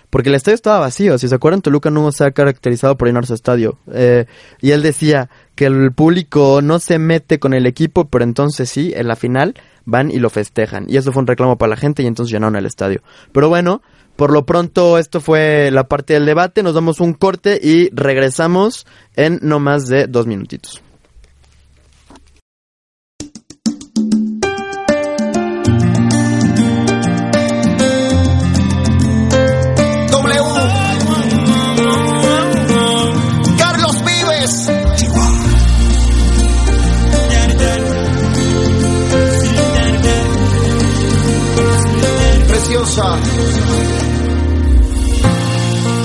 porque 0.09 0.29
el 0.29 0.35
estadio 0.35 0.55
estaba 0.55 0.79
vacío. 0.79 1.17
Si 1.17 1.27
se 1.27 1.35
acuerdan, 1.35 1.61
Toluca 1.61 1.89
no 1.89 2.11
se 2.11 2.23
ha 2.23 2.31
caracterizado 2.31 2.97
por 2.97 3.07
llenar 3.07 3.25
su 3.25 3.33
estadio. 3.33 3.77
Eh, 3.93 4.25
y 4.61 4.71
él 4.71 4.81
decía 4.81 5.29
que 5.55 5.65
el 5.65 5.91
público 5.91 6.61
no 6.61 6.79
se 6.79 6.99
mete 6.99 7.39
con 7.39 7.53
el 7.53 7.65
equipo, 7.65 8.05
pero 8.05 8.23
entonces 8.23 8.69
sí, 8.69 8.93
en 8.95 9.07
la 9.07 9.15
final 9.15 9.55
van 9.85 10.09
y 10.11 10.19
lo 10.19 10.29
festejan. 10.29 10.85
Y 10.87 10.97
eso 10.97 11.11
fue 11.11 11.21
un 11.21 11.27
reclamo 11.27 11.57
para 11.57 11.71
la 11.71 11.77
gente 11.77 12.03
y 12.03 12.07
entonces 12.07 12.31
llenaron 12.31 12.55
el 12.55 12.65
estadio. 12.65 13.01
Pero 13.31 13.49
bueno, 13.49 13.81
por 14.15 14.31
lo 14.31 14.45
pronto 14.45 14.97
esto 14.97 15.21
fue 15.21 15.69
la 15.71 15.87
parte 15.87 16.13
del 16.13 16.25
debate. 16.25 16.63
Nos 16.63 16.73
damos 16.73 16.99
un 16.99 17.13
corte 17.13 17.59
y 17.61 17.89
regresamos 17.93 18.85
en 19.15 19.39
no 19.41 19.59
más 19.59 19.87
de 19.87 20.07
dos 20.07 20.27
minutitos. 20.27 20.81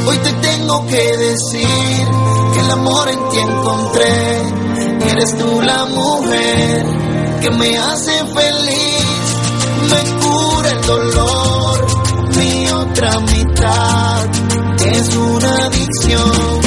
Hoy 0.06 0.16
te 0.18 0.32
tengo 0.32 0.86
que 0.86 1.16
decir 1.16 2.06
que 2.54 2.60
el 2.60 2.70
amor 2.70 3.08
en 3.08 3.28
ti 3.30 3.38
encontré, 3.38 4.42
eres 5.10 5.36
tú 5.36 5.60
la 5.62 5.86
mujer 5.86 6.86
que 7.42 7.50
me 7.50 7.76
hace 7.78 8.12
feliz, 8.26 9.06
me 9.90 10.02
cura 10.20 10.70
el 10.70 10.86
dolor, 10.86 11.86
mi 12.36 12.70
otra 12.70 13.18
mitad 13.18 14.26
es 14.86 15.16
una 15.16 15.66
adicción. 15.66 16.63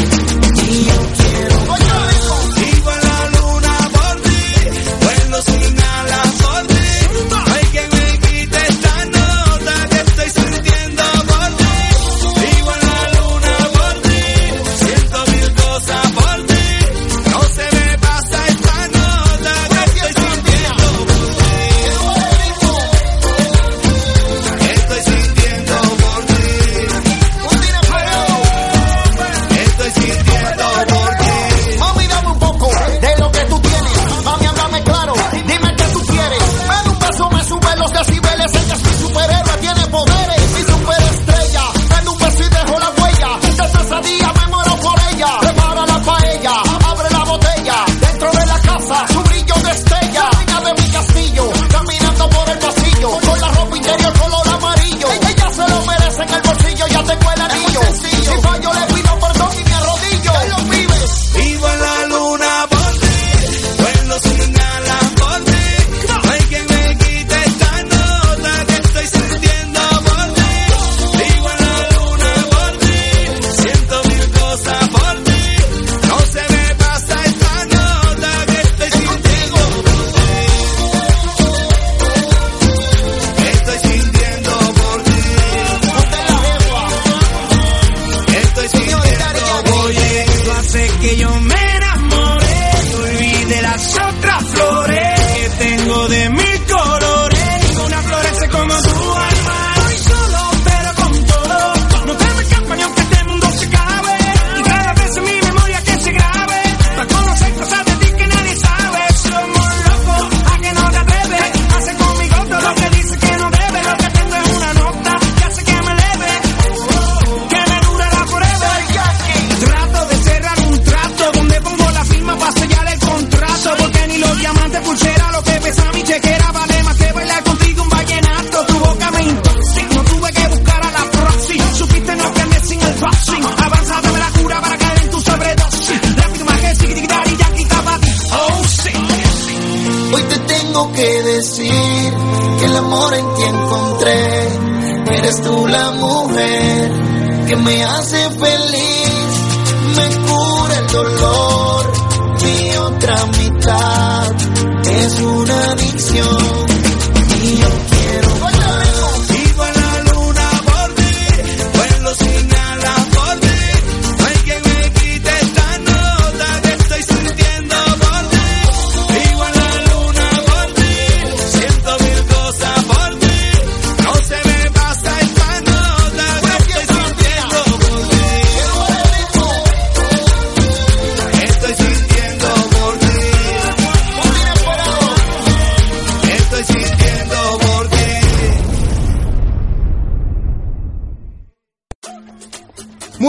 que 147.48 147.56
me 147.56 147.82
hace 147.84 148.30
feliz. 148.32 148.67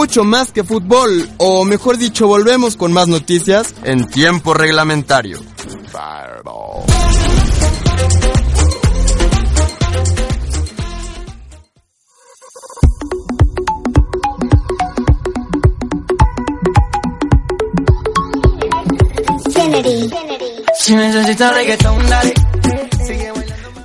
mucho 0.09 0.23
más 0.23 0.51
que 0.51 0.63
fútbol, 0.63 1.29
o 1.37 1.63
mejor 1.65 1.99
dicho, 1.99 2.25
volvemos 2.25 2.75
con 2.75 2.91
más 2.91 3.07
noticias 3.07 3.75
en 3.83 4.07
tiempo 4.07 4.55
reglamentario. 4.55 5.37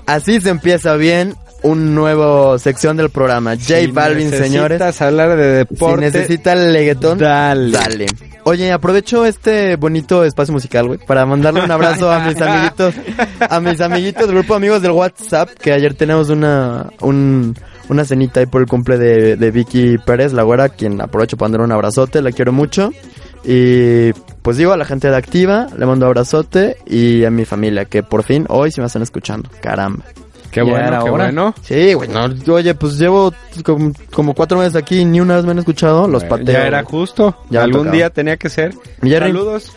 Así 0.07 0.41
se 0.41 0.49
empieza 0.49 0.95
bien 0.95 1.37
un 1.65 1.95
nuevo 1.95 2.59
sección 2.59 2.97
del 2.97 3.11
programa. 3.11 3.57
J 3.57 3.91
Balvin, 3.91 4.31
señores. 4.31 4.79
Necesitas 4.79 5.03
hablar 5.03 5.37
de 5.37 5.47
deporte. 5.65 6.11
Si 6.11 6.19
necesitas 6.19 6.59
leguetón, 6.59 7.19
dale. 7.19 7.73
dale. 7.73 8.07
Oye, 8.45 8.71
aprovecho 8.71 9.25
este 9.25 9.77
bonito 9.77 10.23
espacio 10.25 10.53
musical, 10.53 10.87
güey, 10.87 10.99
para 10.99 11.25
mandarle 11.25 11.65
un 11.65 11.71
abrazo 11.71 12.13
a 12.13 12.21
mis 12.21 12.39
amiguitos, 12.43 12.95
a 13.41 13.61
mis 13.61 13.81
amiguitos 13.81 14.27
del 14.27 14.37
grupo 14.37 14.55
Amigos 14.55 14.83
del 14.83 14.91
WhatsApp, 14.91 15.49
que 15.59 15.73
ayer 15.73 15.95
tenemos 15.95 16.29
una, 16.29 16.91
un, 17.01 17.57
una 17.89 18.05
cenita 18.05 18.41
ahí 18.41 18.47
por 18.47 18.61
el 18.61 18.69
cumple 18.69 18.99
de, 18.99 19.51
Vicky 19.51 19.97
Pérez, 19.97 20.35
la 20.35 20.43
güera, 20.43 20.69
quien 20.69 21.01
aprovecho 21.01 21.39
para 21.39 21.47
mandarle 21.47 21.65
un 21.65 21.73
abrazote, 21.73 22.21
la 22.21 22.33
quiero 22.33 22.53
mucho. 22.53 22.91
Y 23.43 24.13
pues 24.43 24.59
digo 24.59 24.73
a 24.73 24.77
la 24.77 24.85
gente 24.85 25.09
de 25.09 25.17
Activa, 25.17 25.67
le 25.79 25.87
mando 25.87 26.05
un 26.05 26.11
abrazote 26.11 26.77
y 26.87 27.25
a 27.25 27.31
mi 27.31 27.47
familia 27.47 27.87
que 27.87 28.03
por 28.03 28.23
fin 28.23 28.45
hoy 28.51 28.71
se 28.71 28.83
me 28.83 28.87
están 28.87 29.03
escuchando. 29.03 29.49
Caramba. 29.63 30.05
Qué 30.55 30.63
bueno, 30.63 31.05
qué 31.05 31.11
bueno. 31.11 31.55
Sí, 31.63 31.95
güey. 31.95 32.09
Oye, 32.49 32.75
pues 32.77 32.97
llevo 32.97 33.35
como, 34.13 34.35
cuatro 34.35 34.59
meses 34.59 34.77
aquí 34.77 35.01
y 35.01 35.05
ni 35.05 35.21
una 35.21 35.35
vez 35.35 35.45
me 35.45 35.51
han 35.51 35.59
escuchado. 35.59 36.07
Los 36.07 36.23
bueno, 36.29 36.45
pateo. 36.45 36.55
Ya 36.55 36.67
era 36.69 36.85
justo. 36.85 37.37
Ya 37.51 37.65
Algún 37.65 37.91
día 37.91 38.09
tenía 38.11 38.37
que 38.37 38.49
ser. 38.49 38.73
Jerry, 39.03 39.33
Saludos. 39.33 39.73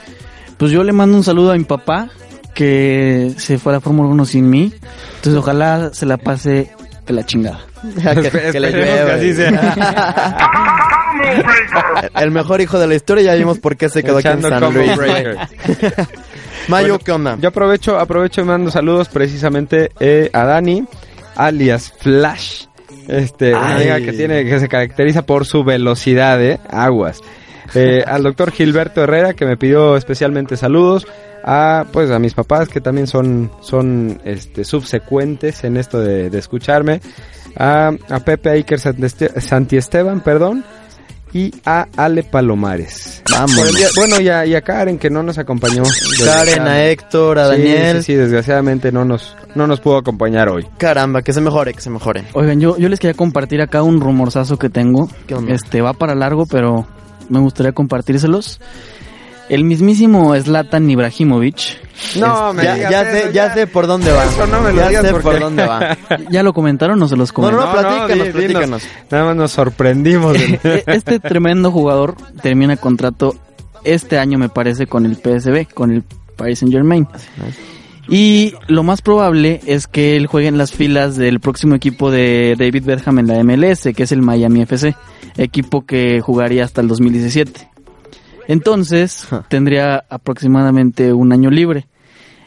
Pues 0.57 0.71
yo 0.71 0.83
le 0.83 0.93
mando 0.93 1.17
un 1.17 1.23
saludo 1.23 1.51
a 1.51 1.57
mi 1.57 1.63
papá 1.63 2.09
que 2.53 3.33
se 3.37 3.57
fue 3.57 3.71
a 3.71 3.77
la 3.77 3.81
Fórmula 3.81 4.07
1 4.09 4.25
sin 4.25 4.47
mí. 4.51 4.71
Entonces 5.15 5.33
ojalá 5.33 5.89
se 5.93 6.05
la 6.05 6.17
pase 6.17 6.71
de 7.07 7.13
la 7.13 7.25
chingada. 7.25 7.61
que, 7.95 8.29
que 8.51 9.11
así 9.11 9.33
sea. 9.33 10.77
El 12.15 12.29
mejor 12.29 12.61
hijo 12.61 12.77
de 12.77 12.85
la 12.85 12.93
historia, 12.93 13.23
ya 13.23 13.33
vimos 13.33 13.57
por 13.57 13.77
qué 13.77 13.89
se 13.89 14.03
quedó 14.03 14.19
aquí 14.19 14.27
en 14.27 14.43
San 14.43 14.73
Luis. 14.73 14.91
Mayo, 16.67 16.87
bueno, 16.89 16.99
¿qué 17.03 17.11
onda? 17.11 17.37
Yo 17.39 17.49
aprovecho, 17.49 17.97
aprovecho 17.97 18.41
y 18.41 18.43
mando 18.43 18.71
saludos 18.71 19.07
precisamente 19.07 19.91
eh, 19.99 20.29
a 20.33 20.43
Dani, 20.43 20.85
alias 21.35 21.93
Flash. 21.99 22.65
Este, 23.07 23.53
una 23.53 23.75
amiga 23.75 23.97
que 23.99 24.11
tiene, 24.11 24.43
que 24.43 24.59
se 24.59 24.67
caracteriza 24.67 25.25
por 25.25 25.45
su 25.45 25.63
velocidad, 25.63 26.43
¿eh? 26.43 26.59
Aguas. 26.69 27.21
Eh, 27.73 28.03
al 28.05 28.23
doctor 28.23 28.51
Gilberto 28.51 29.01
Herrera, 29.01 29.33
que 29.33 29.45
me 29.45 29.55
pidió 29.55 29.95
especialmente 29.95 30.57
saludos. 30.57 31.07
A, 31.49 31.85
pues, 31.93 32.11
a 32.11 32.19
mis 32.19 32.33
papás, 32.33 32.67
que 32.67 32.81
también 32.81 33.07
son, 33.07 33.49
son 33.61 34.19
este, 34.25 34.65
subsecuentes 34.65 35.63
en 35.63 35.77
esto 35.77 36.01
de, 36.01 36.29
de 36.29 36.37
escucharme. 36.37 36.99
A, 37.55 37.93
a 38.09 38.19
Pepe 38.19 38.49
Iker 38.49 38.79
Santiesteban, 38.79 40.19
perdón 40.19 40.65
y 41.33 41.53
a 41.65 41.87
Ale 41.97 42.23
Palomares. 42.23 43.21
Vamos. 43.31 43.55
Bueno, 43.95 44.19
y 44.21 44.29
a, 44.29 44.45
y 44.45 44.55
a 44.55 44.61
Karen, 44.61 44.97
que 44.97 45.09
no 45.09 45.21
nos 45.23 45.37
acompañó. 45.37 45.83
Karen, 46.23 46.61
a 46.67 46.85
Héctor, 46.85 47.37
a 47.39 47.45
Sí, 47.45 47.51
Daniel. 47.61 47.97
Sí, 47.97 48.03
sí, 48.13 48.15
desgraciadamente 48.15 48.91
no 48.91 49.05
nos, 49.05 49.35
no 49.55 49.67
nos 49.67 49.79
pudo 49.81 49.97
acompañar 49.97 50.49
hoy. 50.49 50.65
Caramba, 50.77 51.21
que 51.21 51.33
se 51.33 51.41
mejore, 51.41 51.73
que 51.73 51.81
se 51.81 51.89
mejore. 51.89 52.23
Oigan, 52.33 52.59
yo, 52.59 52.77
yo 52.77 52.89
les 52.89 52.99
quería 52.99 53.13
compartir 53.15 53.61
acá 53.61 53.83
un 53.83 53.99
rumorzazo 54.01 54.57
que 54.57 54.69
tengo. 54.69 55.09
¿Qué 55.27 55.35
onda? 55.35 55.53
Este 55.53 55.81
va 55.81 55.93
para 55.93 56.15
largo, 56.15 56.45
pero 56.45 56.87
me 57.29 57.39
gustaría 57.39 57.73
compartírselos. 57.73 58.59
El 59.49 59.63
mismísimo 59.63 60.35
Zlatan 60.39 60.89
Ibrahimovic. 60.89 61.79
No, 62.19 62.53
me 62.53 62.63
ya, 62.63 62.75
digas 62.75 62.91
ya 62.91 63.01
eso, 63.03 63.27
sé, 63.27 63.33
ya 63.33 63.53
sé 63.53 63.67
por 63.67 63.87
dónde 63.87 64.11
va. 64.11 64.25
Eso 64.25 64.45
no 64.47 64.61
me 64.61 64.71
lo 64.71 64.77
ya 64.77 64.87
digas 64.89 65.05
sé 65.05 65.11
porque- 65.11 65.23
por 65.23 65.39
dónde 65.39 65.65
va. 65.65 65.97
¿Ya 66.29 66.43
lo 66.43 66.53
comentaron 66.53 67.01
o 67.01 67.07
se 67.07 67.15
los 67.15 67.29
No, 67.29 67.33
comento? 67.35 67.57
no, 67.61 67.65
no, 67.65 67.71
platícanos, 67.73 68.09
di- 68.09 68.23
dinos. 68.23 68.33
platícanos. 68.41 68.83
Nada 69.09 69.25
más 69.25 69.35
nos 69.35 69.51
sorprendimos. 69.51 70.37
E- 70.63 70.83
este 70.87 71.19
tremendo 71.19 71.71
jugador 71.71 72.15
termina 72.41 72.75
contrato 72.77 73.35
este 73.83 74.19
año, 74.19 74.37
me 74.37 74.49
parece, 74.49 74.85
con 74.87 75.05
el 75.05 75.15
PSB, 75.15 75.65
con 75.73 75.91
el 75.91 76.03
Paris 76.35 76.59
Saint 76.59 76.73
Germain. 76.73 77.07
Y 78.09 78.53
lo 78.67 78.83
más 78.83 79.01
probable 79.01 79.59
es 79.65 79.87
que 79.87 80.15
él 80.15 80.27
juegue 80.27 80.47
en 80.47 80.57
las 80.57 80.71
filas 80.71 81.15
del 81.17 81.39
próximo 81.39 81.75
equipo 81.75 82.09
de 82.09 82.55
David 82.57 82.83
Beckham 82.85 83.19
en 83.19 83.27
la 83.27 83.43
MLS, 83.43 83.89
que 83.95 84.03
es 84.03 84.11
el 84.13 84.21
Miami 84.21 84.61
FC, 84.61 84.95
equipo 85.37 85.85
que 85.85 86.21
jugaría 86.21 86.63
hasta 86.63 86.81
el 86.81 86.87
2017. 86.87 87.67
Entonces, 88.47 89.27
tendría 89.49 90.03
aproximadamente 90.09 91.13
un 91.13 91.31
año 91.33 91.49
libre. 91.49 91.87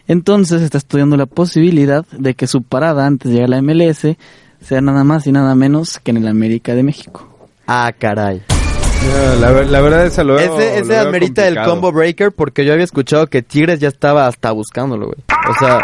Entonces, 0.08 0.62
está 0.62 0.78
estudiando 0.78 1.16
la 1.16 1.26
posibilidad 1.26 2.04
de 2.10 2.34
que 2.34 2.46
su 2.46 2.62
parada 2.62 3.06
antes 3.06 3.30
de 3.30 3.34
llegar 3.38 3.52
a 3.54 3.56
la 3.56 3.62
MLS 3.62 4.16
sea 4.60 4.80
nada 4.80 5.04
más 5.04 5.26
y 5.26 5.32
nada 5.32 5.54
menos 5.54 6.00
que 6.00 6.10
en 6.10 6.16
el 6.18 6.28
América 6.28 6.74
de 6.74 6.82
México. 6.82 7.28
Ah, 7.66 7.92
caray. 7.96 8.42
La, 9.40 9.50
ver- 9.52 9.68
la 9.68 9.80
verdad 9.80 10.04
es 10.04 10.18
lo 10.18 10.34
veo- 10.34 10.38
Ese, 10.58 10.80
lo 10.80 10.84
ese 10.84 10.98
amerita 10.98 11.46
el 11.48 11.56
combo 11.62 11.90
breaker 11.90 12.32
porque 12.32 12.64
yo 12.66 12.72
había 12.74 12.84
escuchado 12.84 13.28
que 13.28 13.40
Tigres 13.40 13.80
ya 13.80 13.88
estaba 13.88 14.26
hasta 14.26 14.50
buscándolo, 14.52 15.06
güey. 15.06 15.18
O 15.48 15.54
sea, 15.58 15.78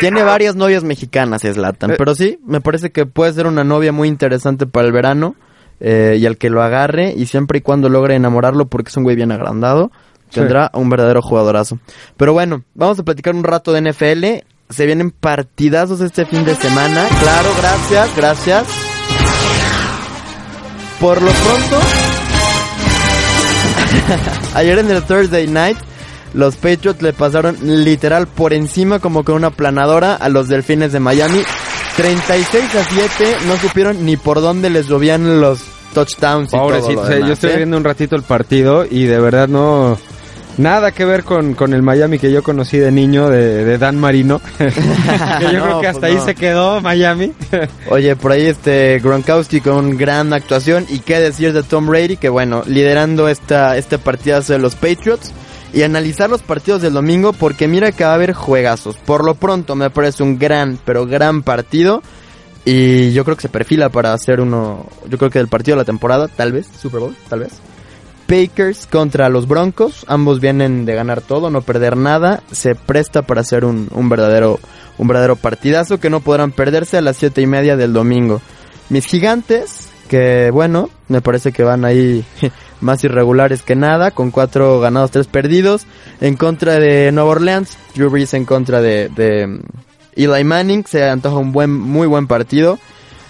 tiene 0.00 0.22
varias 0.24 0.56
novias 0.56 0.82
mexicanas, 0.82 1.42
Slatan. 1.42 1.92
Eh. 1.92 1.94
Pero 1.96 2.14
sí, 2.16 2.40
me 2.44 2.60
parece 2.60 2.90
que 2.90 3.06
puede 3.06 3.32
ser 3.34 3.46
una 3.46 3.62
novia 3.62 3.92
muy 3.92 4.08
interesante 4.08 4.66
para 4.66 4.86
el 4.86 4.92
verano. 4.92 5.36
Eh, 5.80 6.16
y 6.18 6.26
al 6.26 6.36
que 6.36 6.50
lo 6.50 6.62
agarre, 6.62 7.12
y 7.16 7.26
siempre 7.26 7.58
y 7.58 7.62
cuando 7.62 7.88
logre 7.88 8.14
enamorarlo, 8.14 8.66
porque 8.66 8.90
es 8.90 8.96
un 8.96 9.04
güey 9.04 9.16
bien 9.16 9.32
agrandado, 9.32 9.90
tendrá 10.32 10.70
un 10.74 10.88
verdadero 10.88 11.22
jugadorazo. 11.22 11.78
Pero 12.16 12.32
bueno, 12.32 12.62
vamos 12.74 12.98
a 12.98 13.02
platicar 13.02 13.34
un 13.34 13.44
rato 13.44 13.72
de 13.72 13.90
NFL. 13.90 14.46
Se 14.68 14.86
vienen 14.86 15.10
partidazos 15.10 16.00
este 16.00 16.26
fin 16.26 16.44
de 16.44 16.54
semana. 16.54 17.06
Claro, 17.20 17.48
gracias, 17.58 18.16
gracias. 18.16 18.66
Por 21.00 21.20
lo 21.20 21.30
pronto, 21.30 21.78
Ayer 24.54 24.78
en 24.78 24.90
el 24.90 25.02
Thursday 25.02 25.46
Night, 25.46 25.78
los 26.34 26.56
Patriots 26.56 27.02
le 27.02 27.12
pasaron 27.12 27.56
literal 27.62 28.26
por 28.26 28.52
encima 28.52 28.98
como 28.98 29.24
con 29.24 29.36
una 29.36 29.50
planadora 29.50 30.14
a 30.14 30.28
los 30.28 30.48
Delfines 30.48 30.92
de 30.92 31.00
Miami. 31.00 31.42
36 32.00 32.74
a 32.76 32.84
7, 32.84 33.36
no 33.46 33.58
supieron 33.58 34.06
ni 34.06 34.16
por 34.16 34.40
dónde 34.40 34.70
les 34.70 34.88
llovían 34.88 35.38
los 35.38 35.60
touchdowns 35.92 36.48
y 36.48 36.52
todo 36.52 36.62
Pobrecito, 36.62 36.94
lo 36.94 37.04
demás, 37.04 37.28
yo 37.28 37.32
estoy 37.34 37.50
¿eh? 37.50 37.56
viendo 37.58 37.76
un 37.76 37.84
ratito 37.84 38.16
el 38.16 38.22
partido 38.22 38.86
y 38.90 39.04
de 39.04 39.20
verdad 39.20 39.48
no... 39.48 39.98
Nada 40.56 40.92
que 40.92 41.04
ver 41.04 41.24
con, 41.24 41.52
con 41.54 41.74
el 41.74 41.82
Miami 41.82 42.18
que 42.18 42.32
yo 42.32 42.42
conocí 42.42 42.78
de 42.78 42.90
niño, 42.90 43.28
de, 43.28 43.64
de 43.64 43.78
Dan 43.78 43.98
Marino. 43.98 44.40
que 44.58 44.64
yo 44.64 44.72
No, 45.58 45.64
creo 45.64 45.80
que 45.80 45.86
hasta 45.88 46.00
pues 46.00 46.12
ahí 46.12 46.16
no. 46.16 46.24
se 46.24 46.34
quedó 46.34 46.80
Miami. 46.80 47.32
Oye, 47.90 48.16
por 48.16 48.32
ahí 48.32 48.46
este 48.46 48.98
Gronkowski 48.98 49.60
con 49.60 49.98
gran 49.98 50.32
actuación 50.32 50.86
y 50.88 51.00
qué 51.00 51.20
decir 51.20 51.52
de 51.52 51.62
Tom 51.62 51.86
Brady 51.86 52.16
que 52.16 52.30
bueno, 52.30 52.62
liderando 52.66 53.28
esta 53.28 53.76
este 53.76 53.98
partidazo 53.98 54.54
de 54.54 54.58
los 54.58 54.74
Patriots 54.74 55.32
y 55.72 55.82
analizar 55.82 56.30
los 56.30 56.42
partidos 56.42 56.82
del 56.82 56.94
domingo 56.94 57.32
porque 57.32 57.68
mira 57.68 57.92
que 57.92 58.04
va 58.04 58.10
a 58.10 58.14
haber 58.14 58.32
juegazos. 58.32 58.96
Por 58.96 59.24
lo 59.24 59.34
pronto 59.34 59.74
me 59.76 59.90
parece 59.90 60.22
un 60.22 60.38
gran, 60.38 60.78
pero 60.84 61.06
gran 61.06 61.42
partido 61.42 62.02
y 62.64 63.12
yo 63.12 63.24
creo 63.24 63.36
que 63.36 63.42
se 63.42 63.48
perfila 63.48 63.88
para 63.88 64.12
hacer 64.12 64.40
uno, 64.40 64.86
yo 65.08 65.18
creo 65.18 65.30
que 65.30 65.38
del 65.38 65.48
partido 65.48 65.76
de 65.76 65.82
la 65.82 65.86
temporada, 65.86 66.28
tal 66.28 66.52
vez, 66.52 66.66
Super 66.80 67.00
Bowl, 67.00 67.16
tal 67.28 67.40
vez. 67.40 67.52
Packers 68.26 68.86
contra 68.86 69.28
los 69.28 69.48
Broncos, 69.48 70.04
ambos 70.06 70.40
vienen 70.40 70.84
de 70.84 70.94
ganar 70.94 71.20
todo, 71.20 71.50
no 71.50 71.62
perder 71.62 71.96
nada, 71.96 72.42
se 72.52 72.76
presta 72.76 73.22
para 73.22 73.40
hacer 73.40 73.64
un, 73.64 73.88
un 73.92 74.08
verdadero 74.08 74.60
un 74.98 75.08
verdadero 75.08 75.34
partidazo 75.34 75.98
que 75.98 76.10
no 76.10 76.20
podrán 76.20 76.52
perderse 76.52 76.98
a 76.98 77.00
las 77.00 77.16
siete 77.16 77.40
y 77.40 77.46
media 77.46 77.74
del 77.74 77.94
domingo. 77.94 78.42
Mis 78.90 79.06
gigantes, 79.06 79.88
que 80.08 80.50
bueno, 80.50 80.90
me 81.08 81.22
parece 81.22 81.52
que 81.52 81.62
van 81.62 81.86
ahí 81.86 82.22
más 82.80 83.02
irregulares 83.04 83.62
que 83.62 83.76
nada, 83.76 84.10
con 84.10 84.30
cuatro 84.30 84.80
ganados, 84.80 85.10
tres 85.10 85.26
perdidos, 85.26 85.86
en 86.20 86.36
contra 86.36 86.78
de 86.78 87.12
Nueva 87.12 87.30
Orleans, 87.30 87.76
Drew 87.94 88.10
Brees 88.10 88.34
en 88.34 88.44
contra 88.44 88.80
de, 88.80 89.08
mm, 89.46 89.60
Eli 90.16 90.44
Manning, 90.44 90.84
se 90.86 91.08
antoja 91.08 91.36
un 91.36 91.52
buen, 91.52 91.72
muy 91.72 92.06
buen 92.06 92.26
partido. 92.26 92.78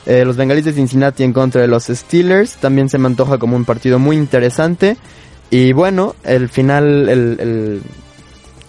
Eh, 0.07 0.25
los 0.25 0.37
Bengalis 0.37 0.65
de 0.65 0.73
Cincinnati 0.73 1.23
en 1.23 1.33
contra 1.33 1.61
de 1.61 1.69
los 1.69 1.85
Steelers, 1.85 2.57
también 2.57 2.89
se 2.89 2.99
me 2.99 3.07
antoja 3.07 3.39
como 3.39 3.57
un 3.57 3.65
partido 3.65 3.99
muy 3.99 4.17
interesante. 4.17 4.97
Y 5.51 5.73
bueno, 5.73 6.15
el 6.25 6.49
final, 6.49 7.09
el, 7.09 7.37
el, 7.41 7.83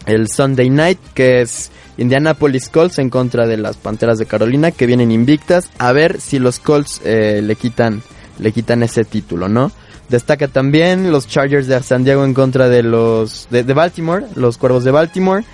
el 0.07 0.27
Sunday 0.27 0.69
Night, 0.69 0.99
que 1.13 1.41
es 1.41 1.71
Indianapolis 1.97 2.69
Colts 2.69 2.99
en 2.99 3.09
contra 3.09 3.47
de 3.47 3.57
las 3.57 3.77
Panteras 3.77 4.17
de 4.17 4.25
Carolina, 4.25 4.71
que 4.71 4.87
vienen 4.87 5.11
invictas. 5.11 5.69
A 5.77 5.91
ver 5.93 6.19
si 6.19 6.39
los 6.39 6.59
Colts 6.59 7.01
eh, 7.05 7.41
le 7.43 7.55
quitan 7.55 8.01
le 8.41 8.51
quitan 8.51 8.83
ese 8.83 9.05
título, 9.05 9.47
¿no? 9.47 9.71
Destaca 10.11 10.49
también 10.49 11.09
los 11.09 11.25
Chargers 11.25 11.67
de 11.67 11.81
San 11.81 12.03
Diego 12.03 12.25
en 12.25 12.33
contra 12.33 12.67
de 12.67 12.83
los 12.83 13.47
de, 13.49 13.63
Baltimore, 13.63 14.25
los 14.35 14.57
Cuervos 14.57 14.83
de 14.83 14.91
Baltimore. 14.91 15.45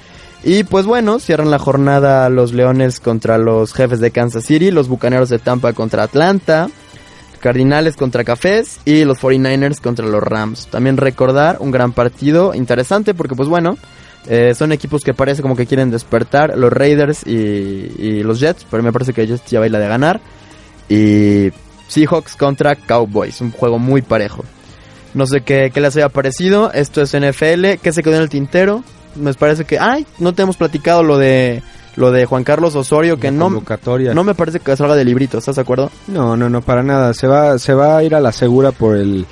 Y 0.43 0.64
pues 0.64 0.88
bueno, 0.88 1.20
cierran 1.20 1.51
la 1.51 1.60
jornada 1.60 2.28
los 2.30 2.53
Leones 2.53 2.99
contra 2.99 3.38
los 3.38 3.72
Jefes 3.74 3.99
de 3.99 4.10
Kansas 4.10 4.45
City, 4.45 4.72
los 4.72 4.88
Bucaneros 4.88 5.30
de 5.30 5.38
Tampa 5.38 5.74
contra 5.74 6.01
Atlanta, 6.01 6.70
Cardinales 7.39 7.95
contra 7.95 8.24
Cafés 8.24 8.80
y 8.84 9.05
los 9.05 9.20
49ers 9.20 9.80
contra 9.80 10.08
los 10.08 10.24
Rams. 10.24 10.68
También 10.68 10.97
recordar 10.97 11.58
un 11.60 11.70
gran 11.70 11.91
partido 11.91 12.55
interesante 12.55 13.14
porque 13.14 13.36
pues 13.36 13.49
bueno, 13.49 13.78
eh, 14.28 14.55
son 14.55 14.72
equipos 14.72 15.03
que 15.03 15.14
parece 15.14 15.43
como 15.43 15.55
que 15.55 15.68
quieren 15.68 15.91
despertar, 15.91 16.58
los 16.58 16.74
Raiders 16.74 17.28
y, 17.28 17.32
y 17.32 18.24
los 18.24 18.39
Jets, 18.39 18.66
pero 18.72 18.82
me 18.82 18.91
parece 18.91 19.14
que 19.14 19.28
Jets 19.28 19.51
ya 19.51 19.60
baila 19.60 19.78
de 19.78 19.88
ganar. 19.88 20.20
Y 20.89 21.51
Seahawks 21.88 22.35
contra 22.35 22.75
Cowboys, 22.75 23.41
un 23.41 23.51
juego 23.51 23.79
muy 23.79 24.01
parejo. 24.01 24.43
No 25.13 25.25
sé 25.25 25.41
qué, 25.41 25.71
qué 25.73 25.81
les 25.81 25.95
haya 25.95 26.09
parecido, 26.09 26.71
esto 26.73 27.01
es 27.01 27.15
NFL, 27.17 27.79
¿qué 27.81 27.91
se 27.91 28.03
quedó 28.03 28.15
en 28.15 28.21
el 28.21 28.29
tintero? 28.29 28.83
Me 29.15 29.33
parece 29.33 29.65
que, 29.65 29.79
ay, 29.79 30.05
no 30.19 30.33
te 30.33 30.43
hemos 30.43 30.57
platicado 30.57 31.01
lo 31.01 31.17
de 31.17 31.63
lo 31.97 32.11
de 32.11 32.25
Juan 32.25 32.43
Carlos 32.43 32.75
Osorio, 32.75 33.19
que 33.19 33.31
no, 33.31 33.49
no 33.49 34.23
me 34.23 34.35
parece 34.35 34.59
que 34.59 34.77
salga 34.77 34.95
de 34.95 35.03
librito, 35.03 35.39
¿estás 35.39 35.55
de 35.55 35.63
acuerdo? 35.63 35.89
No, 36.07 36.38
no, 36.38 36.47
no, 36.47 36.61
para 36.61 36.83
nada. 36.83 37.13
Se 37.15 37.25
va, 37.25 37.57
se 37.57 37.73
va 37.73 37.97
a 37.97 38.03
ir 38.03 38.13
a 38.13 38.21
la 38.21 38.31
segura 38.31 38.71
por 38.71 38.95
el, 38.95 39.25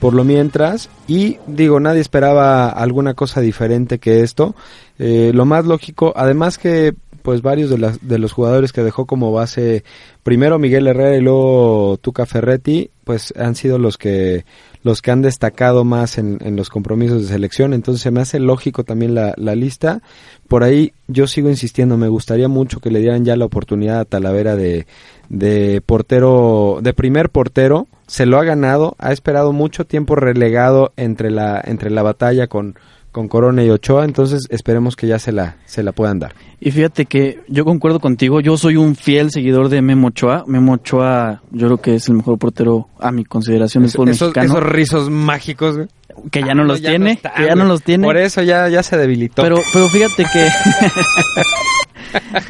por 0.00 0.12
lo 0.12 0.22
mientras. 0.22 0.90
Y 1.08 1.38
digo, 1.46 1.80
nadie 1.80 2.02
esperaba 2.02 2.68
alguna 2.68 3.14
cosa 3.14 3.40
diferente 3.40 3.98
que 3.98 4.20
esto. 4.20 4.54
Eh, 4.98 5.30
lo 5.32 5.46
más 5.46 5.64
lógico, 5.64 6.12
además 6.14 6.58
que 6.58 6.94
pues 7.22 7.42
varios 7.42 7.70
de, 7.70 7.78
las, 7.78 8.06
de 8.06 8.18
los 8.18 8.32
jugadores 8.32 8.72
que 8.72 8.82
dejó 8.82 9.06
como 9.06 9.32
base, 9.32 9.84
primero 10.22 10.58
Miguel 10.58 10.86
Herrera 10.86 11.16
y 11.16 11.20
luego 11.20 11.98
Tuca 12.00 12.26
Ferretti, 12.26 12.90
pues 13.04 13.32
han 13.36 13.54
sido 13.54 13.78
los 13.78 13.96
que 13.98 14.44
los 14.82 15.02
que 15.02 15.10
han 15.10 15.20
destacado 15.20 15.84
más 15.84 16.16
en, 16.16 16.38
los 16.56 16.70
compromisos 16.70 17.22
de 17.22 17.28
selección, 17.28 17.74
entonces 17.74 18.02
se 18.02 18.10
me 18.10 18.20
hace 18.20 18.40
lógico 18.40 18.82
también 18.82 19.14
la, 19.14 19.34
la 19.36 19.54
lista. 19.54 20.00
Por 20.48 20.64
ahí 20.64 20.94
yo 21.06 21.26
sigo 21.26 21.50
insistiendo, 21.50 21.98
me 21.98 22.08
gustaría 22.08 22.48
mucho 22.48 22.80
que 22.80 22.90
le 22.90 23.00
dieran 23.00 23.24
ya 23.24 23.36
la 23.36 23.44
oportunidad 23.44 24.00
a 24.00 24.04
Talavera 24.06 24.56
de, 24.56 24.86
de 25.28 25.82
portero, 25.84 26.78
de 26.82 26.94
primer 26.94 27.28
portero, 27.28 27.88
se 28.06 28.24
lo 28.24 28.38
ha 28.38 28.44
ganado, 28.44 28.96
ha 28.98 29.12
esperado 29.12 29.52
mucho 29.52 29.84
tiempo 29.84 30.16
relegado 30.16 30.92
entre 30.96 31.30
la, 31.30 31.60
entre 31.62 31.90
la 31.90 32.02
batalla 32.02 32.46
con, 32.46 32.74
con 33.12 33.28
Corona 33.28 33.64
y 33.64 33.70
Ochoa, 33.70 34.04
entonces 34.04 34.46
esperemos 34.50 34.94
que 34.96 35.06
ya 35.06 35.18
se 35.18 35.32
la, 35.32 35.56
se 35.66 35.82
la 35.82 35.92
puedan 35.92 36.18
dar. 36.18 36.34
Y 36.60 36.70
fíjate 36.70 37.06
que 37.06 37.40
yo 37.48 37.64
concuerdo 37.64 37.98
contigo, 38.00 38.40
yo 38.40 38.56
soy 38.56 38.76
un 38.76 38.94
fiel 38.96 39.30
seguidor 39.30 39.68
de 39.68 39.82
Memo 39.82 40.08
Ochoa. 40.08 40.44
Memo 40.46 40.74
Ochoa 40.74 41.42
yo 41.50 41.66
creo 41.66 41.78
que 41.78 41.94
es 41.96 42.08
el 42.08 42.14
mejor 42.14 42.38
portero 42.38 42.88
a 42.98 43.10
mi 43.12 43.24
consideración 43.24 43.82
del 43.82 43.92
fútbol 43.92 44.10
esos, 44.10 44.28
mexicano. 44.28 44.58
esos 44.58 44.62
rizos 44.70 45.10
mágicos, 45.10 45.76
güey. 45.76 45.88
que 46.30 46.42
ya 46.42 46.54
no 46.54 46.64
los 46.64 46.80
ya 46.80 46.90
tiene, 46.90 47.16
que 47.16 47.46
ya 47.46 47.54
no 47.54 47.64
los 47.64 47.82
tiene. 47.82 48.06
Por 48.06 48.16
eso 48.16 48.42
ya, 48.42 48.68
ya 48.68 48.82
se 48.82 48.96
debilitó. 48.96 49.42
Pero, 49.42 49.60
pero 49.72 49.88
fíjate 49.88 50.24
que 50.32 50.48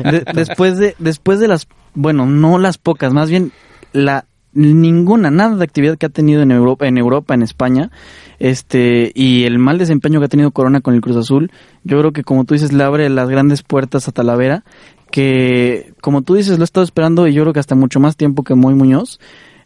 de- 0.11 0.24
después 0.34 0.76
de 0.78 0.94
después 0.98 1.40
de 1.40 1.48
las, 1.48 1.66
bueno, 1.94 2.26
no 2.26 2.58
las 2.58 2.78
pocas, 2.78 3.12
más 3.12 3.30
bien 3.30 3.52
la 3.92 4.24
ninguna, 4.53 5.30
nada 5.30 5.57
de 5.57 5.64
actividad 5.64 5.96
que 5.96 6.07
ha 6.07 6.11
tenido 6.11 6.42
en 6.42 6.51
Europa, 6.51 6.86
en 6.86 6.98
Europa, 6.98 7.34
en 7.34 7.42
España, 7.42 7.90
este, 8.38 9.12
y 9.14 9.44
el 9.44 9.59
mal 9.59 9.78
desempeño 9.78 10.18
que 10.18 10.26
ha 10.26 10.28
tenido 10.28 10.51
Corona 10.51 10.80
con 10.80 10.94
el 10.94 11.01
Cruz 11.01 11.16
Azul, 11.16 11.51
yo 11.84 11.98
creo 11.98 12.12
que 12.12 12.24
como 12.24 12.44
tú 12.44 12.55
dices, 12.55 12.72
le 12.72 12.82
abre 12.82 13.09
las 13.11 13.28
grandes 13.28 13.62
puertas 13.62 14.09
a 14.09 14.12
Talavera, 14.12 14.64
que 15.11 15.92
como 16.01 16.22
tú 16.22 16.34
dices, 16.34 16.59
lo 16.59 16.62
he 16.62 16.64
estado 16.64 16.84
esperando 16.84 17.26
y 17.26 17.32
yo 17.32 17.42
creo 17.42 17.53
que 17.53 17.61
hasta 17.61 17.74
mucho 17.74 18.01
más 18.01 18.16
tiempo 18.16 18.42
que 18.42 18.55
Moy 18.55 18.74
Muñoz, 18.74 19.20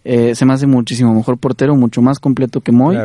eh, 0.05 0.35
se 0.35 0.45
me 0.45 0.53
hace 0.53 0.67
muchísimo 0.67 1.15
mejor 1.15 1.39
portero, 1.39 1.75
mucho 1.77 2.03
más 2.03 2.19
completo 2.19 2.61
que 2.61 2.73
Moy. 2.73 2.97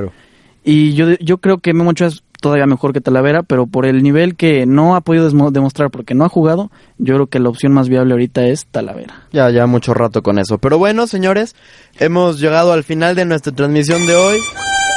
Y 0.63 0.93
yo, 0.93 1.13
yo 1.19 1.37
creo 1.37 1.59
que 1.59 1.73
Memo 1.73 1.91
Ochoa 1.91 2.09
todavía 2.39 2.65
mejor 2.65 2.93
que 2.93 3.01
Talavera, 3.01 3.43
pero 3.43 3.67
por 3.67 3.85
el 3.85 4.01
nivel 4.01 4.35
que 4.35 4.65
no 4.65 4.95
ha 4.95 5.01
podido 5.01 5.29
demostrar 5.51 5.89
porque 5.89 6.15
no 6.15 6.25
ha 6.25 6.29
jugado, 6.29 6.71
yo 6.97 7.15
creo 7.15 7.27
que 7.27 7.39
la 7.39 7.49
opción 7.49 7.73
más 7.73 7.89
viable 7.89 8.13
ahorita 8.13 8.45
es 8.45 8.65
Talavera. 8.67 9.27
Ya, 9.31 9.49
ya 9.49 9.65
mucho 9.67 9.93
rato 9.93 10.21
con 10.21 10.39
eso. 10.39 10.57
Pero 10.57 10.77
bueno, 10.77 11.07
señores, 11.07 11.55
hemos 11.99 12.39
llegado 12.39 12.73
al 12.73 12.83
final 12.83 13.15
de 13.15 13.25
nuestra 13.25 13.53
transmisión 13.53 14.05
de 14.05 14.15
hoy. 14.15 14.39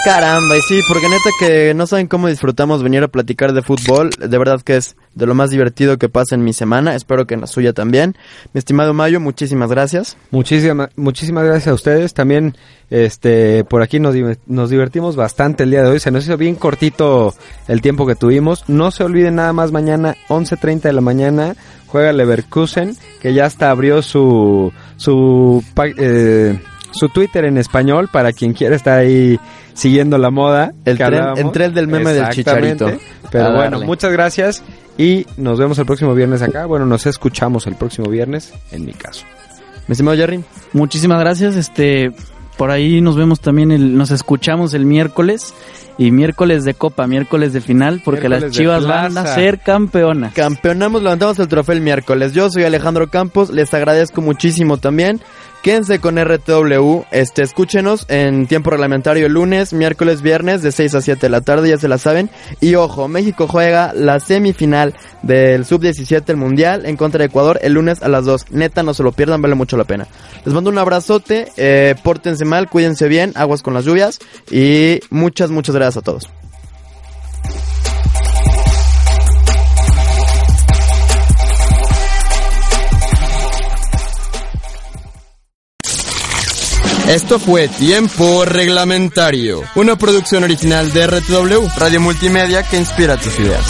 Caramba, 0.04 0.56
y 0.56 0.62
sí, 0.62 0.80
porque 0.88 1.08
neta 1.08 1.30
que 1.38 1.74
no 1.74 1.86
saben 1.86 2.08
cómo 2.08 2.26
disfrutamos 2.26 2.82
venir 2.82 3.04
a 3.04 3.08
platicar 3.08 3.52
de 3.52 3.62
fútbol. 3.62 4.10
De 4.10 4.36
verdad 4.36 4.60
que 4.60 4.76
es 4.76 4.96
de 5.14 5.26
lo 5.26 5.34
más 5.36 5.50
divertido 5.50 5.96
que 5.96 6.08
pasa 6.08 6.34
en 6.34 6.42
mi 6.42 6.52
semana. 6.52 6.96
Espero 6.96 7.24
que 7.24 7.34
en 7.34 7.40
la 7.40 7.46
suya 7.46 7.72
también. 7.72 8.16
Mi 8.52 8.58
estimado 8.58 8.94
Mayo, 8.94 9.20
muchísimas 9.20 9.70
gracias. 9.70 10.16
Muchísimas, 10.32 10.88
muchísimas 10.96 11.44
gracias 11.44 11.68
a 11.68 11.74
ustedes. 11.74 12.14
También, 12.14 12.56
este, 12.90 13.62
por 13.62 13.80
aquí 13.80 14.00
nos, 14.00 14.16
nos 14.46 14.70
divertimos 14.70 15.14
bastante 15.14 15.62
el 15.62 15.70
día 15.70 15.84
de 15.84 15.90
hoy. 15.90 16.00
Se 16.00 16.10
nos 16.10 16.24
hizo 16.24 16.36
bien 16.36 16.56
cortito 16.56 17.32
el 17.68 17.80
tiempo 17.80 18.04
que 18.04 18.16
tuvimos. 18.16 18.68
No 18.68 18.90
se 18.90 19.04
olviden 19.04 19.36
nada 19.36 19.52
más 19.52 19.70
mañana, 19.70 20.16
11.30 20.28 20.80
de 20.80 20.92
la 20.94 21.00
mañana, 21.00 21.54
juega 21.86 22.12
Leverkusen, 22.12 22.96
que 23.20 23.34
ya 23.34 23.46
hasta 23.46 23.70
abrió 23.70 24.02
su, 24.02 24.72
su, 24.96 25.62
eh, 25.96 26.58
su 26.92 27.08
Twitter 27.08 27.44
en 27.44 27.58
español 27.58 28.08
para 28.12 28.32
quien 28.32 28.52
quiera 28.52 28.76
estar 28.76 28.98
ahí 28.98 29.38
siguiendo 29.74 30.18
la 30.18 30.30
moda. 30.30 30.72
El 30.84 30.98
tren- 30.98 31.52
el 31.64 31.74
del 31.74 31.88
meme 31.88 32.12
del 32.12 32.28
chicharito. 32.30 32.90
Pero 33.30 33.46
A 33.46 33.54
bueno, 33.54 33.70
darle. 33.72 33.86
muchas 33.86 34.12
gracias 34.12 34.62
y 34.98 35.26
nos 35.36 35.58
vemos 35.58 35.78
el 35.78 35.86
próximo 35.86 36.14
viernes 36.14 36.42
acá. 36.42 36.66
Bueno, 36.66 36.86
nos 36.86 37.06
escuchamos 37.06 37.66
el 37.66 37.74
próximo 37.76 38.10
viernes, 38.10 38.52
en 38.70 38.84
mi 38.84 38.92
caso. 38.92 39.24
Mi 39.88 39.92
estimado 39.92 40.16
Jerry. 40.16 40.44
Muchísimas 40.74 41.18
gracias, 41.18 41.56
este, 41.56 42.12
por 42.56 42.70
ahí 42.70 43.00
nos 43.00 43.16
vemos 43.16 43.40
también, 43.40 43.72
el, 43.72 43.96
nos 43.96 44.10
escuchamos 44.10 44.74
el 44.74 44.84
miércoles 44.84 45.54
y 45.98 46.10
miércoles 46.10 46.64
de 46.64 46.74
copa, 46.74 47.06
miércoles 47.06 47.52
de 47.52 47.60
final, 47.60 48.00
porque 48.04 48.20
Miércoles 48.28 48.42
las 48.42 48.52
Chivas 48.52 48.86
van 48.86 49.18
a 49.18 49.26
ser 49.26 49.58
campeonas. 49.60 50.32
Campeonamos, 50.34 51.02
levantamos 51.02 51.38
el 51.38 51.48
trofeo 51.48 51.74
el 51.74 51.80
miércoles. 51.80 52.32
Yo 52.32 52.48
soy 52.50 52.64
Alejandro 52.64 53.08
Campos, 53.10 53.50
les 53.50 53.72
agradezco 53.74 54.20
muchísimo 54.22 54.76
también. 54.76 55.20
Quédense 55.62 56.00
con 56.00 56.18
RTW, 56.18 57.04
este, 57.12 57.42
escúchenos 57.42 58.06
en 58.08 58.48
tiempo 58.48 58.70
reglamentario 58.70 59.28
lunes, 59.28 59.72
miércoles, 59.72 60.20
viernes 60.20 60.60
de 60.60 60.72
6 60.72 60.96
a 60.96 61.00
7 61.00 61.20
de 61.20 61.30
la 61.30 61.40
tarde, 61.40 61.68
ya 61.68 61.78
se 61.78 61.86
la 61.86 61.98
saben. 61.98 62.30
Y 62.60 62.74
ojo, 62.74 63.06
México 63.06 63.46
juega 63.46 63.92
la 63.94 64.18
semifinal 64.18 64.92
del 65.22 65.64
Sub-17 65.64 66.24
el 66.26 66.36
Mundial 66.36 66.84
en 66.84 66.96
contra 66.96 67.20
de 67.20 67.26
Ecuador 67.26 67.60
el 67.62 67.74
lunes 67.74 68.02
a 68.02 68.08
las 68.08 68.24
2. 68.24 68.50
Neta, 68.50 68.82
no 68.82 68.92
se 68.92 69.04
lo 69.04 69.12
pierdan, 69.12 69.40
vale 69.40 69.54
mucho 69.54 69.76
la 69.76 69.84
pena. 69.84 70.08
Les 70.44 70.52
mando 70.52 70.68
un 70.68 70.78
abrazote, 70.78 71.52
eh, 71.56 71.94
pórtense 72.02 72.44
mal, 72.44 72.68
cuídense 72.68 73.06
bien, 73.06 73.30
aguas 73.36 73.62
con 73.62 73.72
las 73.72 73.84
lluvias 73.84 74.18
y 74.50 74.98
muchas, 75.10 75.50
muchas 75.50 75.76
gracias 75.76 75.98
a 75.98 76.02
todos. 76.02 76.28
Esto 87.08 87.38
fue 87.38 87.68
Tiempo 87.68 88.44
Reglamentario, 88.44 89.62
una 89.74 89.96
producción 89.96 90.44
original 90.44 90.92
de 90.92 91.06
RTW, 91.08 91.66
Radio 91.76 92.00
Multimedia 92.00 92.62
que 92.62 92.78
inspira 92.78 93.16
tus 93.16 93.38
ideas. 93.40 93.66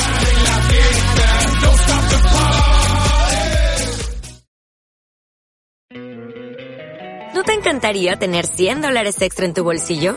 ¿No 7.35 7.43
te 7.43 7.55
encantaría 7.55 8.17
tener 8.17 8.47
100 8.47 8.83
dólares 8.83 9.21
extra 9.21 9.47
en 9.47 9.55
tu 9.55 9.65
bolsillo? 9.65 10.17